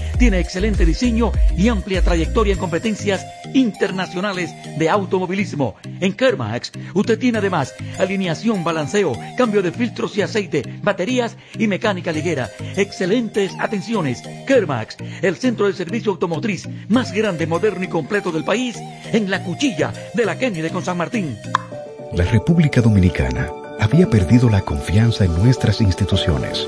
tiene 0.21 0.39
excelente 0.39 0.85
diseño 0.85 1.31
y 1.57 1.67
amplia 1.67 2.03
trayectoria 2.03 2.53
en 2.53 2.59
competencias 2.59 3.25
internacionales 3.55 4.53
de 4.77 4.87
automovilismo. 4.87 5.73
En 5.99 6.13
Kermax, 6.13 6.73
usted 6.93 7.17
tiene 7.17 7.39
además 7.39 7.73
alineación, 7.97 8.63
balanceo, 8.63 9.13
cambio 9.35 9.63
de 9.63 9.71
filtros 9.71 10.15
y 10.15 10.21
aceite, 10.21 10.61
baterías 10.83 11.35
y 11.57 11.65
mecánica 11.65 12.11
ligera. 12.11 12.51
Excelentes 12.75 13.51
atenciones. 13.59 14.21
Kermax, 14.45 14.97
el 15.23 15.37
centro 15.37 15.65
de 15.65 15.73
servicio 15.73 16.11
automotriz 16.11 16.69
más 16.87 17.11
grande, 17.13 17.47
moderno 17.47 17.83
y 17.83 17.87
completo 17.87 18.31
del 18.31 18.43
país, 18.43 18.77
en 19.11 19.27
la 19.27 19.43
cuchilla 19.43 19.91
de 20.13 20.23
la 20.23 20.37
Kennedy 20.37 20.69
con 20.69 20.85
San 20.85 20.97
Martín. 20.97 21.35
La 22.13 22.25
República 22.25 22.79
Dominicana 22.79 23.49
había 23.79 24.07
perdido 24.07 24.51
la 24.51 24.61
confianza 24.61 25.25
en 25.25 25.33
nuestras 25.33 25.81
instituciones. 25.81 26.67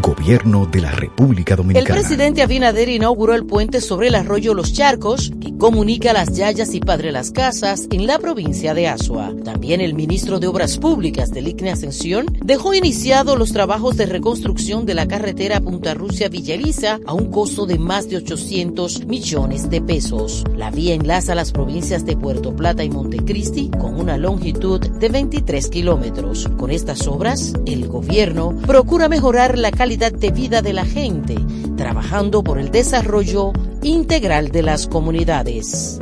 Gobierno 0.00 0.64
de 0.64 0.80
la 0.80 0.90
República 0.90 1.52
El 1.52 1.58
Dominicana. 1.58 2.00
presidente 2.00 2.40
Abinader 2.40 2.88
inauguró 2.88 3.34
el 3.34 3.44
puente 3.44 3.82
sobre 3.82 4.08
el 4.08 4.14
arroyo 4.14 4.54
Los 4.54 4.72
Charcos, 4.72 5.30
que 5.38 5.58
comunica 5.58 6.14
Las 6.14 6.34
Yayas 6.34 6.74
y 6.74 6.80
Padre 6.80 7.12
Las 7.12 7.30
Casas 7.30 7.88
en 7.90 8.06
la 8.06 8.18
provincia 8.18 8.72
de 8.72 8.88
Asua. 8.88 9.34
También 9.44 9.82
el 9.82 9.92
ministro 9.92 10.40
de 10.40 10.46
Obras 10.46 10.78
Públicas 10.78 11.30
del 11.30 11.48
ICNE 11.48 11.72
Ascensión 11.72 12.26
dejó 12.42 12.72
iniciados 12.72 13.38
los 13.38 13.52
trabajos 13.52 13.98
de 13.98 14.06
reconstrucción 14.06 14.86
de 14.86 14.94
la 14.94 15.06
carretera 15.06 15.60
Punta 15.60 15.92
Rusia 15.92 16.30
Villaliza 16.30 16.98
a 17.04 17.12
un 17.12 17.30
costo 17.30 17.66
de 17.66 17.78
más 17.78 18.08
de 18.08 18.16
800 18.16 19.04
millones 19.04 19.68
de 19.68 19.82
pesos. 19.82 20.42
La 20.56 20.70
vía 20.70 20.94
enlaza 20.94 21.34
las 21.34 21.52
provincias 21.52 22.06
de 22.06 22.16
Puerto 22.16 22.56
Plata 22.56 22.82
y 22.82 22.88
Montecristi 22.88 23.70
con 23.70 24.00
una 24.00 24.16
longitud 24.16 24.80
de 24.80 25.08
23 25.10 25.68
kilómetros. 25.68 26.48
Con 26.56 26.70
estas 26.70 27.06
obras, 27.06 27.52
el 27.66 27.88
gobierno 27.88 28.56
procura 28.66 29.10
mejorar 29.10 29.58
la 29.58 29.70
calidad 29.70 29.81
de 29.82 30.30
vida 30.30 30.62
de 30.62 30.72
la 30.72 30.84
gente, 30.84 31.34
trabajando 31.76 32.44
por 32.44 32.60
el 32.60 32.70
desarrollo 32.70 33.52
integral 33.82 34.52
de 34.52 34.62
las 34.62 34.86
comunidades. 34.86 35.98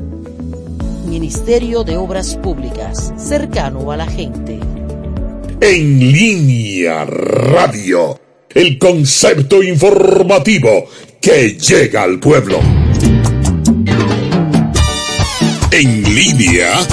Ministerio 1.06 1.82
de 1.82 1.96
Obras 1.96 2.36
Públicas, 2.36 3.14
cercano 3.16 3.90
a 3.90 3.96
la 3.96 4.06
gente. 4.06 4.60
En 5.62 5.98
línea 6.12 7.06
radio, 7.06 8.20
el 8.50 8.78
concepto 8.78 9.62
informativo 9.62 10.84
que 11.18 11.56
llega 11.56 12.02
al 12.02 12.20
pueblo. 12.20 12.60
En 15.70 16.14
línea, 16.14 16.86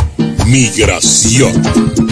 migración. 0.46 2.07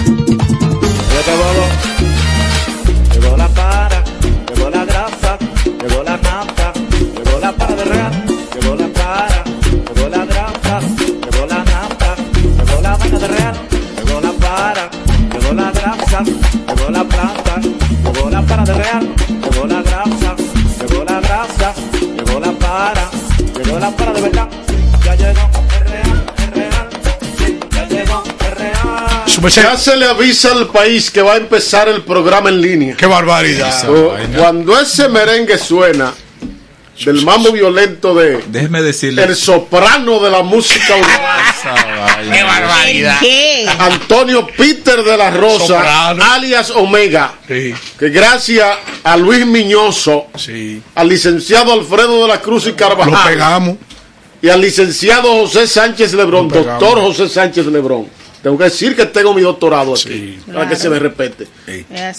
De 18.65 18.73
real, 18.73 19.13
llegó 19.51 19.67
la 19.67 19.81
grasa, 19.81 20.35
llegó 20.79 21.03
la 21.03 21.19
grasa, 21.19 21.73
llegó 22.17 22.39
la 22.39 22.51
para, 22.53 23.09
llegó 23.63 23.79
la 23.79 23.91
para 23.91 24.13
de 24.13 24.21
verdad, 24.21 24.47
ya 25.03 25.15
llegó 25.15 25.49
el 25.79 25.89
real, 25.91 26.25
el 26.37 26.51
real, 26.53 26.89
sí, 27.37 27.59
ya 27.71 27.85
llegó 27.87 28.23
el 28.39 28.55
real. 28.55 29.51
Ya 29.51 29.77
se 29.77 29.95
le 29.95 30.05
avisa 30.07 30.51
al 30.51 30.67
país 30.67 31.11
que 31.11 31.21
va 31.21 31.33
a 31.33 31.37
empezar 31.37 31.87
el 31.89 32.01
programa 32.03 32.49
en 32.49 32.61
línea. 32.61 32.95
¡Qué 32.97 33.05
barbaridad! 33.05 33.89
O- 33.89 34.15
Cuando 34.37 34.79
ese 34.79 35.07
merengue 35.09 35.57
suena 35.57 36.13
del 37.03 37.23
mambo 37.25 37.51
violento 37.51 38.15
de 38.15 38.41
Déjeme 38.47 38.81
decirle. 38.81 39.23
el 39.23 39.35
soprano 39.35 40.19
de 40.19 40.31
la 40.31 40.41
música 40.41 40.95
urbana. 40.95 41.53
¡Qué 42.31 42.43
barbaridad! 42.43 43.17
¿Qué? 43.19 43.65
Antonio 43.79 44.47
Peter 44.47 45.03
de 45.03 45.17
la 45.17 45.31
Rosa, 45.31 45.65
Soprano. 45.67 46.23
alias 46.23 46.71
Omega, 46.71 47.33
Sí, 47.47 47.73
que 47.99 48.09
gracias 48.09 48.77
a 49.03 49.17
Luis 49.17 49.45
Miñoso, 49.45 50.27
sí. 50.35 50.81
al 50.95 51.07
licenciado 51.09 51.73
Alfredo 51.73 52.21
de 52.23 52.27
la 52.27 52.41
Cruz 52.41 52.65
y 52.65 52.69
Lo 52.71 52.75
Carvajal 52.75 53.27
pegamos. 53.29 53.77
y 54.41 54.49
al 54.49 54.61
licenciado 54.61 55.31
José 55.41 55.67
Sánchez 55.67 56.13
Lebrón, 56.13 56.47
doctor 56.49 56.99
José 57.01 57.27
Sánchez 57.29 57.65
Lebrón. 57.67 58.07
Tengo 58.45 58.59
que 58.59 58.65
decir 58.65 58.95
que 58.95 59.07
tengo 59.07 59.33
mi 59.33 59.41
doctorado 59.41 59.95
aquí, 59.95 60.37
para 60.53 60.69
que 60.69 60.75
se 60.75 60.87
me 60.87 60.99
respete. 60.99 61.47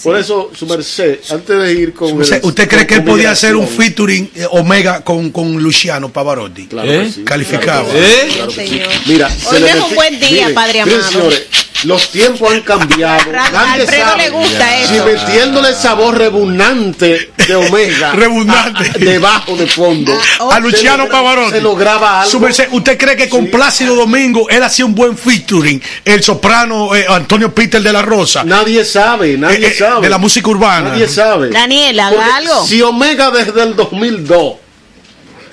Por 0.03 0.17
eso, 0.17 0.51
su 0.53 0.65
merced, 0.65 1.19
antes 1.29 1.57
de 1.57 1.71
ir 1.71 1.93
con... 1.93 2.11
¿Usted, 2.19 2.41
el- 2.43 2.45
usted 2.45 2.67
cree 2.67 2.85
que 2.85 2.95
él 2.95 3.05
podía 3.05 3.31
hacer 3.31 3.55
un 3.55 3.65
featuring 3.65 4.29
eh, 4.35 4.45
Omega 4.51 5.05
con, 5.05 5.31
con 5.31 5.53
Luciano 5.63 6.09
Pavarotti? 6.11 6.67
Claro 6.67 6.85
que 6.89 7.01
¿Eh? 7.03 7.11
sí, 7.15 7.23
Calificaba. 7.23 7.87
claro 7.89 7.97
que 7.97 8.03
sí, 8.03 8.11
¿Eh? 8.11 8.31
claro 8.35 8.47
que 8.51 8.53
sí. 8.61 8.67
Señor. 8.67 8.87
Mira, 9.05 9.29
Hoy 9.49 9.59
no 9.61 9.67
es 9.67 9.75
un 9.75 9.95
buen 9.95 10.19
día, 10.19 10.29
miren, 10.31 10.53
padre 10.53 10.83
miren, 10.83 10.99
amado. 10.99 11.11
señores, 11.13 11.47
los 11.83 12.11
tiempos 12.11 12.51
han 12.51 12.61
cambiado. 12.61 13.31
Nadie 13.31 13.85
sabe 13.85 14.23
le 14.23 14.29
gusta 14.29 14.65
si 14.87 14.95
eso. 14.95 15.05
metiéndole 15.05 15.73
sabor 15.73 16.17
rebuznante 16.17 17.31
de 17.47 17.55
Omega 17.55 18.11
Rebundante. 18.15 18.83
a- 18.89 18.91
a- 18.91 18.97
debajo 18.97 19.55
de 19.55 19.67
fondo. 19.67 20.13
Ah, 20.39 20.55
A 20.55 20.59
Luciano 20.59 21.03
se 21.03 21.09
logra- 21.09 21.11
Pavarotti. 21.11 21.51
Se 21.51 21.61
lograba 21.61 22.21
algo. 22.21 22.47
¿Usted 22.71 22.97
cree 22.97 23.15
que 23.15 23.29
con 23.29 23.47
Plácido 23.47 23.95
Domingo 23.95 24.49
él 24.49 24.63
hacía 24.63 24.85
un 24.85 24.95
buen 24.95 25.17
featuring? 25.17 25.81
El 26.03 26.23
soprano 26.23 26.95
eh, 26.95 27.05
Antonio 27.07 27.53
Peter 27.53 27.81
de 27.81 27.93
la 27.93 28.01
Rosa. 28.01 28.43
Nadie 28.43 28.83
sabe, 28.85 29.37
nadie 29.37 29.67
Eh, 29.67 29.69
eh, 29.71 29.75
sabe. 29.77 30.01
de 30.01 30.09
la 30.09 30.17
música 30.17 30.49
urbana. 30.49 30.89
Nadie 30.89 31.07
sabe. 31.07 31.49
Daniel, 31.49 31.99
haga 31.99 32.37
algo. 32.37 32.65
Si 32.65 32.81
Omega 32.81 33.31
desde 33.31 33.63
el 33.63 33.75
2002 33.75 34.53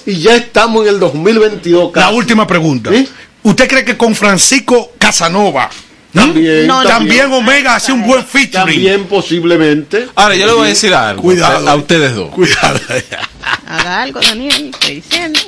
y 0.07 0.20
ya 0.20 0.37
estamos 0.37 0.83
en 0.87 0.95
el 0.95 1.01
2022 1.01 1.91
La 1.95 2.11
última 2.11 2.47
pregunta. 2.47 2.91
¿Usted 3.43 3.68
cree 3.68 3.85
que 3.85 3.97
con 3.97 4.14
Francisco 4.14 4.93
Casanova. 4.99 5.68
También, 6.15 6.67
No, 6.67 6.83
también 6.85 7.29
no. 7.29 7.39
Omega 7.39 7.75
hacía 7.75 7.95
un 7.95 8.07
buen 8.07 8.25
featuring? 8.25 8.53
También 8.67 9.05
posiblemente. 9.07 10.09
Ahora, 10.15 10.35
yo 10.37 10.47
le 10.47 10.53
voy 10.53 10.67
a 10.67 10.69
decir 10.69 10.95
algo 10.95 11.23
Cuidado. 11.23 11.69
a, 11.69 11.73
a 11.73 11.75
ustedes 11.75 12.15
dos. 12.15 12.31
Cuidado. 12.31 12.81
Haga 13.67 14.03
algo, 14.03 14.21
Daniel. 14.21 14.71
Estoy 14.73 14.95
diciendo. 14.97 15.41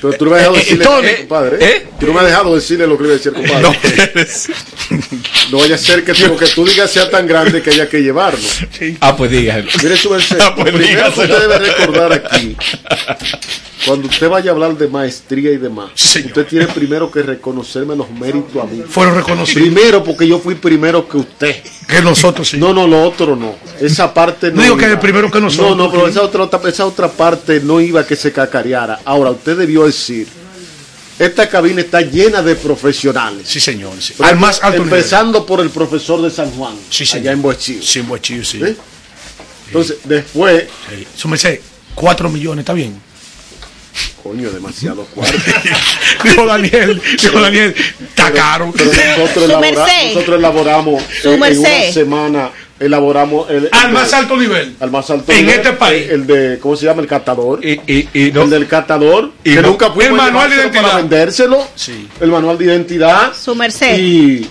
Pero 0.00 0.12
tú 0.14 0.24
no 0.26 0.30
me 0.32 0.36
has 0.38 0.42
dejado 0.42 0.56
Eh, 0.56 0.58
decirle, 0.60 0.84
eh, 1.10 1.16
compadre. 1.20 1.56
¿eh? 1.60 1.86
Tú 2.00 2.06
no 2.06 2.12
me 2.14 2.20
has 2.20 2.26
dejado 2.26 2.54
decirle 2.54 2.86
lo 2.86 2.96
que 2.96 3.02
le 3.04 3.08
iba 3.08 3.14
a 3.14 3.18
decir, 3.18 3.32
compadre. 3.32 4.26
No, 5.50 5.58
vaya 5.58 5.74
a 5.74 5.78
ser 5.78 6.04
que 6.04 6.14
lo 6.14 6.36
que 6.36 6.46
tú 6.46 6.64
digas 6.64 6.90
sea 6.90 7.10
tan 7.10 7.26
grande 7.26 7.60
que 7.62 7.70
haya 7.70 7.88
que 7.88 8.02
llevarlo. 8.02 8.38
Ah, 9.00 9.14
pues 9.16 9.30
dígalo. 9.30 9.64
Mire, 9.82 9.96
su 9.96 10.10
merced, 10.10 10.38
Ah, 10.40 10.54
pues 10.54 10.72
primero 10.74 11.12
que 11.12 11.20
usted 11.20 11.38
debe 11.40 11.58
recordar 11.58 12.12
aquí, 12.14 12.56
cuando 13.84 14.08
usted 14.08 14.28
vaya 14.30 14.50
a 14.50 14.54
hablar 14.54 14.76
de 14.78 14.88
maestría 14.88 15.50
y 15.52 15.58
demás, 15.58 15.90
usted 15.94 16.46
tiene 16.46 16.66
primero 16.68 17.10
que 17.10 17.22
reconocerme 17.22 17.94
los 17.94 18.10
méritos 18.10 18.62
a 18.62 18.66
mí. 18.66 18.82
Fueron 18.88 19.14
reconocidos. 19.16 19.62
Primero, 19.62 20.02
porque 20.02 20.26
yo 20.26 20.38
fui 20.38 20.54
primero 20.54 21.06
que 21.06 21.18
usted. 21.18 21.56
Que 21.86 22.00
nosotros 22.00 22.48
sí. 22.48 22.56
No, 22.56 22.72
no, 22.72 22.86
lo 22.86 23.02
otro 23.02 23.36
no. 23.36 23.56
Esa 23.80 24.12
parte 24.14 24.48
no. 24.50 24.56
No 24.56 24.62
digo 24.62 24.76
que 24.78 24.86
el 24.86 24.98
primero 24.98 25.30
que 25.30 25.40
nosotros. 25.40 25.76
No, 25.76 25.84
no, 25.84 25.90
pero 25.90 26.08
esa 26.08 26.22
otra, 26.22 26.48
esa 26.68 26.86
otra 26.86 27.08
parte 27.08 27.60
no 27.60 27.80
iba 27.80 28.00
a 28.00 28.06
que 28.06 28.16
se 28.16 28.32
cacareara. 28.32 29.00
Ahora, 29.04 29.30
usted 29.30 29.53
debió 29.56 29.84
decir, 29.86 30.26
esta 31.18 31.48
cabina 31.48 31.80
está 31.80 32.00
llena 32.00 32.42
de 32.42 32.54
profesionales. 32.56 33.46
Sí, 33.48 33.60
señor. 33.60 33.94
sí. 34.00 34.14
Al 34.20 34.36
más 34.36 34.60
alto 34.62 34.82
nivel. 34.84 34.98
Empezando 34.98 35.46
por 35.46 35.60
el 35.60 35.70
profesor 35.70 36.20
de 36.22 36.30
San 36.30 36.50
Juan, 36.52 36.76
Sí, 36.90 37.06
señor. 37.06 37.22
allá 37.22 37.32
en 37.32 37.42
Boechío. 37.42 37.82
Sí, 37.82 37.98
en 38.00 38.08
Boechillo, 38.08 38.44
sí. 38.44 38.60
¿Sí? 38.64 38.76
Entonces, 39.68 39.96
después, 40.04 40.64
merced, 41.28 41.60
4 41.94 42.28
millones, 42.28 42.62
¿está 42.62 42.72
bien? 42.72 43.00
coño, 44.22 44.50
demasiado 44.50 45.04
cuarto. 45.04 45.36
dijo 46.24 46.46
Daniel, 46.46 47.00
dijo 47.20 47.40
Daniel, 47.40 47.74
está 48.08 48.32
caro. 48.32 48.72
Pero 48.74 48.90
nosotros, 48.90 49.32
Su 49.34 49.44
elabora- 49.44 49.60
merced. 49.60 50.08
nosotros 50.14 50.38
elaboramos 50.38 51.04
en, 51.24 51.42
en 51.44 51.58
una 51.58 51.92
semana, 51.92 52.50
elaboramos 52.80 53.48
el, 53.50 53.68
Al 53.72 53.86
el- 53.88 53.92
más 53.92 54.12
alto 54.12 54.36
nivel. 54.36 54.76
al 54.80 54.90
más 54.90 55.08
alto 55.10 55.30
En 55.32 55.38
nivel, 55.46 55.54
este 55.60 55.72
país. 55.72 56.04
El, 56.06 56.10
el 56.22 56.26
de, 56.26 56.58
¿cómo 56.58 56.76
se 56.76 56.86
llama? 56.86 57.02
El 57.02 57.08
catador. 57.08 57.64
Y, 57.64 57.72
y, 57.86 58.08
y 58.12 58.32
no- 58.32 58.42
el 58.42 58.50
del 58.50 58.66
catador, 58.66 59.30
y 59.44 59.54
que 59.54 59.62
no- 59.62 59.68
nunca 59.68 59.90
fuimos 59.92 60.18
El 60.18 60.24
manual 60.32 60.50
de 60.50 60.56
llevárselo 60.56 60.82
para 60.82 60.92
identidad. 60.94 60.96
vendérselo. 61.18 61.66
Sí. 61.74 62.08
El 62.20 62.30
manual 62.30 62.58
de 62.58 62.64
identidad. 62.64 63.32
Su 63.34 63.54
merced. 63.54 63.98
Y 63.98 64.48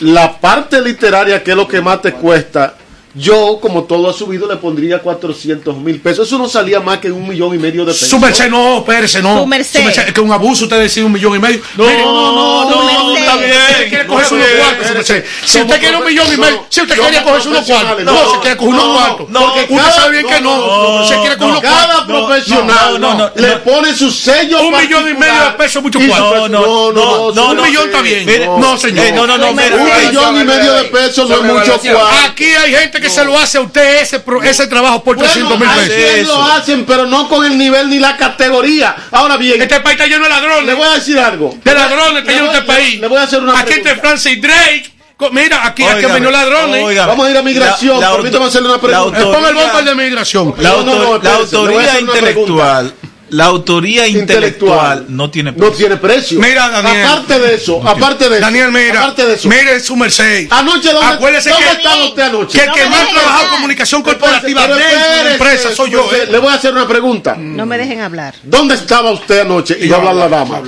la 0.00 0.38
parte 0.38 0.80
literaria, 0.82 1.42
que 1.42 1.52
es 1.52 1.56
lo 1.56 1.66
que 1.66 1.80
más 1.80 2.02
te 2.02 2.12
cuesta, 2.12 2.74
yo, 3.16 3.58
como 3.60 3.84
todo 3.84 4.10
ha 4.10 4.12
subido, 4.12 4.46
le 4.46 4.56
pondría 4.56 4.98
400 5.00 5.76
mil 5.78 6.00
pesos. 6.00 6.26
Eso 6.26 6.38
no 6.38 6.48
salía 6.48 6.80
más 6.80 6.98
que 6.98 7.10
un 7.10 7.26
millón 7.28 7.54
y 7.54 7.58
medio 7.58 7.84
de 7.84 7.92
pesos. 7.92 8.08
Su 8.08 8.18
merced, 8.18 8.48
no, 8.50 8.78
espérese, 8.78 9.22
no. 9.22 9.40
Su 9.40 9.46
merced. 9.46 9.86
es 9.86 10.12
que 10.12 10.20
un 10.20 10.32
abuso 10.32 10.64
usted 10.64 10.78
decir 10.80 11.04
un 11.04 11.12
millón 11.12 11.34
y 11.36 11.38
medio. 11.38 11.60
No, 11.76 11.84
Mire, 11.84 12.02
no, 12.02 12.32
no, 12.32 12.62
Su 12.62 12.70
no, 12.76 12.84
merced. 12.84 13.20
está 13.22 13.36
bien. 13.36 13.52
Usted 13.52 13.88
quiere 13.88 14.04
No, 14.04 14.12
cogerse 14.12 14.34
unos 14.34 14.46
bien, 14.46 14.58
cuartos, 14.58 14.76
su 14.76 14.92
espérese. 14.92 15.12
merced. 15.14 15.28
Si 15.46 15.60
usted 15.60 15.80
quiere 15.80 15.96
un 15.96 16.04
millón 16.04 16.26
y 16.26 16.30
no, 16.36 16.42
medio, 16.42 16.66
si 16.68 16.80
usted 16.82 16.94
quiere 16.98 17.22
cogerse 17.22 17.48
unos 17.48 17.64
cuartos, 17.66 18.04
no, 18.04 18.30
se 18.32 18.38
quiere 18.40 18.56
coger 18.56 18.74
unos 18.74 18.86
no, 18.86 18.94
cuartos. 18.94 19.28
no, 19.30 19.40
Porque 19.40 19.60
usted 19.62 19.76
cada- 19.76 19.92
sabe 19.92 20.10
bien 20.22 20.26
que 20.34 20.40
no, 20.42 20.98
no, 20.98 21.06
se 21.08 21.14
quiere 21.20 21.36
coger 21.36 21.50
unos 21.50 21.60
Cada 21.62 21.86
cuartos. 21.86 22.06
profesional 22.06 23.00
no, 23.00 23.14
no, 23.14 23.14
no, 23.14 23.30
le 23.34 23.48
no. 23.48 23.60
pone 23.62 23.94
su 23.94 24.10
sello 24.10 24.60
Un 24.60 24.76
millón 24.78 25.08
y 25.08 25.14
medio 25.14 25.40
de 25.44 25.50
pesos, 25.56 25.82
mucho 25.82 25.98
cuarto. 26.06 26.48
No, 26.48 26.48
no, 26.48 26.92
no, 26.92 27.32
no, 27.32 27.50
Un 27.50 27.56
no, 27.56 27.62
millón 27.64 27.86
está 27.86 28.02
bien. 28.02 28.26
No, 28.60 28.76
señor. 28.76 29.06
Eh, 29.06 29.12
no, 29.12 29.26
no, 29.26 29.38
no, 29.38 29.46
Su. 29.48 29.52
Un 29.52 30.06
millón 30.06 30.40
y 30.40 30.44
medio 30.44 30.72
de 30.74 30.84
pesos 30.84 31.28
no 31.28 31.36
es 31.36 31.42
mucho 31.42 31.78
cuarto. 31.80 32.08
Aquí 32.26 32.44
hay 32.44 32.72
gente 32.74 33.00
que 33.00 33.05
se 33.10 33.24
lo 33.24 33.38
hace 33.38 33.58
a 33.58 33.60
usted 33.62 34.02
ese, 34.02 34.20
pro- 34.20 34.42
ese 34.42 34.66
trabajo 34.66 35.02
por 35.02 35.16
300 35.16 35.58
mil 35.58 35.68
Bueno, 35.68 35.82
pesos. 35.88 36.28
lo 36.28 36.42
hacen, 36.44 36.84
pero 36.84 37.06
no 37.06 37.28
con 37.28 37.44
el 37.44 37.56
nivel 37.56 37.88
ni 37.90 37.98
la 37.98 38.16
categoría. 38.16 38.94
Ahora 39.12 39.36
bien, 39.36 39.60
Este 39.60 39.80
país 39.80 39.94
está 39.98 40.06
lleno 40.06 40.24
de 40.24 40.30
ladrones. 40.30 40.64
le 40.66 40.74
voy 40.74 40.86
a 40.86 40.92
decir 40.92 41.18
algo. 41.18 41.54
De 41.64 41.74
ladrones 41.74 42.18
está 42.20 42.32
Le 42.32 42.38
lleno 42.38 42.52
este 42.52 42.62
país. 42.66 43.00
Le 43.00 43.06
voy 43.08 43.18
a 43.18 43.22
hacer 43.22 43.40
una 43.42 43.58
Aquí 43.58 43.72
está. 43.74 43.96
Francis 43.96 44.40
Drake. 44.40 44.92
Mira, 45.32 45.64
aquí, 45.66 45.82
aquí 45.82 45.96
Óigame, 45.96 46.12
venido 46.14 46.30
ladrones. 46.30 46.84
óigame. 46.84 47.08
Vamos 47.08 47.26
a 47.26 47.30
ir 47.30 47.36
a 47.38 47.42
migración. 47.42 47.98
La- 48.00 48.10
la 48.10 48.16
Permítame 48.16 48.44
hacerle 48.44 48.68
una 48.68 48.78
pregunta. 48.80 49.18
Ponga 49.18 49.38
el 49.38 49.44
autoridad- 49.56 49.72
bomba 49.72 49.82
de 49.82 49.94
migración. 49.94 50.54
La, 50.58 50.68
No, 50.70 50.82
no, 50.82 50.92
autor- 50.92 51.22
no, 51.24 51.30
la 51.30 51.34
autoría 51.36 52.00
intelectual, 52.00 52.94
la 53.30 53.46
autoría 53.46 54.06
intelectual 54.06 55.06
no 55.08 55.30
tiene 55.30 55.52
No 55.52 55.70
tiene 55.72 55.96
precio. 55.96 56.38
Mira, 56.40 56.68
Daniel. 56.70 57.06
Aparte 57.06 57.38
de 57.40 57.54
eso, 57.54 57.86
aparte 57.86 58.28
de 58.28 58.36
eso. 58.36 58.40
Daniel, 58.40 58.70
mira. 58.70 59.00
Aparte 59.02 59.26
de 59.26 59.34
eso. 59.34 59.48
Mire 59.48 59.80
su 59.80 59.96
merced. 59.96 60.46
Anoche, 60.50 60.92
¿dónde, 60.92 61.14
Acuérdese 61.14 61.50
¿dónde 61.50 61.64
que- 61.66 61.72
estaba 61.72 62.04
usted 62.04 62.22
anoche? 62.22 62.58
Que 62.58 62.64
el 62.64 62.72
que 62.72 62.86
más 62.86 63.00
ha 63.02 63.10
trabajado 63.10 63.50
comunicación 63.56 64.02
corporativa 64.02 64.60
dentro 64.68 64.76
de 64.86 65.24
la 65.24 65.32
empresa 65.32 65.74
soy 65.74 65.90
yo. 65.90 66.08
eh. 66.14 66.26
Le 66.30 66.38
voy 66.38 66.48
a 66.50 66.54
hacer 66.54 66.72
una 66.72 66.86
pregunta. 66.86 67.34
No 67.36 67.66
me 67.66 67.76
dejen 67.78 68.00
hablar. 68.00 68.34
¿Dónde 68.44 68.74
estaba 68.76 69.10
usted 69.10 69.40
anoche? 69.40 69.76
Y 69.80 69.88
va 69.88 69.96
a 69.96 69.98
hablar 70.00 70.14
la 70.14 70.28
dama. 70.28 70.60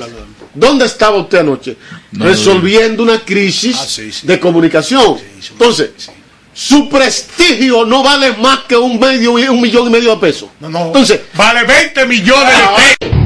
¿Dónde 0.55 0.87
estaba 0.87 1.17
usted 1.19 1.39
anoche? 1.39 1.77
Resolviendo 2.13 3.03
una 3.03 3.21
crisis 3.21 3.77
Ah, 3.79 3.85
sí, 3.87 4.11
sí. 4.11 4.27
de 4.27 4.41
comunicación. 4.41 5.17
Entonces, 5.53 5.91
su 6.59 6.89
prestigio 6.89 7.85
no 7.85 8.03
vale 8.03 8.33
más 8.33 8.65
que 8.69 8.77
un 8.77 8.99
medio 8.99 9.35
un 9.35 9.61
millón 9.61 9.87
y 9.87 9.91
medio 9.91 10.17
de 10.17 10.17
pesos. 10.17 10.49
No, 10.59 10.69
no. 10.69 10.87
Entonces, 10.87 11.21
vale 11.35 11.63
20 11.63 12.07
millones 12.07 12.53
de 12.53 12.65
pesos. 12.75 13.19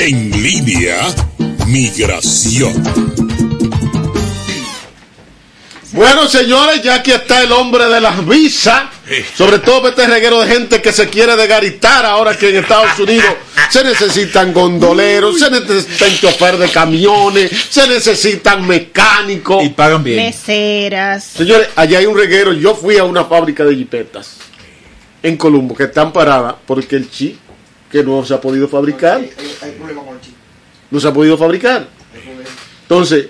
En 0.00 0.42
línea, 0.42 0.96
migración. 1.68 2.74
Bueno, 5.92 6.26
señores, 6.26 6.82
ya 6.82 6.96
aquí 6.96 7.12
está 7.12 7.40
el 7.40 7.52
hombre 7.52 7.84
de 7.84 8.00
las 8.00 8.26
visas. 8.26 8.82
Sobre 9.36 9.58
todo 9.58 9.88
este 9.88 10.06
reguero 10.06 10.40
de 10.40 10.48
gente 10.48 10.80
que 10.80 10.90
se 10.92 11.08
quiere 11.10 11.36
degaritar 11.36 12.06
ahora 12.06 12.36
que 12.38 12.48
en 12.48 12.56
Estados 12.56 12.98
Unidos 12.98 13.26
se 13.70 13.84
necesitan 13.84 14.52
gondoleros, 14.52 15.38
se 15.38 15.50
necesitan 15.50 16.10
chofer 16.16 16.56
de 16.56 16.70
camiones, 16.70 17.50
se 17.68 17.86
necesitan 17.86 18.66
mecánicos. 18.66 19.62
y 19.64 19.68
pagan 19.70 20.02
bien. 20.02 20.16
Meseras. 20.16 21.24
Señores, 21.24 21.68
allá 21.76 21.98
hay 21.98 22.06
un 22.06 22.16
reguero. 22.16 22.52
Yo 22.54 22.74
fui 22.74 22.96
a 22.96 23.04
una 23.04 23.24
fábrica 23.26 23.62
de 23.64 23.74
jipetas 23.76 24.36
en 25.22 25.36
Columbo 25.36 25.74
que 25.74 25.84
están 25.84 26.12
paradas 26.12 26.54
porque 26.66 26.96
el 26.96 27.10
chip 27.10 27.38
que 27.90 28.02
no 28.02 28.24
se 28.24 28.32
ha 28.34 28.40
podido 28.40 28.68
fabricar. 28.68 29.20
No 30.90 30.98
se 31.00 31.08
ha 31.08 31.12
podido 31.12 31.36
fabricar. 31.36 31.86
Entonces, 32.82 33.26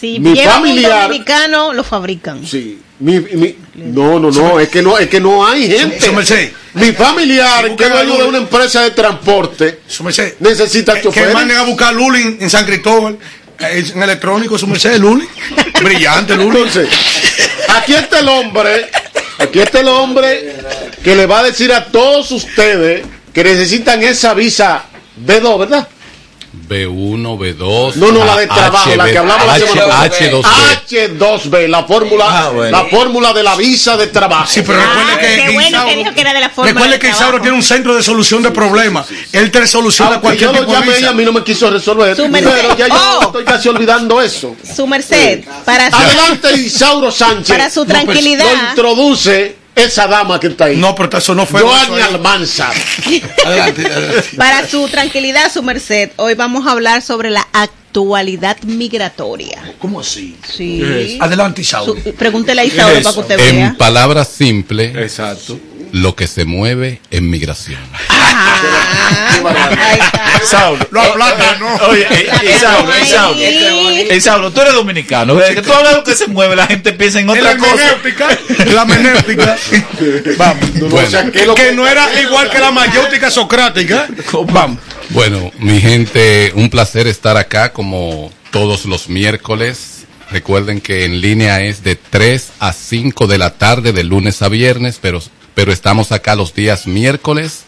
Si 0.00 0.20
Mi 0.20 0.36
familiar- 0.36 0.92
un 0.92 1.02
dominicano, 1.08 1.72
lo 1.72 1.82
fabrican. 1.82 2.46
Sí, 2.46 2.80
mi, 3.00 3.20
mi- 3.20 3.56
no, 3.74 4.18
no, 4.18 4.30
no, 4.30 4.58
es 4.60 4.68
que 4.68 4.82
no, 4.82 4.98
es 4.98 5.08
que 5.08 5.20
no 5.20 5.46
hay 5.46 5.68
gente. 5.70 6.10
Mi 6.74 6.92
familiar, 6.92 7.74
que 7.76 7.84
es 7.84 7.90
dueño 7.90 8.16
de 8.18 8.24
una 8.24 8.38
empresa 8.38 8.82
de 8.82 8.90
transporte, 8.92 9.80
necesita 10.40 11.00
Que, 11.00 11.08
que 11.10 11.26
manden 11.32 11.56
a 11.56 11.62
buscar 11.62 11.94
Luli 11.94 12.36
en, 12.40 12.50
San 12.50 12.64
Cristóbal. 12.66 13.18
eh, 13.60 13.84
En 13.94 14.02
electrónico, 14.02 14.58
su 14.58 14.66
merced, 14.66 14.98
Luli. 14.98 15.26
Brillante. 15.82 16.34
Entonces, 16.34 16.88
aquí 17.68 17.94
está 17.94 18.18
el 18.20 18.28
hombre, 18.28 18.86
aquí 19.38 19.60
está 19.60 19.80
el 19.80 19.88
hombre 19.88 20.54
que 21.02 21.14
le 21.16 21.26
va 21.26 21.40
a 21.40 21.44
decir 21.44 21.72
a 21.72 21.84
todos 21.86 22.30
ustedes 22.32 23.04
que 23.32 23.44
necesitan 23.44 24.02
esa 24.02 24.34
visa 24.34 24.84
B2, 25.24 25.58
¿verdad? 25.58 25.88
B1, 26.52 27.36
B2. 27.38 27.94
No, 27.96 28.10
no, 28.10 28.24
la 28.24 28.36
de 28.38 28.46
trabajo, 28.46 28.94
la 28.96 29.04
que 29.10 29.18
hablamos 29.18 29.46
la 29.46 29.54
H- 29.54 29.66
semana 29.66 29.86
pasada. 29.86 30.04
H2B. 30.08 31.18
H2B, 31.18 31.68
la 31.68 31.84
fórmula, 31.84 32.24
Ah, 32.28 32.50
bueno. 32.50 32.70
la 32.78 32.84
fórmula 32.86 33.32
de 33.32 33.42
la 33.42 33.54
visa 33.56 33.96
de 33.96 34.06
trabajo. 34.06 34.46
Sí, 34.48 34.62
pero 34.62 34.78
recuerde 34.80 35.12
Ah, 35.12 35.18
que 35.46 35.52
bueno 35.52 35.68
Isauro- 35.68 35.88
que 35.90 35.96
dijo 35.96 36.14
que 36.14 36.20
era 36.22 36.32
de 36.32 36.40
la 36.40 36.48
forma 36.50 36.72
Recuerde 36.72 36.98
que. 36.98 37.08
Isauro 37.10 37.40
tiene 37.40 37.56
un 37.56 37.62
centro 37.62 37.94
de 37.94 38.02
solución 38.02 38.42
de 38.42 38.50
problemas. 38.50 39.06
Él 39.32 39.50
te 39.50 39.66
soluciona 39.66 40.12
Aunque 40.12 40.22
cualquier 40.22 40.50
yo 40.50 40.52
lo 40.54 40.60
tipo 40.60 40.72
de 40.72 40.78
llamé 40.80 40.92
y 40.92 40.96
visa. 40.96 41.10
a 41.10 41.12
mí 41.12 41.24
no 41.24 41.32
me 41.32 41.44
quiso 41.44 41.70
resolver, 41.70 42.16
Su 42.16 42.28
merced. 42.28 42.50
pero 42.50 42.76
ya 42.76 42.88
yo 42.88 43.18
Oh. 43.18 43.22
estoy 43.24 43.44
casi 43.44 43.68
olvidando 43.68 44.20
eso. 44.22 44.56
Su 44.74 44.86
merced, 44.86 45.44
para 45.64 45.90
su, 45.90 45.96
Adelante, 45.96 46.52
Isauro 46.54 47.10
Sánchez. 47.10 47.48
para 47.48 47.68
su 47.70 47.80
No, 47.80 47.86
pues, 47.86 48.04
tranquilidad. 48.04 48.44
Lo 48.46 48.68
introduce 48.70 49.56
esa 49.78 50.06
dama 50.06 50.38
que 50.40 50.48
está 50.48 50.66
ahí. 50.66 50.76
No, 50.76 50.94
pero 50.94 51.18
eso 51.18 51.34
no 51.34 51.46
fue. 51.46 51.60
Joanny 51.62 52.00
Almanzar. 52.00 52.74
Adelante, 53.44 53.86
adelante. 53.86 54.28
para 54.36 54.68
su 54.68 54.86
tranquilidad, 54.88 55.50
su 55.52 55.62
merced, 55.62 56.10
hoy 56.16 56.34
vamos 56.34 56.66
a 56.66 56.72
hablar 56.72 57.02
sobre 57.02 57.30
la 57.30 57.46
actualidad 57.52 58.56
migratoria. 58.62 59.74
¿Cómo 59.78 60.00
así? 60.00 60.36
Sí. 60.54 61.18
Adelante, 61.20 61.62
Isauro. 61.62 61.94
Pregúntele 62.18 62.60
a 62.60 62.64
Isauro 62.64 63.02
para 63.02 63.14
que 63.14 63.20
usted 63.20 63.40
En 63.48 63.56
vea. 63.56 63.74
palabras 63.78 64.28
simples, 64.28 64.94
Exacto. 64.96 65.58
Lo 65.92 66.14
que 66.14 66.26
se 66.26 66.44
mueve 66.44 67.00
en 67.10 67.30
migración. 67.30 67.80
Saulo. 70.44 70.86
¿no? 70.90 71.74
Oye, 71.88 72.06
eh, 72.10 72.28
eh, 72.42 72.56
Saulo, 72.58 72.94
eh, 72.94 73.04
Saulo. 73.06 73.40
Eh, 73.40 74.20
Saulo, 74.20 74.50
tú 74.50 74.60
eres 74.60 74.74
dominicano. 74.74 75.34
Desde 75.34 75.56
que 75.56 75.62
tú 75.62 75.72
hablas 75.72 75.92
de 75.92 75.98
lo 75.98 76.04
que 76.04 76.14
se 76.14 76.26
mueve, 76.26 76.56
la 76.56 76.66
gente 76.66 76.92
piensa 76.92 77.20
en 77.20 77.28
otra 77.28 77.54
la 77.54 77.56
cosa. 77.56 77.74
menéutica. 77.76 78.38
La 78.72 78.84
menéutica. 78.84 79.56
Vamos. 80.38 80.74
No, 80.74 80.80
no, 80.80 80.88
Bueno. 80.88 81.08
o 81.08 81.10
sea, 81.10 81.30
¿qué 81.30 81.40
es 81.40 81.46
lo 81.46 81.54
Que 81.54 81.72
no 81.72 81.86
era 81.86 82.20
igual 82.20 82.50
que 82.50 82.58
la 82.58 82.70
mayéutica 82.70 83.30
socrática. 83.30 84.06
Vamos. 84.52 84.78
Bueno, 85.10 85.50
mi 85.58 85.80
gente, 85.80 86.52
un 86.54 86.68
placer 86.70 87.06
estar 87.06 87.36
acá 87.36 87.72
como 87.72 88.30
todos 88.50 88.84
los 88.84 89.08
miércoles. 89.08 89.94
Recuerden 90.30 90.80
que 90.82 91.04
en 91.06 91.20
línea 91.22 91.62
es 91.62 91.82
de 91.82 91.96
3 91.96 92.48
a 92.60 92.72
5 92.74 93.26
de 93.26 93.38
la 93.38 93.50
tarde, 93.56 93.92
de 93.92 94.04
lunes 94.04 94.42
a 94.42 94.48
viernes, 94.48 94.98
pero, 95.00 95.22
pero 95.58 95.72
estamos 95.72 96.12
acá 96.12 96.36
los 96.36 96.54
días 96.54 96.86
miércoles 96.86 97.64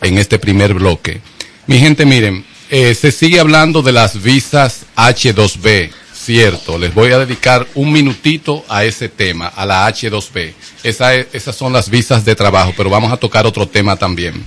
en 0.00 0.16
este 0.16 0.38
primer 0.38 0.72
bloque. 0.72 1.20
Mi 1.66 1.78
gente, 1.78 2.06
miren, 2.06 2.42
eh, 2.70 2.94
se 2.94 3.12
sigue 3.12 3.38
hablando 3.38 3.82
de 3.82 3.92
las 3.92 4.22
visas 4.22 4.86
H2B, 4.96 5.90
cierto. 6.14 6.78
Les 6.78 6.94
voy 6.94 7.12
a 7.12 7.18
dedicar 7.18 7.66
un 7.74 7.92
minutito 7.92 8.64
a 8.66 8.86
ese 8.86 9.10
tema, 9.10 9.46
a 9.48 9.66
la 9.66 9.86
H2B. 9.86 10.54
Esa 10.82 11.14
es- 11.16 11.26
esas 11.34 11.54
son 11.54 11.74
las 11.74 11.90
visas 11.90 12.24
de 12.24 12.34
trabajo, 12.34 12.72
pero 12.74 12.88
vamos 12.88 13.12
a 13.12 13.18
tocar 13.18 13.44
otro 13.44 13.68
tema 13.68 13.96
también. 13.96 14.42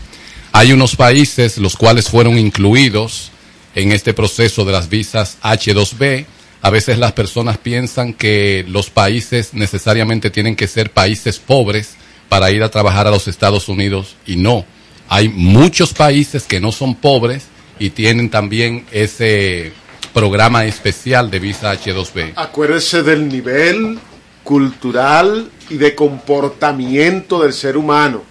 Hay 0.51 0.71
unos 0.71 0.95
países 0.95 1.59
los 1.59 1.75
cuales 1.77 2.09
fueron 2.09 2.39
incluidos 2.39 3.29
en 3.75 3.91
este 3.91 4.15
proceso 4.15 4.65
de 4.65 4.71
las 4.71 4.89
visas 4.89 5.37
H2B. 5.43 6.25
A 6.63 6.71
veces 6.71 6.97
las 6.97 7.11
personas 7.11 7.59
piensan 7.59 8.15
que 8.15 8.65
los 8.67 8.89
países 8.89 9.53
necesariamente 9.53 10.31
tienen 10.31 10.55
que 10.55 10.67
ser 10.67 10.89
países 10.89 11.37
pobres 11.37 11.89
para 12.31 12.49
ir 12.49 12.63
a 12.63 12.71
trabajar 12.71 13.07
a 13.07 13.11
los 13.11 13.27
Estados 13.27 13.67
Unidos 13.67 14.15
y 14.25 14.37
no. 14.37 14.63
Hay 15.09 15.27
muchos 15.27 15.93
países 15.93 16.43
que 16.43 16.61
no 16.61 16.71
son 16.71 16.95
pobres 16.95 17.43
y 17.77 17.89
tienen 17.89 18.29
también 18.29 18.85
ese 18.89 19.73
programa 20.13 20.63
especial 20.63 21.29
de 21.29 21.39
visa 21.39 21.73
H2B. 21.73 22.31
Acuérdese 22.37 23.03
del 23.03 23.27
nivel 23.27 23.99
cultural 24.45 25.51
y 25.69 25.75
de 25.75 25.93
comportamiento 25.93 27.41
del 27.43 27.51
ser 27.51 27.75
humano. 27.75 28.21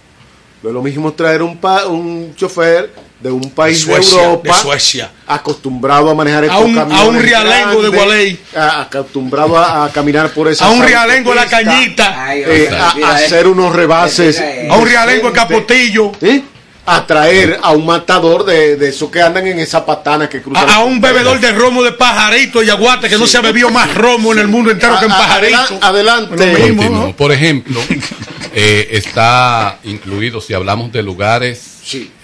No 0.63 0.69
es 0.69 0.73
lo 0.73 0.81
mismo 0.81 1.13
traer 1.13 1.43
un, 1.43 1.57
pa- 1.57 1.85
un 1.85 2.33
chofer 2.35 2.91
de 3.21 3.31
un 3.31 3.51
país 3.51 3.85
de, 3.85 3.93
Suecia, 3.93 4.23
Europa 4.23 4.55
de 4.55 4.61
Suecia. 4.61 5.11
acostumbrado 5.27 6.09
a 6.09 6.15
manejar 6.15 6.45
estos 6.45 6.59
A 6.59 6.63
un- 6.63 6.77
a 6.77 7.03
un 7.03 7.19
realengo 7.21 7.81
de 7.81 7.89
Gualey. 7.89 8.39
a- 8.55 8.81
acostumbrado 8.81 9.57
a, 9.57 9.85
a 9.85 9.91
caminar 9.91 10.29
por 10.31 10.47
esa 10.47 10.65
A 10.65 10.69
un 10.69 10.81
realengo 10.81 11.29
de 11.31 11.35
la 11.35 11.45
cañita. 11.45 12.35
eh, 12.35 12.69
a, 12.71 12.95
a 13.11 13.15
hacer 13.15 13.47
unos 13.47 13.75
rebases 13.75 14.41
A 14.69 14.75
un 14.75 14.85
realengo 14.87 15.27
de 15.27 15.33
Capotillo. 15.33 16.11
¿Sí? 16.19 16.45
a 16.83 17.05
traer 17.05 17.59
a 17.61 17.71
un 17.73 17.85
matador 17.85 18.43
de, 18.43 18.75
de 18.75 18.89
esos 18.89 19.11
que 19.11 19.21
andan 19.21 19.45
en 19.45 19.59
esa 19.59 19.85
patana 19.85 20.27
que 20.27 20.41
cruzan 20.41 20.67
A, 20.67 20.77
a 20.77 20.79
un 20.83 20.99
bebedor 20.99 21.39
de 21.39 21.51
romo 21.51 21.83
de 21.83 21.91
pajarito 21.91 22.63
y 22.63 22.71
aguate 22.71 23.07
que 23.07 23.19
no 23.19 23.27
se 23.27 23.37
ha 23.37 23.41
bebido 23.41 23.69
más 23.69 23.93
romo 23.93 24.33
en 24.33 24.39
el 24.39 24.47
mundo 24.47 24.71
entero 24.71 24.97
que 24.99 25.05
en 25.05 25.11
pajarito. 25.11 25.57
adela- 25.79 26.25
adelante. 26.27 27.13
Por 27.15 27.31
ejemplo, 27.31 27.79
eh, 28.55 28.89
está 28.93 29.77
incluido, 29.83 30.41
si 30.41 30.55
hablamos 30.55 30.91
de 30.91 31.03
lugares 31.03 31.61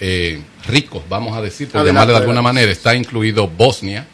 eh, 0.00 0.40
ricos, 0.68 1.02
vamos 1.08 1.36
a 1.36 1.42
decir, 1.42 1.68
por 1.68 1.84
llamarle 1.84 2.12
de 2.12 2.20
alguna 2.20 2.42
manera, 2.42 2.70
está 2.70 2.94
incluido 2.94 3.48
Bosnia, 3.48 4.06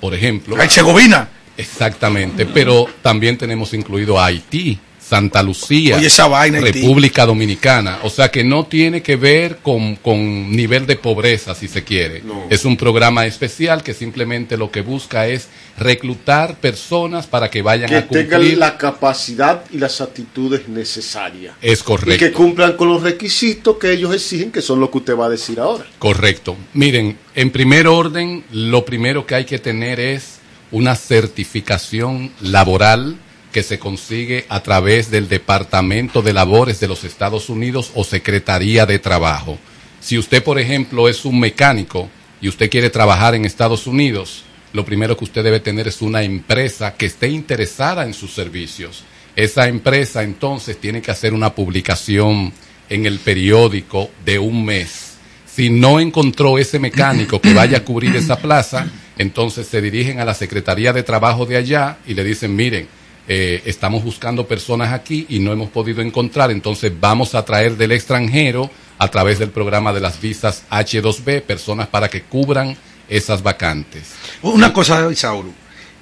por 0.00 0.14
ejemplo. 0.14 0.60
Herzegovina. 0.60 1.28
Exactamente, 1.56 2.46
pero 2.46 2.86
también 3.02 3.36
tenemos 3.36 3.74
incluido 3.74 4.18
a 4.18 4.26
Haití, 4.26 4.78
Santa 5.12 5.42
Lucía, 5.42 5.98
Oye, 5.98 6.06
esa 6.06 6.26
vaina. 6.26 6.58
República 6.58 7.26
Dominicana. 7.26 7.98
O 8.02 8.08
sea 8.08 8.30
que 8.30 8.42
no 8.44 8.64
tiene 8.64 9.02
que 9.02 9.16
ver 9.16 9.58
con, 9.58 9.96
con 9.96 10.50
nivel 10.56 10.86
de 10.86 10.96
pobreza, 10.96 11.54
si 11.54 11.68
se 11.68 11.84
quiere. 11.84 12.22
Es 12.48 12.64
un 12.64 12.78
programa 12.78 13.26
especial 13.26 13.82
que 13.82 13.92
simplemente 13.92 14.56
lo 14.56 14.70
que 14.70 14.80
busca 14.80 15.26
es 15.26 15.48
reclutar 15.76 16.56
personas 16.60 17.26
para 17.26 17.50
que 17.50 17.60
vayan 17.60 17.90
que 17.90 17.96
a 17.96 18.06
cumplir. 18.06 18.28
tengan 18.30 18.58
la 18.58 18.78
capacidad 18.78 19.64
y 19.70 19.76
las 19.76 20.00
actitudes 20.00 20.66
necesarias 20.68 21.56
Es 21.60 21.80
y 21.80 21.82
correcto. 21.82 22.24
que 22.24 22.32
cumplan 22.32 22.78
con 22.78 22.88
los 22.88 23.02
requisitos 23.02 23.76
que 23.76 23.92
ellos 23.92 24.14
exigen 24.14 24.50
que 24.50 24.62
son 24.62 24.80
lo 24.80 24.90
que 24.90 24.96
usted 24.98 25.14
va 25.14 25.26
a 25.26 25.30
decir 25.30 25.60
ahora 25.60 25.84
Correcto. 25.98 26.56
Miren, 26.72 27.18
en 27.34 27.50
primer 27.50 27.86
orden, 27.86 28.44
lo 28.50 28.86
primero 28.86 29.26
que 29.26 29.34
hay 29.34 29.44
que 29.44 29.58
tener 29.58 30.00
es 30.00 30.38
una 30.70 30.96
certificación 30.96 32.32
laboral 32.40 33.16
que 33.52 33.62
se 33.62 33.78
consigue 33.78 34.46
a 34.48 34.62
través 34.62 35.10
del 35.10 35.28
Departamento 35.28 36.22
de 36.22 36.32
Labores 36.32 36.80
de 36.80 36.88
los 36.88 37.04
Estados 37.04 37.48
Unidos 37.48 37.92
o 37.94 38.02
Secretaría 38.02 38.86
de 38.86 38.98
Trabajo. 38.98 39.58
Si 40.00 40.18
usted, 40.18 40.42
por 40.42 40.58
ejemplo, 40.58 41.08
es 41.08 41.24
un 41.24 41.38
mecánico 41.38 42.08
y 42.40 42.48
usted 42.48 42.68
quiere 42.68 42.90
trabajar 42.90 43.34
en 43.36 43.44
Estados 43.44 43.86
Unidos, 43.86 44.42
lo 44.72 44.84
primero 44.84 45.16
que 45.16 45.24
usted 45.24 45.44
debe 45.44 45.60
tener 45.60 45.86
es 45.86 46.02
una 46.02 46.22
empresa 46.22 46.94
que 46.94 47.06
esté 47.06 47.28
interesada 47.28 48.04
en 48.04 48.14
sus 48.14 48.32
servicios. 48.32 49.04
Esa 49.36 49.68
empresa 49.68 50.22
entonces 50.22 50.78
tiene 50.78 51.00
que 51.02 51.10
hacer 51.10 51.34
una 51.34 51.54
publicación 51.54 52.52
en 52.88 53.06
el 53.06 53.18
periódico 53.18 54.10
de 54.24 54.38
un 54.38 54.64
mes. 54.64 55.12
Si 55.46 55.68
no 55.68 56.00
encontró 56.00 56.58
ese 56.58 56.78
mecánico 56.78 57.40
que 57.40 57.52
vaya 57.52 57.78
a 57.78 57.84
cubrir 57.84 58.16
esa 58.16 58.36
plaza, 58.36 58.86
entonces 59.18 59.66
se 59.66 59.82
dirigen 59.82 60.18
a 60.18 60.24
la 60.24 60.34
Secretaría 60.34 60.92
de 60.92 61.02
Trabajo 61.02 61.44
de 61.44 61.58
allá 61.58 61.98
y 62.06 62.14
le 62.14 62.24
dicen, 62.24 62.56
miren, 62.56 62.88
eh, 63.28 63.62
estamos 63.66 64.02
buscando 64.02 64.46
personas 64.46 64.92
aquí 64.92 65.26
y 65.28 65.38
no 65.38 65.52
hemos 65.52 65.70
podido 65.70 66.02
encontrar, 66.02 66.50
entonces 66.50 66.92
vamos 67.00 67.34
a 67.34 67.44
traer 67.44 67.76
del 67.76 67.92
extranjero 67.92 68.70
a 68.98 69.08
través 69.08 69.38
del 69.38 69.50
programa 69.50 69.92
de 69.92 70.00
las 70.00 70.20
visas 70.20 70.64
H2B 70.70 71.42
personas 71.42 71.86
para 71.88 72.08
que 72.08 72.22
cubran 72.22 72.76
esas 73.08 73.42
vacantes. 73.42 74.10
Una 74.42 74.72
cosa, 74.72 75.08
Isauro. 75.10 75.50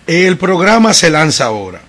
El 0.07 0.37
programa 0.39 0.93
se 0.95 1.11
lanza 1.11 1.45
ahora. 1.47 1.81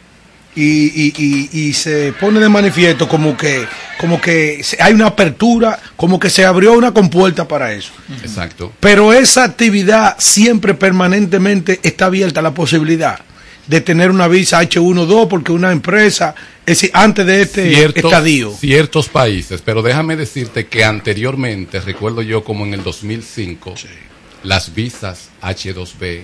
Y, 0.53 0.63
y- 1.07 1.13
y- 1.17 1.49
y 1.69 1.73
se 1.73 2.11
pone 2.19 2.41
de 2.41 2.49
manifiesto 2.49 3.07
como 3.07 3.38
que 3.38 3.65
como 3.97 4.19
que 4.19 4.61
hay 4.79 4.91
una 4.93 5.07
apertura, 5.07 5.79
como 5.95 6.19
que 6.19 6.29
se 6.29 6.43
abrió 6.43 6.73
una 6.73 6.91
compuerta 6.93 7.47
para 7.47 7.71
eso. 7.71 7.91
Exacto. 8.21 8.73
Pero 8.82 9.13
esa 9.13 9.45
actividad 9.45 10.15
siempre 10.19 10.73
permanentemente 10.73 11.79
está 11.84 12.07
abierta 12.07 12.41
a 12.41 12.43
la 12.43 12.53
posibilidad 12.53 13.19
de 13.72 13.80
tener 13.80 14.11
una 14.11 14.28
visa 14.28 14.61
H1-2 14.61 15.30
porque 15.30 15.53
una 15.53 15.72
empresa, 15.72 16.36
es 16.65 16.82
decir, 16.82 16.91
antes 16.93 17.26
de 17.26 17.41
este 17.41 17.86
estadio. 17.86 18.51
ciertos 18.51 19.07
países, 19.07 19.61
pero 19.63 19.82
déjame 19.82 20.17
decirte 20.17 20.67
que 20.67 20.84
anteriormente, 20.84 21.80
recuerdo 21.80 22.22
yo 22.22 22.43
como 22.43 22.65
en 22.65 22.74
el 22.74 22.84
2005, 22.84 23.76
las 24.43 24.76
visas 24.76 25.30
H2B, 25.41 26.24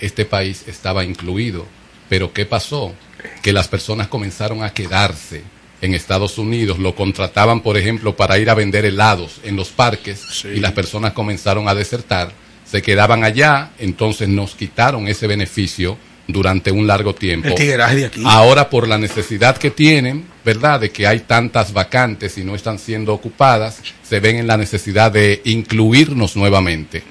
este 0.00 0.24
país 0.24 0.64
estaba 0.66 1.04
incluido, 1.04 1.64
pero 2.08 2.32
¿qué 2.32 2.44
pasó? 2.44 2.92
Que 3.40 3.52
las 3.52 3.68
personas 3.68 4.08
comenzaron 4.08 4.64
a 4.64 4.72
quedarse 4.72 5.44
en 5.82 5.94
Estados 5.94 6.38
Unidos, 6.38 6.80
lo 6.80 6.96
contrataban, 6.96 7.60
por 7.60 7.76
ejemplo, 7.76 8.16
para 8.16 8.36
ir 8.40 8.50
a 8.50 8.54
vender 8.54 8.84
helados 8.84 9.40
en 9.44 9.54
los 9.54 9.68
parques 9.68 10.44
y 10.44 10.58
las 10.58 10.72
personas 10.72 11.12
comenzaron 11.12 11.68
a 11.68 11.74
desertar, 11.76 12.32
se 12.68 12.82
quedaban 12.82 13.22
allá, 13.22 13.70
entonces 13.78 14.28
nos 14.28 14.56
quitaron 14.56 15.06
ese 15.06 15.28
beneficio 15.28 15.96
durante 16.32 16.70
un 16.70 16.86
largo 16.86 17.14
tiempo. 17.14 17.48
El 17.48 17.54
tigueraje 17.54 17.96
de 17.96 18.06
aquí. 18.06 18.22
Ahora 18.24 18.68
por 18.70 18.88
la 18.88 18.98
necesidad 18.98 19.56
que 19.56 19.70
tienen, 19.70 20.26
¿verdad? 20.44 20.80
De 20.80 20.90
que 20.90 21.06
hay 21.06 21.20
tantas 21.20 21.72
vacantes 21.72 22.38
y 22.38 22.44
no 22.44 22.54
están 22.54 22.78
siendo 22.78 23.12
ocupadas, 23.14 23.80
se 24.02 24.20
ven 24.20 24.36
en 24.36 24.46
la 24.46 24.56
necesidad 24.56 25.12
de 25.12 25.40
incluirnos 25.44 26.36
nuevamente. 26.36 27.02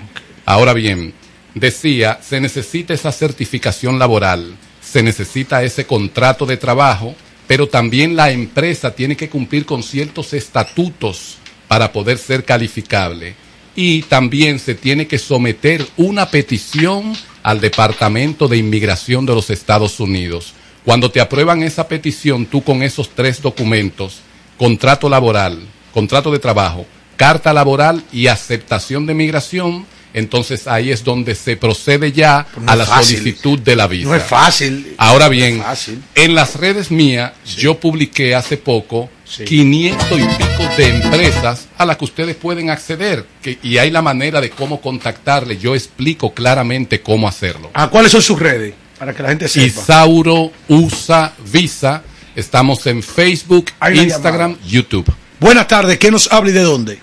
Ahora 0.45 0.73
bien, 0.73 1.13
decía, 1.53 2.19
se 2.21 2.39
necesita 2.39 2.93
esa 2.93 3.11
certificación 3.11 3.99
laboral, 3.99 4.55
se 4.81 5.03
necesita 5.03 5.63
ese 5.63 5.85
contrato 5.85 6.45
de 6.45 6.57
trabajo, 6.57 7.15
pero 7.47 7.67
también 7.67 8.15
la 8.15 8.31
empresa 8.31 8.91
tiene 8.91 9.15
que 9.15 9.29
cumplir 9.29 9.65
con 9.65 9.83
ciertos 9.83 10.33
estatutos 10.33 11.37
para 11.67 11.91
poder 11.91 12.17
ser 12.17 12.43
calificable. 12.43 13.35
Y 13.75 14.01
también 14.03 14.59
se 14.59 14.75
tiene 14.75 15.07
que 15.07 15.19
someter 15.19 15.85
una 15.95 16.29
petición 16.29 17.13
al 17.49 17.59
Departamento 17.59 18.47
de 18.47 18.57
Inmigración 18.57 19.25
de 19.25 19.33
los 19.33 19.49
Estados 19.49 19.99
Unidos. 19.99 20.53
Cuando 20.85 21.09
te 21.09 21.19
aprueban 21.19 21.63
esa 21.63 21.87
petición, 21.87 22.45
tú 22.45 22.63
con 22.63 22.83
esos 22.83 23.09
tres 23.09 23.41
documentos, 23.41 24.19
contrato 24.55 25.09
laboral, 25.09 25.57
contrato 25.91 26.31
de 26.31 26.37
trabajo, 26.37 26.85
carta 27.17 27.51
laboral 27.51 28.03
y 28.11 28.27
aceptación 28.27 29.07
de 29.07 29.15
migración, 29.15 29.87
entonces 30.13 30.67
ahí 30.67 30.91
es 30.91 31.03
donde 31.03 31.35
se 31.35 31.55
procede 31.57 32.11
ya 32.11 32.47
Pues 32.53 32.65
no 32.65 32.71
a 32.71 32.75
la 32.75 32.85
fácil. 32.85 33.17
solicitud 33.17 33.59
de 33.59 33.75
la 33.75 33.87
visa. 33.87 34.07
No 34.09 34.15
es 34.15 34.23
fácil. 34.23 34.95
Ahora 34.97 35.29
bien, 35.29 35.57
No 35.57 35.63
es 35.63 35.67
fácil. 35.67 36.03
en 36.15 36.35
las 36.35 36.55
redes 36.55 36.89
mías 36.91 37.31
yo 37.57 37.79
publiqué 37.79 38.33
hace 38.35 38.57
poco 38.57 39.09
500 39.45 40.19
y 40.19 40.23
pico 40.23 40.69
de 40.77 40.87
empresas 40.89 41.67
a 41.77 41.85
las 41.85 41.97
que 41.97 42.05
ustedes 42.05 42.35
pueden 42.35 42.69
acceder 42.71 43.25
que, 43.41 43.59
y 43.61 43.77
hay 43.77 43.91
la 43.91 44.01
manera 44.01 44.41
de 44.41 44.49
cómo 44.49 44.81
contactarle. 44.81 45.57
Yo 45.57 45.75
explico 45.75 46.33
claramente 46.33 47.01
cómo 47.01 47.27
hacerlo. 47.27 47.69
¿A 47.73 47.89
cuáles 47.89 48.11
son 48.11 48.21
sus 48.23 48.39
redes? 48.39 48.73
Para 48.97 49.13
que 49.13 49.21
la 49.23 49.29
gente 49.29 49.47
sepa. 49.47 49.65
Isauro 49.67 50.51
USA 50.67 51.31
Visa. 51.51 52.03
Estamos 52.35 52.85
en 52.87 53.03
Facebook, 53.03 53.71
Instagram, 53.93 54.57
YouTube. 54.67 55.05
Buenas 55.39 55.67
tardes, 55.67 55.97
¿qué 55.99 56.09
nos 56.11 56.31
habla 56.31 56.49
y 56.49 56.53
de 56.53 56.61
dónde? 56.63 56.99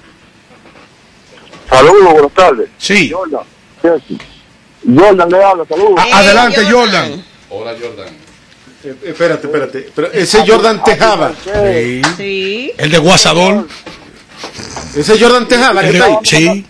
Saludos, 1.69 2.13
buenas 2.13 2.33
tardes. 2.33 2.69
Sí. 2.79 3.11
Jordan. 3.11 3.45
Le 5.31 5.45
habla, 5.45 5.65
saludos. 5.69 5.99
A- 6.13 6.19
adelante, 6.19 6.65
Jordan. 6.71 7.25
Hola, 7.51 7.75
Jordan. 7.81 8.09
Eh, 8.85 8.95
espérate 9.05 9.47
espérate 9.47 9.91
pero 9.95 10.13
ese 10.13 10.47
Jordan 10.47 10.85
Tejada 10.85 11.33
Sí. 11.43 12.03
Sí. 12.17 12.73
El 12.79 12.91
de 12.91 12.99
Guasador. 12.99 13.67
ese 14.95 15.19
Jordan 15.19 15.49
Tejada 15.49 15.81
que 15.81 15.89
está 15.91 16.05
ahí 16.05 16.17
sí. 16.23 16.67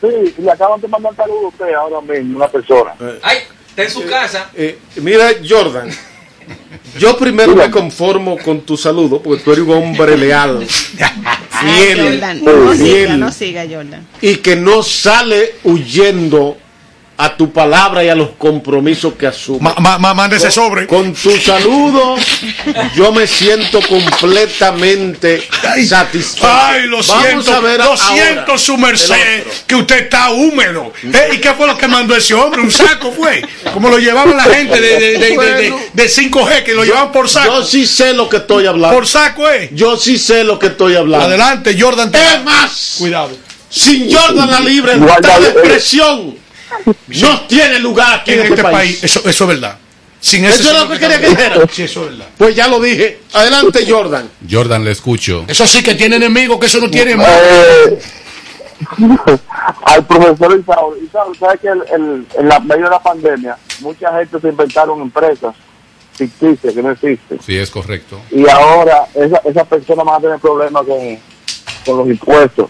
Sí, 0.00 0.34
le 0.38 0.50
acaban 0.50 0.80
de 0.80 0.88
mandar 0.88 1.14
saludos 1.16 1.44
a 1.44 1.48
usted 1.48 1.74
ahora 1.74 2.00
mismo, 2.00 2.36
una 2.36 2.48
persona. 2.48 2.94
Ay, 3.22 3.38
está 3.68 3.82
en 3.84 3.90
su 3.90 4.04
casa. 4.06 4.50
Eh, 4.54 4.78
mira, 4.96 5.28
Jordan, 5.48 5.88
yo 6.98 7.16
primero 7.16 7.54
me 7.54 7.70
conformo 7.70 8.36
con 8.38 8.62
tu 8.62 8.76
saludo 8.76 9.22
porque 9.22 9.42
tú 9.42 9.52
eres 9.52 9.64
un 9.64 9.70
hombre 9.72 10.16
leal, 10.18 10.66
fiel, 11.64 12.00
Jordan, 12.00 12.44
no 12.44 12.74
siga, 12.74 13.16
no 13.16 13.32
siga, 13.32 13.64
Jordan. 13.70 14.06
y 14.20 14.36
que 14.36 14.56
no 14.56 14.82
sale 14.82 15.54
huyendo 15.64 16.58
a 17.16 17.36
tu 17.36 17.52
palabra 17.52 18.02
y 18.02 18.08
a 18.08 18.14
los 18.14 18.30
compromisos 18.30 19.14
que 19.14 19.26
asumes. 19.28 19.62
Ma- 19.62 19.74
ma- 19.78 19.98
ma- 19.98 20.14
mande 20.14 20.36
ese 20.36 20.46
Con- 20.46 20.52
sobre. 20.52 20.86
Con 20.88 21.14
tu 21.14 21.30
saludo, 21.38 22.16
yo 22.96 23.12
me 23.12 23.26
siento 23.26 23.80
completamente 23.88 25.46
satisfecho. 25.86 26.46
Ay, 26.50 26.82
lo 26.88 26.98
Vamos 27.02 27.22
siento, 27.24 27.54
a 27.54 27.60
ver 27.60 27.78
lo 27.78 27.84
ahora 27.84 27.96
siento, 27.96 28.58
su 28.58 28.76
merced, 28.76 29.44
que 29.66 29.74
usted 29.76 29.96
está 30.04 30.30
húmedo. 30.30 30.92
Eh, 31.04 31.30
¿Y 31.34 31.38
qué 31.38 31.52
fue 31.54 31.66
lo 31.66 31.76
que 31.78 31.86
mandó 31.88 32.16
ese 32.16 32.34
hombre? 32.34 32.60
Un 32.62 32.70
saco 32.70 33.12
fue. 33.12 33.44
Como 33.72 33.88
lo 33.90 33.98
llevaban 33.98 34.36
la 34.36 34.44
gente 34.44 34.80
de, 34.80 34.98
de, 34.98 35.12
de, 35.12 35.18
de- 35.18 35.34
Bueno. 35.36 35.56
de- 35.56 36.02
de 36.02 36.08
5G, 36.08 36.62
que 36.64 36.74
lo 36.74 36.84
llevaban 36.84 37.12
por 37.12 37.28
saco. 37.28 37.60
Yo 37.60 37.64
sí 37.64 37.86
sé 37.86 38.12
lo 38.14 38.28
que 38.28 38.38
estoy 38.38 38.66
hablando. 38.66 38.96
Por 38.96 39.06
saco, 39.06 39.48
eh. 39.48 39.70
Yo 39.72 39.96
sí 39.96 40.18
sé 40.18 40.42
lo 40.44 40.58
que 40.58 40.66
estoy 40.68 40.96
hablando. 40.96 41.26
Adelante, 41.26 41.76
Jordan. 41.78 42.10
Es 42.14 42.42
más, 42.44 42.94
Cuidado. 42.98 43.30
sin 43.70 44.12
Jordan 44.12 44.50
la 44.50 44.60
libre, 44.60 44.94
Igual 44.96 45.16
esta 45.22 45.38
ya- 45.40 45.48
expresión 45.48 46.43
no 47.22 47.40
tiene 47.46 47.78
lugar 47.78 48.20
aquí 48.20 48.32
En 48.32 48.40
este 48.40 48.62
país, 48.62 49.02
eso, 49.04 49.20
eso 49.28 49.44
es 49.44 49.48
verdad. 49.48 49.78
Sin 50.20 50.44
Eso 50.46 50.70
es 50.72 50.78
lo 50.80 50.88
que 50.88 50.98
quería 50.98 51.20
que 51.20 51.28
dijera. 51.28 51.56
Sí, 51.70 51.82
eso 51.82 52.04
es 52.04 52.10
verdad. 52.12 52.26
Pues 52.38 52.56
ya 52.56 52.66
lo 52.68 52.80
dije. 52.80 53.20
Adelante, 53.34 53.84
Jordan. 53.88 54.30
Jordan, 54.50 54.82
le 54.84 54.92
escucho. 54.92 55.44
Eso 55.46 55.66
sí 55.66 55.82
que 55.82 55.94
tiene 55.94 56.16
enemigos, 56.16 56.58
que 56.58 56.66
eso 56.66 56.80
no 56.80 56.88
tiene 56.90 57.14
más. 57.14 57.28
Eh, 57.28 57.98
al 59.86 60.06
profesor 60.06 60.58
Isauro. 60.58 60.96
Isauro, 61.02 61.34
¿sabes 61.38 61.60
que 61.60 61.68
el, 61.68 61.82
el- 61.92 62.26
en 62.38 62.48
la 62.48 62.58
medio 62.60 62.84
de 62.84 62.90
la 62.90 63.02
pandemia 63.02 63.56
mucha 63.80 64.16
gente 64.18 64.40
se 64.40 64.48
inventaron 64.48 65.00
empresas 65.02 65.54
ficticias 66.14 66.72
que 66.74 66.82
no 66.82 66.90
existen? 66.90 67.38
Sí, 67.44 67.56
es 67.58 67.70
correcto. 67.70 68.18
Y 68.30 68.48
ahora 68.48 69.06
esa- 69.14 69.42
esas 69.44 69.66
personas 69.68 70.04
van 70.06 70.14
a 70.16 70.20
tener 70.20 70.38
problemas 70.38 70.84
con, 70.86 71.18
con 71.84 71.98
los 71.98 72.08
impuestos. 72.08 72.68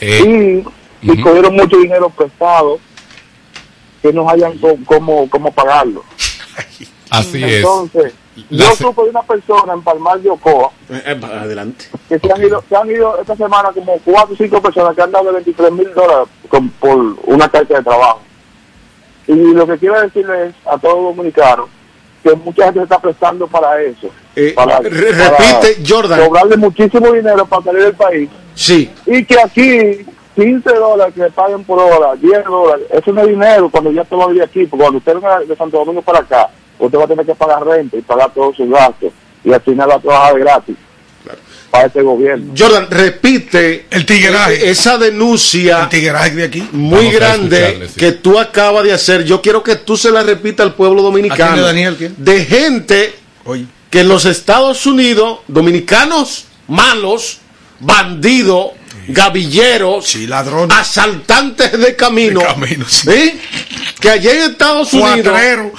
Eh, 0.00 0.62
y, 1.02 1.12
y 1.12 1.20
cogieron 1.22 1.54
mucho 1.54 1.76
dinero 1.78 2.10
prestado 2.10 2.78
que 4.04 4.12
no 4.12 4.28
hayan 4.28 4.52
cómo, 4.84 5.30
cómo 5.30 5.50
pagarlo. 5.50 6.04
Así 7.10 7.42
es. 7.42 7.56
Entonces, 7.56 8.12
La 8.50 8.66
yo 8.66 8.70
se- 8.72 8.82
supe 8.82 9.02
de 9.04 9.08
una 9.08 9.22
persona 9.22 9.72
en 9.72 9.80
Palmar 9.80 10.20
de 10.20 10.28
Ocoa 10.28 10.70
Eh, 10.90 11.18
Adelante. 11.22 11.86
que 12.10 12.18
se 12.18 12.30
han 12.30 12.42
ido, 12.44 12.62
se 12.68 12.76
han 12.76 12.90
ido 12.90 13.18
esta 13.18 13.34
semana 13.34 13.70
como 13.72 13.98
cuatro 14.04 14.34
o 14.34 14.36
cinco 14.36 14.60
personas 14.60 14.94
que 14.94 15.00
han 15.00 15.10
dado 15.10 15.32
23 15.32 15.72
mil 15.72 15.88
dólares 15.94 16.28
con- 16.50 16.68
por 16.68 17.16
una 17.24 17.48
carta 17.48 17.78
de 17.78 17.82
trabajo. 17.82 18.20
Y 19.26 19.32
lo 19.32 19.66
que 19.66 19.78
quiero 19.78 19.98
decirles 20.02 20.54
a 20.66 20.76
todos 20.76 20.96
los 21.02 21.16
dominicanos 21.16 21.68
que 22.22 22.34
mucha 22.34 22.64
gente 22.64 22.80
se 22.80 22.84
está 22.84 22.98
prestando 22.98 23.46
para 23.46 23.80
eso. 23.80 24.10
Eh, 24.36 24.52
para, 24.54 24.80
re- 24.80 25.12
para 25.14 25.38
repite, 25.38 25.82
Jordan. 25.88 26.26
Cobrarle 26.26 26.56
muchísimo 26.58 27.10
dinero 27.10 27.46
para 27.46 27.62
salir 27.62 27.84
del 27.84 27.94
país. 27.94 28.28
Sí. 28.54 28.90
Y 29.06 29.24
que 29.24 29.40
aquí 29.40 30.04
15 30.34 30.68
dólares 30.74 31.14
que 31.14 31.20
le 31.22 31.30
paguen 31.30 31.64
por 31.64 31.78
hora, 31.78 32.14
10 32.16 32.44
dólares, 32.44 32.86
eso 32.90 33.12
no 33.12 33.22
es 33.22 33.28
dinero 33.28 33.68
cuando 33.70 33.92
ya 33.92 34.04
te 34.04 34.16
va 34.16 34.24
a 34.24 34.28
vivir 34.28 34.42
aquí, 34.42 34.66
porque 34.66 34.82
cuando 34.82 34.98
usted 34.98 35.14
venga 35.14 35.40
de 35.40 35.56
Santo 35.56 35.78
Domingo 35.78 36.02
para 36.02 36.18
acá, 36.20 36.48
usted 36.78 36.98
va 36.98 37.04
a 37.04 37.08
tener 37.08 37.24
que 37.26 37.34
pagar 37.34 37.64
renta 37.64 37.96
y 37.96 38.02
pagar 38.02 38.32
todos 38.34 38.56
sus 38.56 38.68
gastos 38.68 39.12
y 39.44 39.52
al 39.52 39.60
final 39.60 39.90
va 39.90 39.94
a 39.94 40.00
trabajar 40.00 40.38
gratis 40.40 40.76
para 41.70 41.86
este 41.86 42.02
gobierno. 42.02 42.52
Jordan, 42.56 42.86
repite 42.90 43.86
el 43.90 44.06
tigueraje. 44.06 44.70
esa 44.70 44.96
denuncia 44.98 45.82
El 45.82 45.88
tigueraje 45.88 46.30
de 46.34 46.44
aquí. 46.44 46.68
muy 46.72 46.98
Vamos 47.06 47.14
grande 47.14 47.88
sí. 47.88 47.98
que 47.98 48.12
tú 48.12 48.38
acabas 48.38 48.84
de 48.84 48.92
hacer. 48.92 49.24
Yo 49.24 49.40
quiero 49.42 49.62
que 49.62 49.76
tú 49.76 49.96
se 49.96 50.10
la 50.10 50.22
repitas 50.22 50.66
al 50.66 50.74
pueblo 50.74 51.02
dominicano. 51.02 51.50
¿A 51.50 51.54
quién, 51.54 51.64
Daniel, 51.64 51.96
quién? 51.96 52.14
De 52.18 52.44
gente 52.44 53.14
Oye. 53.44 53.66
que 53.90 54.00
en 54.00 54.08
los 54.08 54.24
Estados 54.24 54.86
Unidos, 54.86 55.40
dominicanos 55.48 56.46
malos, 56.68 57.40
bandidos, 57.80 58.68
gavilleros, 59.08 60.06
Sí, 60.06 60.26
ladrones. 60.26 60.76
asaltantes 60.76 61.72
de 61.78 61.96
camino, 61.96 62.40
De 62.40 62.46
camino, 62.46 62.86
sí. 62.88 63.08
¿sí? 63.10 63.40
que 64.00 64.10
allá 64.10 64.32
en 64.32 64.50
Estados 64.52 64.92
Unidos 64.92 65.20
Cuatrero. 65.22 65.72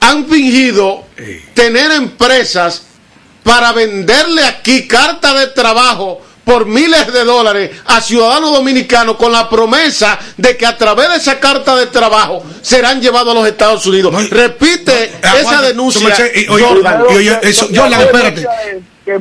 han 0.00 0.26
fingido 0.26 1.04
tener 1.54 1.90
empresas 1.92 2.82
para 3.42 3.72
venderle 3.72 4.44
aquí 4.44 4.86
carta 4.86 5.34
de 5.38 5.48
trabajo 5.48 6.22
por 6.44 6.64
miles 6.64 7.12
de 7.12 7.24
dólares 7.24 7.70
a 7.84 8.00
ciudadanos 8.00 8.52
dominicanos 8.52 9.16
con 9.16 9.30
la 9.32 9.50
promesa 9.50 10.18
de 10.38 10.56
que 10.56 10.64
a 10.64 10.78
través 10.78 11.10
de 11.10 11.16
esa 11.16 11.38
carta 11.38 11.76
de 11.76 11.86
trabajo 11.88 12.42
serán 12.62 13.02
llevados 13.02 13.32
a 13.32 13.38
los 13.40 13.46
Estados 13.46 13.84
Unidos. 13.84 14.12
No, 14.12 14.20
Repite 14.20 15.12
no, 15.12 15.18
esa 15.28 15.38
aguanta, 15.40 15.62
denuncia. 15.62 16.08
oye, 16.48 16.64
Jordan. 16.64 17.02
y 17.10 17.14
oye, 17.16 17.38
eso- 17.42 17.68
La 17.70 17.82
Jordan, 17.82 18.00
espérate. 18.00 18.46
que 19.04 19.18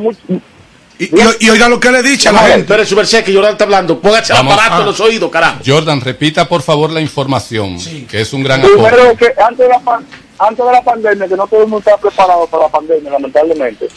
Y, 1.00 1.06
y- 1.06 1.36
y 1.42 1.50
oiga 1.52 1.70
lo 1.70 1.80
que 1.80 1.92
le 1.92 2.00
he 2.00 2.04
dicho 2.04 2.30
a 2.30 2.32
la 2.32 2.40
gente. 2.40 2.62
espere, 2.62 2.86
su 2.86 2.96
merced, 2.96 3.24
que 3.24 3.34
Jordan 3.34 3.52
está 3.52 3.66
hablando. 3.66 4.00
Póngase 4.00 4.34
el 4.34 4.40
aparato 4.40 4.76
Ah. 4.76 4.80
en 4.80 4.86
los 4.88 5.00
oídos, 5.00 5.30
carajo. 5.30 5.60
Jordan, 5.66 6.02
repita 6.02 6.48
por 6.48 6.62
favor 6.64 6.92
la 6.92 7.02
información, 7.02 7.78
que 8.10 8.22
es 8.22 8.34
un 8.34 8.44
gran 8.44 8.62
aporte. 8.62 8.78
Primero 8.78 9.16
que 9.18 9.34
antes 9.42 9.58
de, 9.60 9.68
la, 9.70 9.80
pan- 9.80 10.06
antes 10.40 10.66
de 10.66 10.72
la 10.72 10.82
pandemia, 10.84 11.28
que 11.28 11.36
no 11.36 11.48
todo 11.48 11.62
el 11.62 11.68
mundo 11.68 11.80
estaba 11.80 11.98
preparado 11.98 12.48
para 12.48 12.64
la 12.64 12.70
pandemia, 12.70 13.12
lamentablemente, 13.12 13.88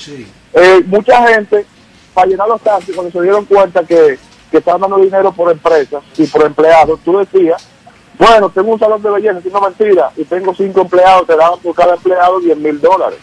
eh, 0.55 0.83
mucha 0.87 1.27
gente, 1.29 1.65
para 2.13 2.27
llenar 2.27 2.49
los 2.49 2.61
taxis, 2.61 2.95
cuando 2.95 3.11
se 3.13 3.23
dieron 3.23 3.45
cuenta 3.47 3.83
que, 3.85 4.19
que 4.51 4.59
estaban 4.59 4.81
dando 4.83 4.99
dinero 4.99 5.33
por 5.33 5.51
empresas 5.51 6.03
y 6.19 6.27
por 6.27 6.45
empleados, 6.45 7.01
tú 7.05 7.17
decías, 7.19 7.67
bueno, 8.19 8.51
tengo 8.51 8.73
un 8.73 8.79
salón 8.79 9.01
de 9.03 9.09
belleza, 9.11 9.39
es 9.39 9.47
una 9.47 9.61
mentira, 9.61 10.11
y 10.19 10.25
tengo 10.25 10.55
cinco 10.55 10.83
empleados, 10.83 11.27
te 11.27 11.35
daban 11.37 11.59
por 11.61 11.75
cada 11.75 11.95
empleado 11.95 12.41
10 12.41 12.59
mil 12.59 12.79
dólares 12.79 13.19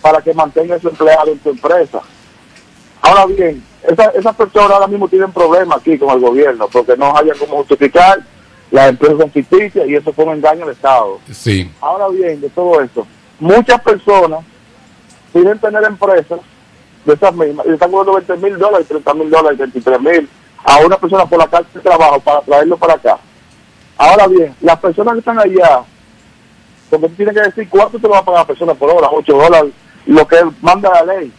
para 0.00 0.22
que 0.22 0.32
mantenga 0.32 0.76
ese 0.76 0.88
empleado 0.88 1.30
en 1.32 1.38
tu 1.40 1.50
empresa. 1.50 2.00
Ahora 3.02 3.26
bien, 3.26 3.62
esa- 3.88 4.10
esas 4.10 4.36
personas 4.36 4.70
ahora 4.72 4.86
mismo 4.86 5.08
tienen 5.08 5.32
problemas 5.32 5.78
aquí 5.78 5.98
con 5.98 6.10
el 6.10 6.20
gobierno, 6.20 6.68
porque 6.68 6.96
no 6.96 7.16
hayan 7.16 7.36
cómo 7.38 7.56
justificar, 7.58 8.20
las 8.70 8.88
empresas 8.90 9.18
son 9.18 9.30
ficticias 9.30 9.88
y 9.88 9.94
eso 9.96 10.12
fue 10.12 10.24
un 10.26 10.32
engaño 10.34 10.64
al 10.64 10.70
Estado. 10.72 11.18
Sí, 11.32 11.70
Ahora 11.80 12.08
bien, 12.08 12.40
de 12.40 12.48
todo 12.50 12.80
esto, 12.80 13.06
muchas 13.38 13.80
personas 13.80 14.40
piden 15.32 15.58
tener 15.58 15.82
empresas 15.84 16.40
de 17.04 17.14
esas 17.14 17.34
mismas 17.34 17.64
y 17.66 17.68
le 17.70 17.74
están 17.74 17.90
cobrando 17.90 18.14
20 18.14 18.36
mil 18.36 18.58
dólares, 18.58 18.86
30 18.86 19.14
mil 19.14 19.30
dólares, 19.30 19.58
23 19.58 20.00
mil 20.00 20.28
a 20.62 20.76
una 20.84 20.98
persona 20.98 21.24
por 21.24 21.38
la 21.38 21.48
carta 21.48 21.68
de 21.72 21.80
trabajo 21.80 22.20
para 22.20 22.40
traerlo 22.42 22.76
para 22.76 22.94
acá. 22.94 23.18
Ahora 23.96 24.26
bien, 24.28 24.54
las 24.60 24.78
personas 24.78 25.14
que 25.14 25.18
están 25.20 25.38
allá, 25.38 25.80
porque 26.90 27.08
tú 27.08 27.14
tienes 27.14 27.34
que 27.34 27.40
decir 27.42 27.68
cuánto 27.70 27.98
te 27.98 28.06
va 28.08 28.18
a 28.18 28.24
pagar 28.24 28.42
la 28.42 28.46
persona 28.46 28.74
por 28.74 28.90
hora, 28.90 29.08
8 29.10 29.32
dólares, 29.36 29.72
lo 30.06 30.26
que 30.28 30.36
manda 30.60 30.90
la 31.04 31.14
ley. 31.14 31.32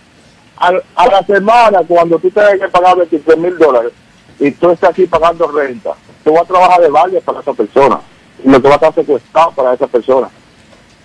Al- 0.61 0.83
A, 0.95 1.07
la 1.07 1.23
semana, 1.25 1.79
cuando 1.87 2.17
tú 2.19 2.29
tengas 2.31 2.59
que 2.59 2.67
pagar 2.67 2.95
23 2.97 3.37
mil 3.37 3.57
dólares 3.57 3.91
y 4.39 4.51
tú 4.51 4.69
estás 4.71 4.91
aquí 4.91 5.05
pagando 5.07 5.47
renta, 5.51 5.91
tú 6.23 6.33
vas 6.33 6.43
a 6.43 6.45
trabajar 6.45 6.81
de 6.81 6.89
varias 6.89 7.23
para 7.23 7.39
esa 7.41 7.53
persona 7.53 7.99
y 8.43 8.49
lo 8.49 8.61
que 8.61 8.67
va 8.67 8.73
a 8.75 8.77
estar 8.77 8.93
secuestrado 8.95 9.51
para 9.51 9.73
esa 9.73 9.87
persona. 9.87 10.29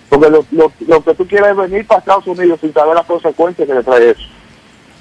Porque 0.09 0.29
lo, 0.29 0.45
lo, 0.51 0.71
lo 0.87 1.03
que 1.03 1.13
tú 1.15 1.27
quieres 1.27 1.49
es 1.51 1.57
venir 1.57 1.85
para 1.85 1.99
Estados 1.99 2.25
Unidos 2.27 2.59
sin 2.61 2.73
saber 2.73 2.95
las 2.95 3.05
consecuencias 3.05 3.67
que 3.67 3.73
le 3.73 3.83
trae 3.83 4.11
eso. 4.11 4.21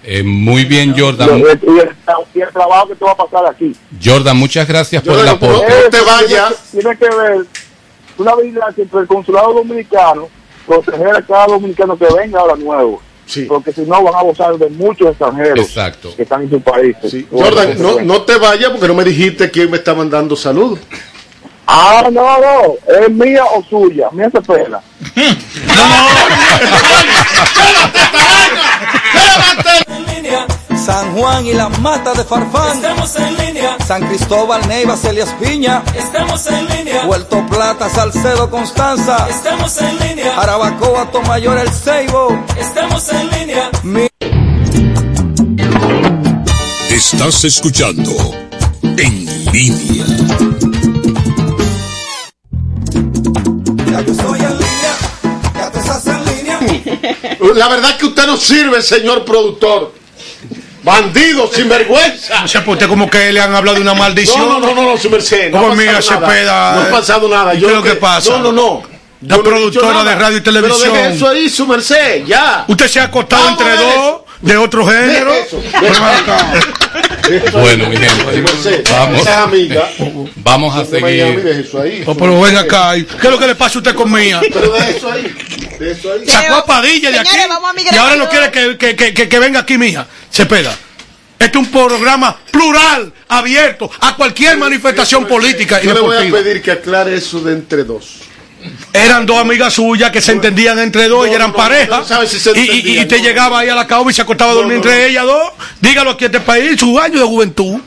Eh, 0.02 0.22
muy 0.22 0.64
bien 0.64 0.94
Y 0.96 1.00
Jordan. 1.00 1.28
el, 1.30 1.40
y 1.62 1.78
el- 1.80 1.96
y 2.34 2.40
el 2.40 2.48
trabajo 2.50 2.88
que 2.88 2.94
te 2.96 3.04
va 3.04 3.12
a 3.12 3.16
pasar 3.16 3.46
aquí. 3.46 3.74
Jordan, 4.04 4.36
muchas 4.36 4.66
gracias 4.68 5.02
por 5.02 5.18
el 5.18 5.28
aporte. 5.28 5.64
No 5.84 5.90
te 5.90 6.00
vayas. 6.00 6.70
Tiene, 6.70 6.90
que- 6.90 6.96
tiene 6.96 7.14
que 7.14 7.16
ver 7.22 7.46
una 8.18 8.34
vigilancia 8.36 8.82
entre 8.82 9.00
el 9.00 9.06
consulado 9.06 9.52
dominicano, 9.54 10.28
proteger 10.66 11.14
a 11.16 11.22
cada 11.22 11.46
dominicano 11.46 11.96
que 11.98 12.06
venga 12.14 12.40
ahora 12.40 12.56
nuevo. 12.56 13.00
Sí. 13.26 13.42
Porque 13.42 13.72
si 13.72 13.82
no 13.82 14.02
van 14.02 14.14
a 14.14 14.20
abusar 14.20 14.56
de 14.56 14.70
muchos 14.70 15.08
extranjeros 15.08 15.66
Exacto. 15.66 16.14
que 16.14 16.22
están 16.22 16.42
en 16.42 16.50
su 16.50 16.60
país. 16.60 16.96
Sí. 17.08 17.26
Jordan, 17.30 17.74
no, 17.80 18.00
no 18.00 18.22
te 18.22 18.36
vayas 18.38 18.70
porque 18.70 18.88
no 18.88 18.94
me 18.94 19.04
dijiste 19.04 19.50
quién 19.50 19.70
me 19.70 19.78
está 19.78 19.94
mandando 19.94 20.36
saludos. 20.36 20.78
Ah, 21.66 22.08
no, 22.12 22.38
no, 22.38 22.74
es 23.00 23.10
mía 23.10 23.42
o 23.44 23.64
suya, 23.64 24.08
mía 24.12 24.30
se 24.30 24.40
pela. 24.40 24.80
En 25.16 25.36
línea, 29.64 29.75
San 30.86 31.14
Juan 31.16 31.44
y 31.46 31.52
la 31.52 31.68
mata 31.68 32.12
de 32.14 32.22
Farfán. 32.24 32.76
Estamos 32.76 33.16
en 33.16 33.36
línea, 33.38 33.76
San 33.86 34.06
Cristóbal, 34.06 34.66
Neiva, 34.68 34.96
Celia 34.96 35.26
Piña. 35.40 35.82
estamos 35.96 36.46
en 36.46 36.68
línea, 36.68 37.02
Puerto 37.06 37.44
Plata, 37.50 37.88
Salcedo, 37.90 38.48
Constanza. 38.50 39.26
estamos 39.28 39.76
en 39.80 39.98
línea, 39.98 40.34
Jarabacoa, 40.36 41.10
Tomayor, 41.10 41.58
El 41.58 41.68
Ceibo. 41.70 42.28
estamos 42.58 43.08
en 43.10 43.30
línea. 43.30 43.70
Mi- 43.82 44.06
Estás 46.90 47.44
escuchando 47.44 48.12
En 48.82 49.26
Línea. 49.52 50.06
Ya 53.90 54.00
yo 54.02 54.12
estoy 54.12 54.38
en 54.40 54.58
línea, 54.58 54.94
ya 55.54 55.70
tú 55.72 55.78
estás 55.78 56.06
en 56.06 56.24
línea. 56.24 56.58
La 57.54 57.68
verdad 57.68 57.90
es 57.90 57.96
que 57.96 58.06
usted 58.06 58.26
no 58.26 58.36
sirve, 58.36 58.80
señor 58.82 59.24
productor. 59.24 59.92
Bandido, 60.86 61.50
sinvergüenza. 61.52 62.44
O 62.44 62.48
sea, 62.48 62.64
pues 62.64 62.76
usted 62.76 62.88
como 62.88 63.10
que 63.10 63.32
le 63.32 63.40
han 63.40 63.52
hablado 63.52 63.74
de 63.74 63.82
una 63.82 63.94
maldición. 63.94 64.38
No, 64.48 64.60
no, 64.60 64.68
no, 64.68 64.74
no, 64.74 64.82
no, 64.92 64.96
su 64.96 65.10
merced. 65.10 65.50
No 65.50 65.58
Como 65.58 65.72
ha 65.72 65.74
mira, 65.74 65.94
pasado 65.96 66.20
nada. 66.20 66.32
Cepeda, 66.32 66.72
No 66.74 66.80
ha 66.80 66.84
eh. 66.86 66.90
pasado 66.92 67.28
nada. 67.28 67.54
¿Y 67.54 67.58
Yo 67.60 67.66
qué 67.66 67.72
es 67.72 67.76
lo 67.78 67.82
que- 67.82 67.90
que 67.90 67.96
pasa? 67.96 68.30
No, 68.30 68.38
no, 68.38 68.52
no. 68.52 68.82
La 69.22 69.36
no 69.38 69.42
productora 69.42 70.04
de 70.04 70.14
radio 70.14 70.36
y 70.36 70.40
televisión. 70.42 70.78
Pero 70.92 71.02
deje 71.02 71.16
eso 71.16 71.28
ahí, 71.28 71.48
su 71.48 71.66
merced, 71.66 72.24
ya. 72.24 72.64
Usted 72.68 72.86
se 72.86 73.00
ha 73.00 73.04
acostado 73.04 73.48
entre 73.48 73.76
dos 73.76 74.20
de 74.40 74.56
otro 74.56 74.86
género. 74.86 75.32
Bueno, 77.52 77.88
mi 77.88 77.96
gente, 77.96 78.82
vamos, 78.90 79.20
Esa 79.20 79.30
es 79.30 79.36
amiga. 79.38 79.88
vamos 80.36 80.76
a 80.76 80.84
seguir. 80.84 82.04
Oh, 82.06 82.14
pero 82.16 82.40
ven 82.40 82.56
acá. 82.56 82.96
¿y 82.96 83.04
¿Qué 83.04 83.26
es 83.26 83.30
lo 83.30 83.38
que 83.38 83.46
le 83.48 83.54
pasa 83.54 83.74
a 83.76 83.78
usted 83.78 83.94
con 83.94 84.12
mía? 84.12 84.40
Pero 84.52 84.72
de 84.72 84.90
eso 84.90 85.10
ahí. 85.10 85.34
De 85.78 85.92
eso 85.92 86.12
ahí. 86.12 86.26
Sacó 86.26 86.54
a 86.56 86.64
Padilla 86.66 87.10
de 87.10 87.18
aquí 87.18 87.30
y 87.92 87.96
ahora 87.96 88.16
no 88.16 88.28
quiere 88.28 88.50
que, 88.50 88.76
que, 88.78 88.94
que, 88.96 89.12
que- 89.14 89.28
que 89.28 89.38
venga 89.38 89.60
aquí, 89.60 89.76
mija. 89.78 90.06
Se 90.30 90.46
pega. 90.46 90.74
Este 91.38 91.58
es 91.58 91.64
un 91.66 91.70
programa 91.70 92.34
plural, 92.50 93.12
abierto 93.28 93.90
a 94.00 94.16
cualquier 94.16 94.56
manifestación 94.56 95.26
política 95.26 95.80
y 95.82 95.86
Yo 95.86 95.92
le 95.94 96.00
voy 96.00 96.16
a 96.16 96.30
pedir 96.30 96.62
que 96.62 96.70
aclare 96.72 97.14
eso 97.16 97.40
de 97.40 97.52
entre 97.52 97.84
dos. 97.84 98.20
Eran 98.92 99.26
dos 99.26 99.38
amigas 99.38 99.74
suyas 99.74 100.10
que 100.10 100.20
se 100.20 100.32
entendían 100.32 100.78
entre 100.78 101.08
dos 101.08 101.28
y 101.28 101.32
eran 101.32 101.52
pareja. 101.52 102.02
si 102.26 102.50
y, 102.54 102.60
y- 102.60 103.04
no. 103.18 103.24
llegaba 103.24 103.60
ahí 103.60 103.68
a 103.68 103.74
la 103.74 103.86
cama 103.86 104.10
y 104.10 104.14
se 104.14 104.22
acostaba 104.22 104.52
a 104.52 104.54
dormir 104.54 104.76
entre 104.76 105.06
ellas 105.08 105.24
dos. 105.24 105.50
Dígalo 105.80 106.10
aquí 106.12 106.24
a 106.24 106.26
este 106.28 106.40
país, 106.40 106.78
su 106.80 106.98
año 106.98 107.18
de 107.20 107.24
juventud. 107.26 107.80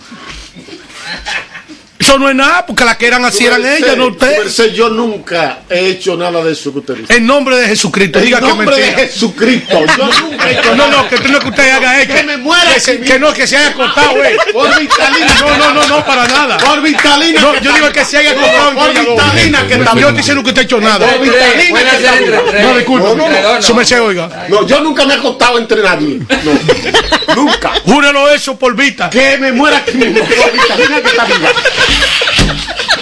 Eso 2.09 2.17
no 2.17 2.27
es 2.27 2.35
nada, 2.35 2.65
porque 2.65 2.83
las 2.85 2.97
que 2.97 3.05
eran 3.05 3.23
así 3.23 3.45
eran 3.45 3.63
ellas, 3.63 3.95
no 3.95 4.07
usted. 4.07 4.35
su 4.35 4.41
merced, 4.41 4.73
yo 4.73 4.89
nunca 4.89 5.59
he 5.69 5.89
hecho 5.89 6.17
nada 6.17 6.43
de 6.43 6.53
eso 6.53 6.73
que 6.73 6.79
usted 6.79 6.95
dice. 6.95 7.15
En 7.15 7.27
nombre 7.27 7.55
de 7.55 7.67
Jesucristo, 7.67 8.17
En 8.17 8.25
diga 8.25 8.39
que 8.39 8.47
nombre 8.47 8.75
de. 8.77 8.93
Jesucristo, 8.93 9.85
yo 9.95 10.07
nunca 10.07 10.49
he 10.49 10.53
hecho 10.53 10.69
No, 10.75 10.87
nada. 10.87 11.03
no, 11.03 11.07
que 11.07 11.29
no 11.29 11.37
es 11.37 11.43
que 11.43 11.49
usted 11.49 11.71
haya 11.71 12.01
hecho. 12.01 12.13
Que 12.15 12.23
me 12.23 12.37
muera 12.37 12.71
Que, 12.83 12.99
que 13.01 13.19
no, 13.19 13.31
que 13.31 13.45
se 13.45 13.57
haya 13.57 13.69
acostado, 13.69 14.15
güey. 14.15 14.35
Por 14.51 14.79
vitalina. 14.79 15.35
No, 15.39 15.57
no, 15.57 15.73
no, 15.75 15.87
no, 15.87 16.03
para 16.03 16.27
nada. 16.27 16.57
Por 16.57 16.81
vitalina. 16.81 17.41
No, 17.41 17.51
que 17.51 17.61
yo 17.61 17.73
digo 17.73 17.91
que 17.91 18.03
se 18.03 18.17
haya 18.17 18.31
acostado. 18.31 18.73
Por 18.73 18.89
vitalina 18.89 19.67
que 19.67 19.73
está 19.75 19.93
Yo 19.93 19.99
estoy 19.99 20.17
diciendo 20.17 20.41
que 20.41 20.49
usted 20.49 20.61
ha 20.61 20.65
hecho 20.65 20.81
nada. 20.81 21.07
Por 21.11 21.21
vitalina 21.21 21.91
que. 21.91 22.61
No, 22.63 22.75
disculpe. 22.75 23.61
Su 23.61 23.75
merced, 23.75 24.01
oiga. 24.01 24.47
No, 24.49 24.65
yo 24.65 24.81
nunca 24.81 25.05
me 25.05 25.13
he 25.13 25.17
acostado 25.17 25.59
entre 25.59 25.83
nadie. 25.83 26.19
No. 26.43 27.35
nunca. 27.35 27.71
Júrelo 27.85 28.29
eso 28.29 28.57
por 28.57 28.75
vista. 28.75 29.11
Que 29.11 29.37
me 29.37 29.51
muera 29.51 29.77
aquí 29.77 29.95
mismo. 29.95 30.25
Por 30.25 30.51
vitalina 30.51 31.01
que 31.01 31.07
está 31.07 31.25
viva. 31.25 31.49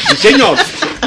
Sí, 0.09 0.15
señor. 0.29 0.57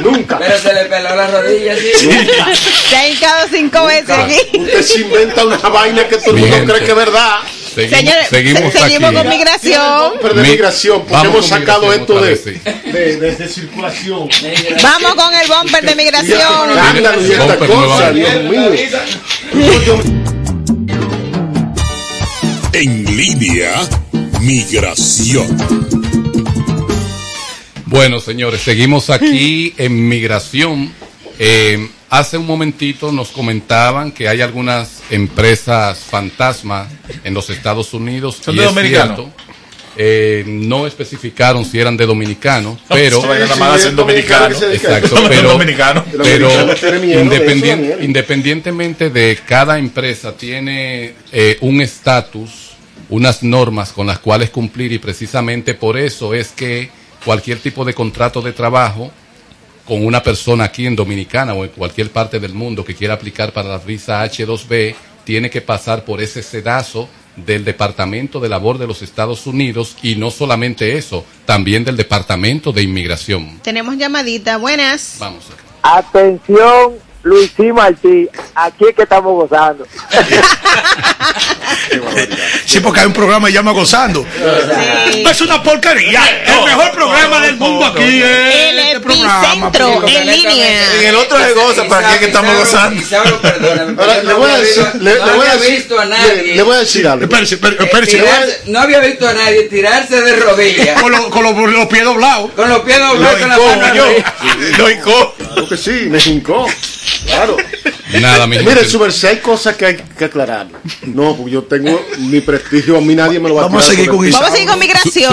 Nunca. 0.02 0.38
Pero 0.38 0.58
se 0.58 0.72
le 0.72 0.84
peló 0.86 1.14
la 1.16 1.26
rodilla, 1.26 1.74
sí. 1.76 2.06
Nunca. 2.06 2.54
Se 2.88 2.96
ha 2.96 3.08
hincado 3.08 3.46
cinco 3.50 3.86
veces 3.86 4.10
aquí. 4.10 4.58
Usted 4.58 4.82
se 4.82 5.00
inventa 5.00 5.44
una 5.44 5.56
vaina 5.58 6.06
que 6.08 6.16
todo 6.16 6.36
el 6.36 6.42
mundo 6.42 6.72
cree 6.74 6.84
que 6.84 6.90
es 6.90 6.96
verdad. 6.96 7.36
Seguimos, 7.74 7.98
Señores, 7.98 8.28
seguimos 8.28 8.72
se- 8.72 8.78
seguimos 8.80 9.12
con 9.12 9.28
migración. 9.28 10.12
Pero 10.20 10.34
de 10.34 10.42
Mi- 10.42 10.48
migración, 10.50 10.98
porque 11.02 11.12
vamos 11.14 11.26
hemos 11.34 11.48
con 11.50 11.58
sacado 11.60 11.92
esto 11.92 12.20
de, 12.20 12.30
vez, 12.30 12.40
sí. 12.44 12.60
de, 12.90 13.16
de- 13.16 13.36
de 13.36 13.48
circulación. 13.48 14.28
Vamos 14.82 15.14
con 15.14 15.34
el 15.34 15.46
bumper 15.48 15.84
de 15.84 15.94
migración. 15.94 16.70
Escándalo 16.70 17.22
y 17.26 17.30
esta 17.32 17.56
cosa. 17.58 18.10
Dios 18.10 18.42
mío. 18.44 18.70
En 22.72 23.16
línea, 23.16 23.72
migración. 24.40 25.56
Bueno, 27.90 28.20
señores, 28.20 28.60
seguimos 28.60 29.10
aquí 29.10 29.74
en 29.78 30.08
migración. 30.08 30.92
Eh, 31.40 31.88
hace 32.08 32.38
un 32.38 32.46
momentito 32.46 33.10
nos 33.10 33.30
comentaban 33.30 34.12
que 34.12 34.28
hay 34.28 34.42
algunas 34.42 35.02
empresas 35.10 35.98
fantasma 35.98 36.88
en 37.24 37.34
los 37.34 37.50
Estados 37.50 37.92
Unidos. 37.92 38.38
¿Son 38.42 38.54
y 38.54 38.58
de 38.58 38.66
es 38.66 38.74
cierto. 38.74 39.28
Eh, 39.96 40.44
no 40.46 40.86
especificaron 40.86 41.64
si 41.64 41.80
eran 41.80 41.96
de 41.96 42.06
dominicanos, 42.06 42.78
pero 42.88 43.22
Sí, 43.22 43.26
dominicanos. 43.96 44.62
Exacto, 44.62 45.16
pero, 45.28 45.28
pero 45.32 45.48
dominicano 45.48 46.04
independientemente 48.00 49.10
de 49.10 49.36
cada 49.44 49.80
empresa 49.80 50.36
tiene 50.36 51.14
eh, 51.32 51.58
un 51.60 51.80
estatus, 51.80 52.70
unas 53.08 53.42
normas 53.42 53.92
con 53.92 54.06
las 54.06 54.20
cuales 54.20 54.50
cumplir 54.50 54.92
y 54.92 55.00
precisamente 55.00 55.74
por 55.74 55.98
eso 55.98 56.34
es 56.34 56.50
que 56.50 56.99
cualquier 57.24 57.58
tipo 57.58 57.84
de 57.84 57.94
contrato 57.94 58.40
de 58.40 58.52
trabajo 58.52 59.10
con 59.86 60.04
una 60.04 60.22
persona 60.22 60.64
aquí 60.64 60.86
en 60.86 60.96
Dominicana 60.96 61.54
o 61.54 61.64
en 61.64 61.70
cualquier 61.70 62.10
parte 62.10 62.38
del 62.38 62.54
mundo 62.54 62.84
que 62.84 62.94
quiera 62.94 63.14
aplicar 63.14 63.52
para 63.52 63.68
la 63.68 63.78
visa 63.78 64.24
H2B 64.24 64.94
tiene 65.24 65.50
que 65.50 65.60
pasar 65.60 66.04
por 66.04 66.20
ese 66.20 66.42
sedazo 66.42 67.08
del 67.36 67.64
Departamento 67.64 68.40
de 68.40 68.48
Labor 68.48 68.78
de 68.78 68.86
los 68.86 69.02
Estados 69.02 69.46
Unidos 69.46 69.96
y 70.02 70.16
no 70.16 70.30
solamente 70.30 70.96
eso, 70.96 71.24
también 71.44 71.84
del 71.84 71.96
Departamento 71.96 72.72
de 72.72 72.82
Inmigración. 72.82 73.60
Tenemos 73.62 73.96
llamadita. 73.96 74.58
Buenas. 74.58 75.16
Vamos 75.18 75.46
acá. 75.50 75.62
Atención, 77.20 77.22
Luisí 77.22 77.72
Martí, 77.72 78.28
aquí 78.54 78.86
es 78.88 78.94
que 78.94 79.02
estamos 79.02 79.32
gozando. 79.34 79.86
Sí, 82.64 82.80
porque 82.80 83.00
hay 83.00 83.06
un 83.06 83.12
programa 83.12 83.48
que 83.48 83.54
llama 83.54 83.72
Gozando. 83.72 84.24
Es 85.28 85.40
una 85.40 85.62
porquería. 85.62 86.22
El 86.46 86.64
mejor 86.64 86.92
programa 86.92 87.40
del 87.40 87.56
mundo 87.56 87.86
aquí 87.86 88.02
es 88.22 88.54
El 88.54 88.78
este 88.78 89.00
programa. 89.00 89.70
en 90.06 90.26
línea. 90.26 90.94
En 91.00 91.06
el 91.08 91.16
otro 91.16 91.38
se 91.38 91.52
goza, 91.52 91.84
¿para 91.88 92.12
qué 92.12 92.18
que 92.20 92.24
estamos 92.26 92.54
gozando? 92.56 93.02
Pero 93.42 94.22
le 94.22 94.32
no 94.32 94.38
voy 94.38 94.50
a 94.50 94.54
había 94.54 94.58
decir, 94.64 94.82
visto- 94.84 94.98
le, 94.98 95.18
voy 95.36 95.46
a 95.46 95.54
decir, 95.56 95.74
visto 95.76 96.00
a 96.00 96.04
le, 96.04 96.10
nadie. 96.16 96.54
le 96.56 96.62
voy 96.62 96.76
a 96.76 96.78
decir 96.80 97.06
algo. 97.08 97.24
Espérese, 97.24 97.54
espérese, 97.56 97.84
espérese. 97.84 98.18
Tirarse- 98.22 98.58
no 98.66 98.80
había 98.80 99.00
visto 99.00 99.28
a 99.28 99.32
nadie 99.32 99.62
tirarse 99.64 100.20
de 100.20 100.36
rodillas. 100.36 101.00
Con, 101.00 101.12
los- 101.12 101.26
con 101.28 101.42
los, 101.42 101.56
los 101.72 101.86
pies 101.86 102.04
doblados. 102.04 102.50
Con 102.52 102.68
los 102.68 102.80
pies 102.80 102.98
doblados, 102.98 103.38
con 103.40 103.48
la 103.48 103.58
mano. 103.58 104.04
Lo 104.78 104.90
hincó. 104.90 105.34
Claro 105.36 105.68
que 105.68 105.76
sí, 105.76 106.06
me 106.08 106.18
hincó. 106.18 106.66
Claro. 107.26 107.56
Nada, 108.20 108.46
mi 108.46 108.58
Mire, 108.58 108.74
gente. 108.74 108.88
su 108.90 108.98
merced, 108.98 109.28
hay 109.28 109.36
cosas 109.38 109.76
que 109.76 109.86
hay 109.86 109.96
que 109.96 110.24
aclarar. 110.24 110.66
No, 111.02 111.36
porque 111.36 111.52
yo 111.52 111.62
tengo 111.62 112.04
mi 112.18 112.40
prestigio, 112.40 112.96
a 112.96 113.00
mí 113.00 113.14
nadie 113.14 113.38
me 113.38 113.48
lo 113.48 113.54
va 113.54 113.62
Vamos 113.62 113.84
a 113.86 113.90
seguir 113.90 114.08
con 114.10 114.18
Vamos 114.30 114.48
a 114.48 114.50
seguir 114.52 114.68
con 114.68 114.78
migración. 114.80 115.32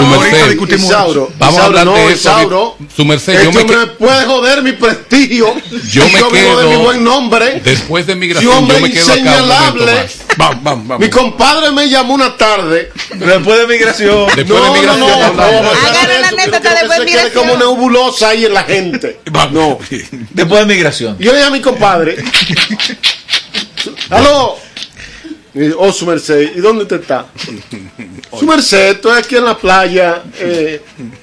Isauro, 0.70 1.32
Vamos 1.38 1.60
a 1.60 1.64
hablar 1.64 1.84
no, 1.86 1.94
de. 1.94 2.12
Isauro, 2.12 2.76
Su 2.94 3.04
merced, 3.04 3.42
yo 3.42 3.52
me, 3.52 3.64
me 3.64 3.86
puede 3.88 4.24
joder 4.26 4.62
mi 4.62 4.72
prestigio. 4.72 5.54
Yo 5.90 6.04
me 6.08 6.20
yo 6.20 6.30
vivo 6.30 6.58
de 6.60 6.66
quedo- 6.66 6.70
mi 6.70 6.76
buen 6.76 7.02
nombre. 7.04 7.60
después 7.64 8.06
de 8.06 8.14
migración, 8.14 8.68
yo 8.68 8.80
me 8.80 8.90
quedo 8.90 9.12
acá 9.12 9.42
un 9.42 9.48
momento 9.48 9.84
más. 9.86 10.27
Vamos, 10.38 10.62
vamos, 10.62 10.84
Mi 11.00 11.08
vamos. 11.08 11.08
compadre 11.08 11.72
me 11.72 11.88
llamó 11.90 12.14
una 12.14 12.36
tarde. 12.36 12.92
Después 13.12 13.58
de 13.58 13.66
migración. 13.66 14.26
Después 14.36 14.62
de 14.62 14.70
migración, 14.70 15.00
no, 15.00 15.08
no, 15.08 15.32
no, 15.32 15.60
una 15.60 15.90
quiero 15.90 16.26
anécdota 16.28 16.60
que 16.60 16.68
después 16.68 16.98
de 17.00 17.04
migración. 17.04 17.32
como 17.48 17.56
nebulosa 17.58 18.28
ahí 18.28 18.44
en 18.46 18.54
la 18.54 18.62
gente. 18.62 19.18
No. 19.50 19.78
Después 20.30 20.60
de 20.60 20.66
migración. 20.74 21.16
Yo 21.18 21.32
le 21.32 21.38
dije 21.38 21.48
a 21.48 21.50
mi 21.50 21.60
compadre. 21.60 22.16
Aló. 24.10 24.56
Y 25.58 25.72
Oh, 25.76 25.92
su 25.92 26.06
merced, 26.06 26.52
¿y 26.56 26.60
dónde 26.60 26.82
usted 26.84 27.00
está? 27.00 27.26
Su 28.38 28.46
merced, 28.46 28.90
estoy 28.90 29.18
aquí 29.18 29.36
en 29.36 29.44
la 29.46 29.56
playa. 29.56 30.22
eh, 30.38 30.82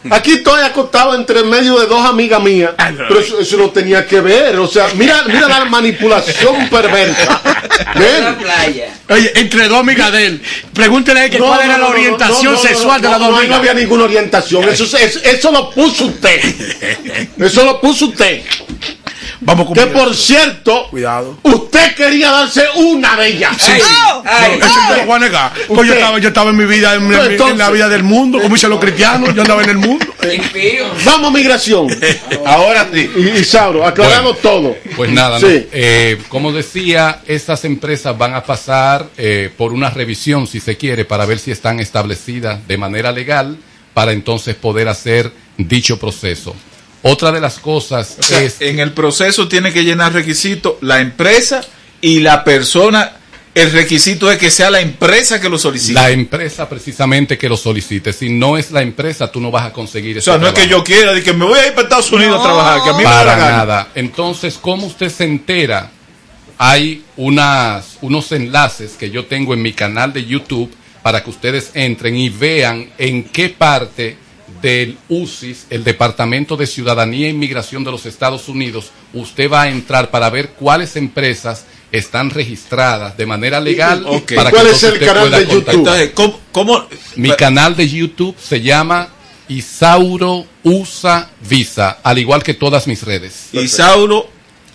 aquí 0.10 0.34
estoy 0.34 0.62
acostado 0.64 1.14
entre 1.16 1.44
medio 1.44 1.80
de 1.80 1.86
dos 1.86 2.04
amigas 2.04 2.42
mías. 2.42 2.72
Pero 3.08 3.20
eso, 3.20 3.40
eso 3.40 3.58
no 3.58 3.70
tenía 3.70 4.06
que 4.08 4.20
ver. 4.22 4.58
O 4.58 4.68
sea, 4.68 4.88
mira, 4.96 5.24
mira 5.28 5.48
la 5.48 5.66
manipulación 5.66 6.68
perversa. 6.68 7.42
La 7.96 8.38
playa. 8.38 8.94
Oye, 9.10 9.32
entre 9.36 9.68
dos 9.68 9.80
amigas 9.80 10.12
de 10.12 10.26
él. 10.26 10.42
Pregúntele 10.74 11.30
que 11.30 11.40
No, 11.40 11.46
cuál 11.48 11.60
no, 11.60 11.66
era 11.66 11.78
no, 11.78 11.84
la 11.86 11.90
orientación 11.92 12.44
no, 12.46 12.52
no, 12.52 12.58
no, 12.58 12.62
sexual 12.62 13.02
de 13.02 13.10
las 13.10 13.20
dos 13.20 13.28
no, 13.28 13.34
no 13.34 13.40
amigas. 13.40 13.60
había 13.60 13.74
ninguna 13.74 14.04
orientación. 14.06 14.64
Eso, 14.68 14.84
eso, 14.98 15.20
eso 15.24 15.52
lo 15.52 15.70
puso 15.70 16.06
usted. 16.08 16.42
Eso 17.40 17.64
lo 17.66 17.80
puso 17.80 18.08
usted. 18.08 18.42
Vamos 19.42 19.66
con 19.68 19.76
Que 19.76 19.88
por 19.88 20.16
cierto, 20.16 20.88
Cuidado. 20.90 21.38
usted 21.44 21.96
quería 21.96 22.32
darse 22.32 22.64
una 22.78 23.16
de 23.18 23.28
ellas. 23.28 23.58
Ay, 23.70 23.82
ay, 24.26 24.60
Eso 24.60 24.68
yo 24.90 24.96
lo 24.98 25.06
voy 25.06 25.16
a 25.16 25.20
negar. 25.20 25.54
Pues 25.68 25.88
yo 25.88 25.94
estaba, 25.94 26.20
yo 26.20 26.28
estaba 26.30 26.50
en 26.52 26.58
mi 26.58 26.66
vida, 26.66 26.96
en, 26.96 27.12
en- 27.14 27.42
en 27.42 27.58
la 27.58 27.70
vida 27.70 27.90
del 27.90 28.04
mundo, 28.04 28.40
como 28.42 28.56
dicen 28.56 28.70
los 28.70 28.80
cristianos, 28.80 29.34
yo 29.36 29.42
andaba 29.42 29.64
en 29.64 29.70
el 29.70 29.78
mundo. 29.78 30.06
Vamos 31.06 31.30
a 31.30 31.34
migración. 31.38 31.88
Ahora 32.46 32.88
sí. 32.92 33.10
Y, 33.16 33.40
y 33.40 33.44
Sauro, 33.44 33.86
aclaramos 33.86 34.40
todo. 34.42 34.76
Pues 34.96 35.12
nada, 35.12 35.40
¿no? 35.40 35.48
Sí. 35.48 35.68
Eh, 35.72 36.22
como 36.30 36.52
decía, 36.52 37.22
estas 37.28 37.66
empresas 37.66 38.18
van 38.18 38.34
a 38.34 38.44
pasar 38.44 39.08
eh, 39.18 39.50
por 39.56 39.74
una 39.74 39.90
revisión, 39.90 40.48
si 40.48 40.60
se 40.60 40.78
quiere, 40.78 41.06
para 41.06 41.26
ver 41.26 41.40
si 41.40 41.52
están 41.52 41.80
establecidas 41.80 42.68
de 42.68 42.78
manera 42.78 43.12
legal, 43.12 43.58
para 43.94 44.12
entonces 44.12 44.56
poder 44.56 44.88
hacer 44.88 45.32
dicho 45.58 46.00
proceso. 46.00 46.56
Otra 47.08 47.32
de 47.32 47.40
las 47.40 47.60
cosas 47.60 48.18
O 48.20 48.24
sea, 48.24 48.42
es 48.42 48.62
en 48.62 48.80
el 48.80 48.92
proceso 48.92 49.48
tiene 49.48 49.72
que 49.72 49.84
llenar 49.84 50.12
requisitos 50.14 50.76
la 50.82 51.02
empresa 51.02 51.62
y 52.02 52.20
la 52.20 52.44
persona. 52.44 53.18
El 53.54 53.72
requisito 53.72 54.30
es 54.32 54.38
que 54.40 54.50
sea 54.52 54.70
la 54.72 54.82
empresa 54.82 55.40
que 55.40 55.48
lo 55.48 55.58
solicite. 55.58 55.94
la 55.94 56.10
empresa 56.10 56.68
precisamente 56.68 57.38
que 57.38 57.48
lo 57.48 57.56
solicite. 57.58 58.12
Si 58.12 58.30
no 58.30 58.58
es 58.58 58.72
la 58.72 58.82
empresa, 58.82 59.32
tú 59.32 59.40
no 59.40 59.50
vas 59.52 59.66
a 59.68 59.72
conseguir 59.72 60.18
o 60.18 60.20
ese 60.20 60.32
sea, 60.32 60.40
no 60.40 60.48
es 60.48 60.54
que 60.54 60.68
yo 60.68 60.84
quiera, 60.84 61.14
de 61.14 61.22
que 61.24 61.32
me 61.32 61.46
voy 61.46 61.60
a 61.60 61.68
ir 61.68 61.74
para 61.74 61.84
Estados 61.84 62.12
Unidos 62.12 62.38
No. 62.38 62.42
a 62.42 62.44
trabajar, 62.44 62.84
que 62.84 62.90
a 62.90 62.94
mí 62.94 62.98
me 62.98 63.04
da 63.04 63.24
Para 63.24 63.38
nada. 63.38 63.88
Entonces, 63.96 64.58
¿cómo 64.60 64.88
usted 64.88 65.10
se 65.10 65.24
entera? 65.24 65.92
Hay 66.58 67.04
unas, 67.18 67.98
unos 68.02 68.32
enlaces 68.32 68.94
que 69.00 69.10
yo 69.12 69.26
tengo 69.26 69.54
en 69.54 69.62
mi 69.62 69.74
canal 69.74 70.12
de 70.12 70.26
YouTube 70.26 70.74
para 71.04 71.24
que 71.24 71.30
ustedes 71.30 71.70
entren 71.76 72.18
y 72.18 72.30
vean 72.30 72.90
en 72.98 73.26
qué 73.26 73.50
parte 73.50 74.18
del 74.62 74.98
UCIS, 75.10 75.68
el 75.70 75.84
Departamento 75.84 76.58
de 76.58 76.68
Ciudadanía 76.68 77.28
e 77.28 77.32
Inmigración 77.32 77.84
de 77.84 77.92
los 77.92 78.06
Estados 78.06 78.48
Unidos, 78.50 78.92
usted 79.14 79.50
va 79.52 79.64
a 79.64 79.70
entrar 79.70 80.12
para 80.12 80.30
ver 80.30 80.50
cuáles 80.52 80.96
empresas 80.96 81.66
están 81.92 82.30
registradas 82.30 83.16
de 83.18 83.26
manera 83.26 83.60
legal. 83.60 84.04
Ok. 84.08 84.34
para 84.36 84.50
¿Cuál 84.52 84.66
que 84.68 84.72
es 84.72 84.84
el 84.84 84.94
usted 84.94 85.06
canal 85.06 85.32
de 85.32 85.46
YouTube? 85.48 85.70
Entonces, 85.70 86.12
¿cómo, 86.52 86.88
Mi 87.16 87.32
canal 87.32 87.76
de 87.76 87.88
YouTube 87.88 88.36
se 88.40 88.62
llama 88.62 89.10
Isauro 89.48 90.46
Usa 90.64 91.30
Visa, 91.48 92.00
al 92.04 92.18
igual 92.18 92.44
que 92.44 92.54
todas 92.54 92.88
mis 92.88 93.04
redes. 93.04 93.50
Isauro 93.54 94.30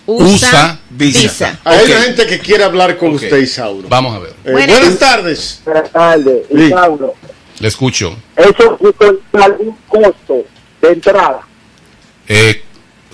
Usa, 0.07 0.79
Visa. 0.89 1.19
Visa. 1.21 1.59
Hay 1.63 1.79
Ok. 1.83 1.85
una 1.89 2.01
gente 2.01 2.25
que 2.25 2.39
quiere 2.39 2.63
hablar 2.63 2.97
con 2.97 3.11
usted, 3.13 3.37
Isauro. 3.37 3.87
Vamos 3.87 4.15
a 4.15 4.19
ver. 4.19 4.33
Eh, 4.43 4.51
buenas 4.51 4.97
tardes. 4.97 5.61
Buenas 5.63 5.91
tardes, 5.91 6.37
Sí. 6.49 6.63
Isauro. 6.63 7.13
Le 7.61 7.67
escucho. 7.67 8.17
Eso 8.35 8.77
sí 8.81 8.87
con 8.97 9.41
algún 9.41 9.77
costo 9.87 10.43
de 10.81 10.89
entrada. 10.89 11.41
Eh, 12.27 12.63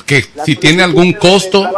que 0.05 0.25
si 0.45 0.55
tiene 0.55 0.83
algún 0.83 1.13
costo, 1.13 1.69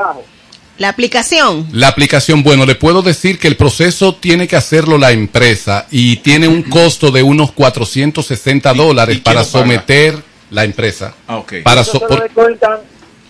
La 0.78 0.90
aplicación. 0.90 1.68
la 1.72 1.88
aplicación, 1.88 2.44
bueno, 2.44 2.66
le 2.66 2.76
puedo 2.76 3.02
decir 3.02 3.40
que 3.40 3.48
el 3.48 3.56
proceso 3.58 4.16
tiene 4.16 4.48
que 4.48 4.56
hacerlo 4.56 4.98
la 4.98 5.12
empresa 5.12 5.88
y 5.90 6.18
tiene 6.18 6.48
un 6.48 6.62
costo 6.64 7.12
de 7.12 7.24
unos 7.24 7.52
460 7.54 8.74
dólares 8.74 9.20
para 9.20 9.40
paga? 9.40 9.50
someter 9.50 10.16
la 10.52 10.64
empresa. 10.64 11.14
Ah, 11.28 11.38
ok. 11.38 11.54
Para 11.64 11.82
Eso 11.82 11.94
so- 11.94 12.00
se 12.00 12.06
por- 12.30 12.60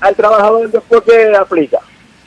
al 0.01 0.15
trabajador 0.15 0.69
después 0.71 1.01
que 1.05 1.35
aplica. 1.35 1.79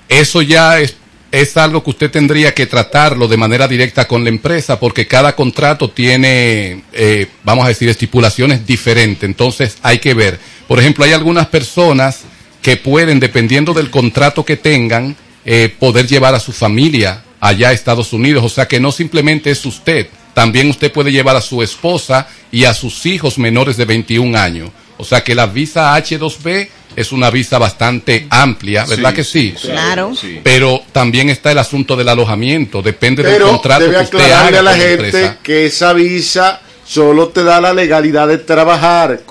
Eso 0.09 0.43
ya 0.43 0.79
es, 0.81 0.97
es 1.33 1.57
algo 1.57 1.83
que 1.83 1.91
usted 1.91 2.11
tendría 2.11 2.53
que 2.55 2.67
tratarlo 2.67 3.27
de 3.27 3.39
manera 3.39 3.67
directa 3.67 4.07
con 4.07 4.23
la 4.23 4.29
empresa 4.29 4.79
porque 4.79 5.07
cada 5.07 5.35
contrato 5.35 5.91
tiene, 5.91 6.83
eh, 6.93 7.27
vamos 7.43 7.65
a 7.65 7.69
decir, 7.69 7.89
estipulaciones 7.89 8.67
diferentes. 8.67 9.25
Entonces 9.25 9.79
hay 9.83 9.99
que 9.99 10.13
ver. 10.13 10.39
Por 10.69 10.79
ejemplo, 10.79 11.07
hay 11.07 11.13
algunas 11.13 11.47
personas 11.47 12.21
que 12.61 12.77
pueden, 12.77 13.19
dependiendo 13.19 13.73
del 13.73 13.91
contrato 13.91 14.45
que 14.45 14.59
tengan, 14.59 15.17
eh, 15.47 15.75
poder 15.79 16.07
llevar 16.07 16.35
a 16.35 16.41
su 16.41 16.53
familia 16.53 17.25
allá 17.41 17.71
a 17.71 17.73
Estados 17.73 18.13
Unidos. 18.13 18.45
O 18.45 18.51
sea 18.51 18.69
que 18.69 18.79
no 18.79 18.93
simplemente 18.93 19.51
es 19.51 19.65
usted. 19.65 20.09
También 20.35 20.69
usted 20.69 20.93
puede 20.93 21.13
llevar 21.13 21.37
a 21.37 21.41
su 21.41 21.63
esposa 21.63 22.29
y 22.51 22.65
a 22.65 22.75
sus 22.75 23.07
hijos 23.07 23.39
menores 23.39 23.79
de 23.79 23.87
21 23.87 24.39
años. 24.39 24.71
O 25.03 25.05
sea 25.05 25.25
que 25.25 25.35
la 25.35 25.47
visa 25.47 25.97
H2B 25.97 26.69
es 26.95 27.11
una 27.11 27.29
visa 27.29 27.59
bastante 27.59 28.29
amplia, 28.31 28.85
¿verdad 28.87 29.11
Sí, 29.11 29.17
que 29.17 29.25
sí? 29.25 29.55
Claro. 29.61 30.13
Pero 30.45 30.81
también 30.93 31.29
está 31.29 31.51
el 31.51 31.59
asunto 31.59 31.97
del 31.97 32.09
alojamiento, 32.09 32.83
depende 32.83 33.25
del 33.25 33.33
Pero 33.33 33.49
contrato 33.49 33.83
debe 33.83 33.97
que 33.97 34.05
usted 34.05 34.31
haga 34.31 34.47
a 34.47 34.51
la 34.51 34.57
con 34.59 34.65
la 34.65 34.75
gente 34.75 34.93
empresa. 35.07 35.39
que 35.43 35.67
esa 35.67 35.93
visa 35.93 36.61
solo 36.87 37.29
te 37.31 37.43
da 37.43 37.61
la 37.61 37.75
legalidad 37.75 38.29
de 38.29 38.39
trabajar. 38.39 39.23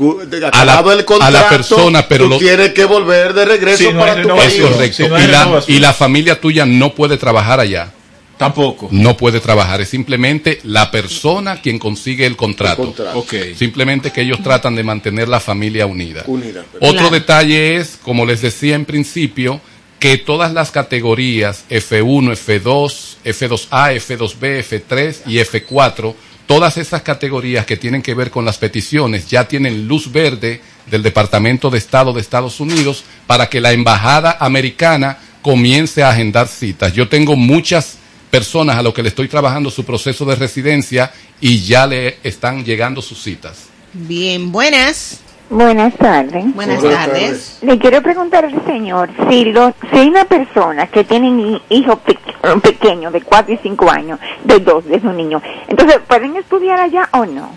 A 0.51 0.65
la- 0.65 0.73
el 0.93 0.99
a 0.99 1.05
contrato, 1.05 1.31
la 1.31 1.47
persona, 1.47 2.05
pero 2.05 2.25
tú 2.25 2.29
lo- 2.31 2.37
tienes 2.37 2.73
que 2.73 2.83
volver 2.83 3.33
de 3.33 3.45
regreso 3.45 3.77
Sí, 3.85 3.93
no 3.93 3.99
para 4.01 4.21
tu 4.21 4.27
país. 4.27 4.53
Es 4.55 4.61
correcto. 4.61 4.97
Si 5.03 5.07
no 5.09 5.19
y, 5.23 5.27
la, 5.27 5.63
y 5.67 5.79
la 5.79 5.93
familia 5.93 6.41
tuya 6.41 6.65
no 6.65 6.93
puede 6.93 7.15
trabajar 7.17 7.61
allá. 7.61 7.93
Tampoco. 8.41 8.87
No 8.91 9.15
puede 9.15 9.39
trabajar. 9.39 9.81
Es 9.81 9.89
simplemente 9.89 10.59
la 10.63 10.89
persona 10.89 11.61
quien 11.61 11.77
consigue 11.77 12.25
el 12.25 12.35
contrato. 12.35 12.81
El 12.81 12.87
contrato. 12.87 13.19
Ok. 13.19 13.33
Simplemente 13.55 14.11
que 14.11 14.21
ellos 14.21 14.41
tratan 14.41 14.75
de 14.75 14.83
mantener 14.83 15.27
la 15.27 15.39
familia 15.39 15.85
unida. 15.85 16.23
Unida. 16.25 16.65
Otro 16.79 16.91
Claro. 16.93 17.09
detalle 17.11 17.75
es, 17.77 17.99
como 18.01 18.25
les 18.25 18.41
decía 18.41 18.75
en 18.75 18.85
principio, 18.85 19.61
que 19.99 20.17
todas 20.17 20.51
las 20.53 20.71
categorías 20.71 21.65
F1, 21.69 22.31
F2, 22.35 23.17
F2A, 23.23 23.93
F2B, 23.93 24.63
F3 24.63 25.17
y 25.27 25.37
F4, 25.37 26.15
todas 26.47 26.77
esas 26.77 27.03
categorías 27.03 27.67
que 27.67 27.77
tienen 27.77 28.01
que 28.01 28.15
ver 28.15 28.31
con 28.31 28.43
las 28.43 28.57
peticiones 28.57 29.29
ya 29.29 29.47
tienen 29.47 29.87
luz 29.87 30.11
verde 30.11 30.61
del 30.89 31.03
Departamento 31.03 31.69
de 31.69 31.77
Estado 31.77 32.11
de 32.11 32.21
Estados 32.21 32.59
Unidos 32.59 33.03
para 33.27 33.47
que 33.47 33.61
la 33.61 33.71
Embajada 33.71 34.35
Americana 34.39 35.19
comience 35.43 36.01
a 36.01 36.09
agendar 36.09 36.47
citas. 36.47 36.93
Yo 36.93 37.07
tengo 37.07 37.35
muchas 37.35 37.97
personas 38.31 38.77
a 38.77 38.81
lo 38.81 38.93
que 38.93 39.03
le 39.03 39.09
estoy 39.09 39.27
trabajando 39.27 39.69
su 39.69 39.83
proceso 39.83 40.25
de 40.25 40.35
residencia 40.35 41.11
y 41.39 41.61
ya 41.63 41.85
le 41.85 42.17
están 42.23 42.63
llegando 42.65 43.01
sus 43.01 43.21
citas. 43.21 43.65
Bien, 43.93 44.51
buenas. 44.51 45.19
Buenas 45.49 45.93
tardes. 45.97 46.45
Buenas 46.55 46.79
Buenas 46.81 47.05
tardes. 47.07 47.57
Le 47.61 47.77
quiero 47.77 48.01
preguntar 48.01 48.45
al 48.45 48.65
señor 48.65 49.09
si, 49.29 49.45
lo, 49.45 49.75
si 49.91 49.97
hay 49.99 50.07
una 50.07 50.23
persona 50.23 50.87
que 50.87 51.03
tiene 51.03 51.29
un 51.29 51.61
hijo 51.69 51.97
pe- 51.99 52.17
pequeño 52.63 53.11
de 53.11 53.19
4 53.21 53.53
y 53.55 53.57
5 53.61 53.91
años, 53.91 54.17
de 54.45 54.59
2, 54.59 54.85
de 54.85 54.95
un 55.03 55.17
niño, 55.17 55.41
entonces, 55.67 55.97
¿pueden 56.07 56.37
estudiar 56.37 56.79
allá 56.79 57.09
o 57.11 57.25
no? 57.25 57.53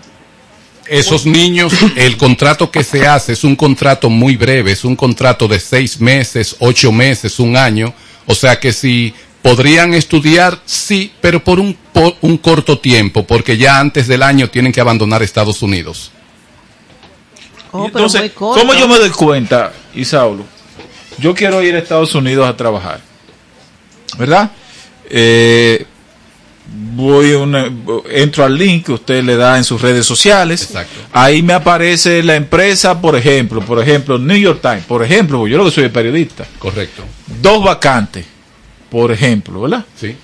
Esos 0.87 1.25
niños, 1.25 1.73
el 1.95 2.17
contrato 2.17 2.69
que 2.69 2.83
se 2.83 3.07
hace 3.07 3.31
es 3.33 3.43
un 3.45 3.55
contrato 3.55 4.09
muy 4.09 4.35
breve, 4.35 4.73
es 4.73 4.83
un 4.83 4.95
contrato 4.95 5.47
de 5.47 5.59
seis 5.59 5.99
meses, 5.99 6.57
ocho 6.59 6.91
meses, 6.91 7.39
un 7.39 7.57
año. 7.57 7.91
O 8.27 8.35
sea 8.35 8.59
que 8.59 8.71
si 8.73 9.13
podrían 9.45 9.93
estudiar, 9.93 10.59
sí, 10.65 11.11
pero 11.21 11.43
por 11.43 11.59
un, 11.59 11.77
por 11.93 12.15
un 12.21 12.35
corto 12.39 12.79
tiempo, 12.79 13.27
porque 13.27 13.57
ya 13.57 13.79
antes 13.79 14.07
del 14.07 14.23
año 14.23 14.49
tienen 14.49 14.71
que 14.71 14.81
abandonar 14.81 15.21
Estados 15.21 15.61
Unidos. 15.61 16.11
Oh, 17.71 17.85
Entonces. 17.85 18.31
¿cómo 18.33 18.73
yo 18.73 18.87
me 18.87 18.97
doy 18.97 19.11
cuenta, 19.11 19.71
Isauro? 19.93 20.43
Yo 21.19 21.35
quiero 21.35 21.61
ir 21.61 21.75
a 21.75 21.77
Estados 21.77 22.15
Unidos 22.15 22.49
a 22.49 22.57
trabajar. 22.57 23.01
¿Verdad? 24.17 24.49
Eh, 25.07 25.85
voy 26.95 27.33
a 27.33 27.37
una- 27.37 27.69
entro 28.09 28.45
al 28.45 28.57
link 28.57 28.87
que 28.87 28.93
usted 28.93 29.23
le 29.23 29.35
da 29.35 29.57
en 29.57 29.63
sus 29.63 29.79
redes 29.79 30.07
sociales. 30.07 30.63
Exacto. 30.63 31.01
Ahí 31.13 31.43
me 31.43 31.53
aparece 31.53 32.23
la 32.23 32.35
empresa, 32.35 32.99
por 32.99 33.15
ejemplo, 33.15 33.61
por 33.61 33.79
ejemplo, 33.79 34.17
New 34.17 34.37
York 34.37 34.59
Times, 34.63 34.85
por 34.85 35.03
ejemplo, 35.03 35.37
porque 35.37 35.51
yo 35.51 35.59
lo 35.59 35.65
que 35.65 35.71
soy 35.71 35.89
periodista. 35.89 36.47
Correcto. 36.57 37.03
Dos 37.27 37.63
vacantes, 37.63 38.25
por 38.89 39.11
ejemplo, 39.11 39.61
¿verdad? 39.61 39.85
Sí. 39.95 40.15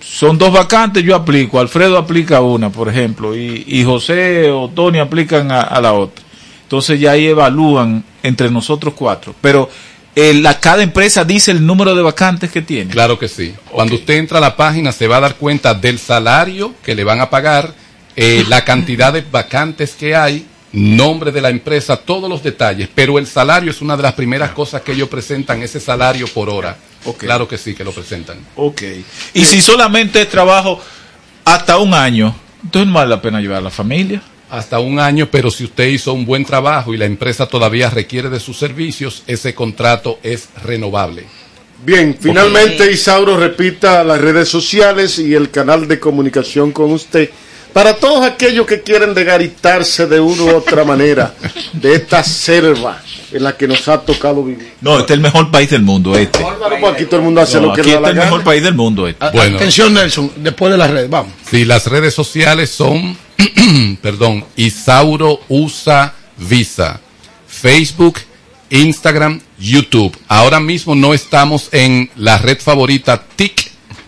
Son 0.00 0.36
dos 0.36 0.52
vacantes, 0.52 1.02
yo 1.02 1.14
aplico, 1.14 1.58
Alfredo 1.58 1.96
aplica 1.96 2.40
una, 2.40 2.70
por 2.70 2.88
ejemplo, 2.88 3.34
y, 3.34 3.64
y 3.66 3.84
José 3.84 4.50
o 4.50 4.68
Tony 4.68 4.98
aplican 4.98 5.50
a, 5.50 5.62
a 5.62 5.80
la 5.80 5.94
otra. 5.94 6.24
Entonces 6.62 7.00
ya 7.00 7.12
ahí 7.12 7.26
evalúan 7.26 8.04
entre 8.22 8.50
nosotros 8.50 8.94
cuatro. 8.94 9.34
Pero 9.40 9.70
eh, 10.16 10.32
la, 10.34 10.60
cada 10.60 10.82
empresa 10.82 11.24
dice 11.24 11.50
el 11.50 11.64
número 11.66 11.94
de 11.94 12.02
vacantes 12.02 12.50
que 12.50 12.62
tiene. 12.62 12.90
Claro 12.90 13.18
que 13.18 13.28
sí. 13.28 13.52
Cuando 13.70 13.96
usted 13.96 14.14
entra 14.14 14.38
a 14.38 14.40
la 14.40 14.56
página 14.56 14.92
se 14.92 15.08
va 15.08 15.16
a 15.16 15.20
dar 15.20 15.36
cuenta 15.36 15.74
del 15.74 15.98
salario 15.98 16.74
que 16.84 16.94
le 16.94 17.02
van 17.02 17.20
a 17.20 17.30
pagar, 17.30 17.74
eh, 18.14 18.44
la 18.48 18.64
cantidad 18.64 19.12
de 19.12 19.22
vacantes 19.22 19.92
que 19.92 20.14
hay, 20.14 20.46
nombre 20.72 21.32
de 21.32 21.40
la 21.40 21.50
empresa, 21.50 21.96
todos 21.96 22.30
los 22.30 22.42
detalles. 22.42 22.88
Pero 22.94 23.18
el 23.18 23.26
salario 23.26 23.70
es 23.70 23.80
una 23.80 23.96
de 23.96 24.04
las 24.04 24.14
primeras 24.14 24.50
cosas 24.50 24.82
que 24.82 24.92
ellos 24.92 25.08
presentan, 25.08 25.62
ese 25.62 25.80
salario 25.80 26.26
por 26.28 26.48
hora. 26.48 26.76
Claro 27.18 27.46
que 27.46 27.58
sí, 27.58 27.74
que 27.74 27.84
lo 27.84 27.92
presentan. 27.92 28.38
Ok. 28.56 28.82
Y 29.34 29.44
si 29.44 29.60
solamente 29.60 30.22
es 30.22 30.28
trabajo 30.28 30.80
hasta 31.44 31.78
un 31.78 31.94
año, 31.94 32.34
entonces 32.62 32.88
no 32.88 32.94
vale 32.94 33.10
la 33.10 33.22
pena 33.22 33.40
llevar 33.40 33.58
a 33.58 33.62
la 33.62 33.70
familia. 33.70 34.22
Hasta 34.50 34.78
un 34.78 35.00
año, 35.00 35.28
pero 35.30 35.50
si 35.50 35.64
usted 35.64 35.88
hizo 35.88 36.12
un 36.12 36.24
buen 36.24 36.44
trabajo 36.44 36.94
y 36.94 36.96
la 36.96 37.06
empresa 37.06 37.46
todavía 37.46 37.90
requiere 37.90 38.30
de 38.30 38.40
sus 38.40 38.56
servicios, 38.56 39.22
ese 39.26 39.54
contrato 39.54 40.18
es 40.22 40.48
renovable. 40.62 41.24
Bien, 41.84 42.16
finalmente 42.18 42.90
Isauro 42.90 43.36
repita 43.36 44.02
las 44.04 44.20
redes 44.20 44.48
sociales 44.48 45.18
y 45.18 45.34
el 45.34 45.50
canal 45.50 45.86
de 45.86 46.00
comunicación 46.00 46.72
con 46.72 46.92
usted. 46.92 47.30
Para 47.74 47.96
todos 47.96 48.24
aquellos 48.24 48.66
que 48.66 48.82
quieren 48.82 49.14
degaritarse 49.14 50.06
de 50.06 50.20
una 50.20 50.42
u 50.44 50.56
otra 50.56 50.84
manera 50.84 51.34
de 51.72 51.94
esta 51.96 52.22
selva 52.22 53.02
en 53.32 53.42
la 53.42 53.56
que 53.56 53.66
nos 53.66 53.88
ha 53.88 54.00
tocado 54.00 54.44
vivir. 54.44 54.74
No, 54.80 55.00
este 55.00 55.12
es 55.14 55.16
el 55.16 55.20
mejor 55.20 55.50
país 55.50 55.68
del 55.70 55.82
mundo, 55.82 56.16
este. 56.16 56.38
Pues 56.38 56.94
aquí 56.94 57.04
todo 57.06 57.16
el 57.16 57.22
mundo 57.22 57.40
hace 57.40 57.60
No, 57.60 57.66
lo 57.66 57.72
que 57.74 57.80
aquí 57.80 57.90
le 57.90 57.96
da 57.96 58.00
este 58.00 58.02
la 58.02 58.08
es 58.08 58.12
el 58.12 58.16
gana. 58.20 58.30
mejor 58.30 58.44
país 58.44 58.62
del 58.62 58.74
mundo, 58.74 59.08
este. 59.08 59.28
Bueno. 59.32 59.56
Atención, 59.56 59.92
Nelson, 59.92 60.30
después 60.36 60.70
de 60.70 60.78
las 60.78 60.88
redes, 60.88 61.10
vamos. 61.10 61.32
Sí, 61.50 61.64
las 61.64 61.88
redes 61.88 62.14
sociales 62.14 62.70
son, 62.70 63.18
perdón, 64.00 64.44
Isauro 64.54 65.40
Usa 65.48 66.14
Visa, 66.36 67.00
Facebook, 67.48 68.20
Instagram, 68.70 69.40
YouTube. 69.58 70.16
Ahora 70.28 70.60
mismo 70.60 70.94
no 70.94 71.12
estamos 71.12 71.68
en 71.72 72.08
la 72.14 72.38
red 72.38 72.58
favorita 72.60 73.20
TikTok. 73.34 73.63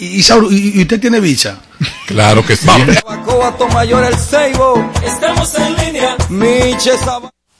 Y, 0.00 0.06
y, 0.18 0.22
Sauro, 0.22 0.50
y- 0.50 0.72
y 0.74 0.82
usted 0.82 1.00
tiene 1.00 1.20
visa. 1.20 1.60
Claro 2.06 2.44
que 2.44 2.56
sí. 2.56 2.66
Seibo. 4.18 4.90
Estamos 5.04 5.54
en 5.54 5.76
línea. 5.76 6.16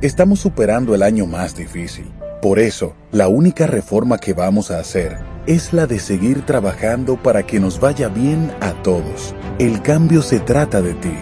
Estamos 0.00 0.38
superando 0.38 0.94
el 0.94 1.02
año 1.02 1.26
más 1.26 1.56
difícil. 1.56 2.06
Por 2.40 2.60
eso, 2.60 2.94
la 3.10 3.26
única 3.26 3.66
reforma 3.66 4.18
que 4.18 4.32
vamos 4.32 4.70
a 4.70 4.78
hacer 4.78 5.18
es 5.44 5.72
la 5.72 5.88
de 5.88 5.98
seguir 5.98 6.42
trabajando 6.42 7.20
para 7.20 7.44
que 7.44 7.58
nos 7.58 7.80
vaya 7.80 8.06
bien 8.06 8.52
a 8.60 8.74
todos. 8.84 9.34
El 9.58 9.82
cambio 9.82 10.22
se 10.22 10.38
trata 10.38 10.82
de 10.82 10.94
ti. 10.94 11.14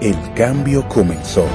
El 0.00 0.16
cambio 0.34 0.88
comenzó. 0.88 1.46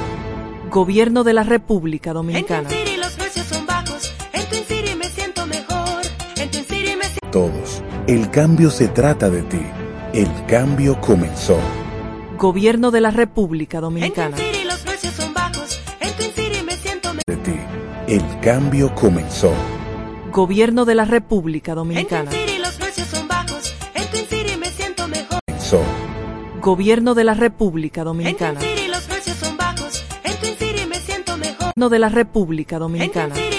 Gobierno 0.72 1.26
de 1.26 1.34
la 1.34 1.44
República 1.44 2.14
Dominicana. 2.14 2.70
los 2.98 3.12
precios 3.12 3.46
son 3.48 3.66
bajos. 3.66 4.14
En 4.32 4.46
Twin 4.48 4.64
City 4.64 4.96
me 4.96 5.10
siento 5.10 5.46
mejor. 5.48 6.02
En 6.38 6.50
Twin 6.50 6.64
City 6.64 6.96
me 6.96 7.04
siento 7.04 7.30
Todos. 7.30 7.84
El 8.08 8.32
cambio 8.32 8.72
se 8.72 8.88
trata 8.88 9.30
de 9.30 9.42
ti. 9.42 9.62
El 10.14 10.30
cambio 10.48 11.02
comenzó. 11.02 11.60
Gobierno 12.38 12.90
de 12.92 13.02
la 13.02 13.12
República 13.12 13.82
Dominicana. 13.82 14.38
El 18.10 18.24
cambio 18.40 18.96
comenzó. 18.96 19.54
Gobierno 20.34 20.86
de 20.86 20.96
la 20.96 21.06
República 21.06 21.76
Dominicana. 21.76 22.32
City 22.32 22.58
los 22.58 22.74
precios 22.74 23.08
son 23.08 23.28
bajos. 23.28 23.72
En 23.94 24.04
Twin 24.08 24.26
City 24.26 24.58
me 24.58 24.66
siento 24.72 25.08
mejor. 25.08 25.40
Comenzó. 25.46 25.80
Gobierno 26.60 27.14
de 27.14 27.24
la 27.24 27.36
República 27.36 28.04
Dominicana. 28.04 28.60
En 28.62 28.66
Twin 28.66 28.78
City 28.78 28.88
los 28.88 29.04
precios 29.04 29.38
son 29.38 29.58
bajos. 29.58 30.04
En 30.24 30.36
Twin 30.38 30.56
City 30.58 30.88
me 30.88 30.96
siento 30.96 31.38
mejor. 31.38 31.58
Gobierno 31.60 31.90
de 31.90 32.00
la 32.00 32.10
República 32.10 32.80
Dominicana. 32.80 33.36
En 33.36 33.48
Twin 33.48 33.59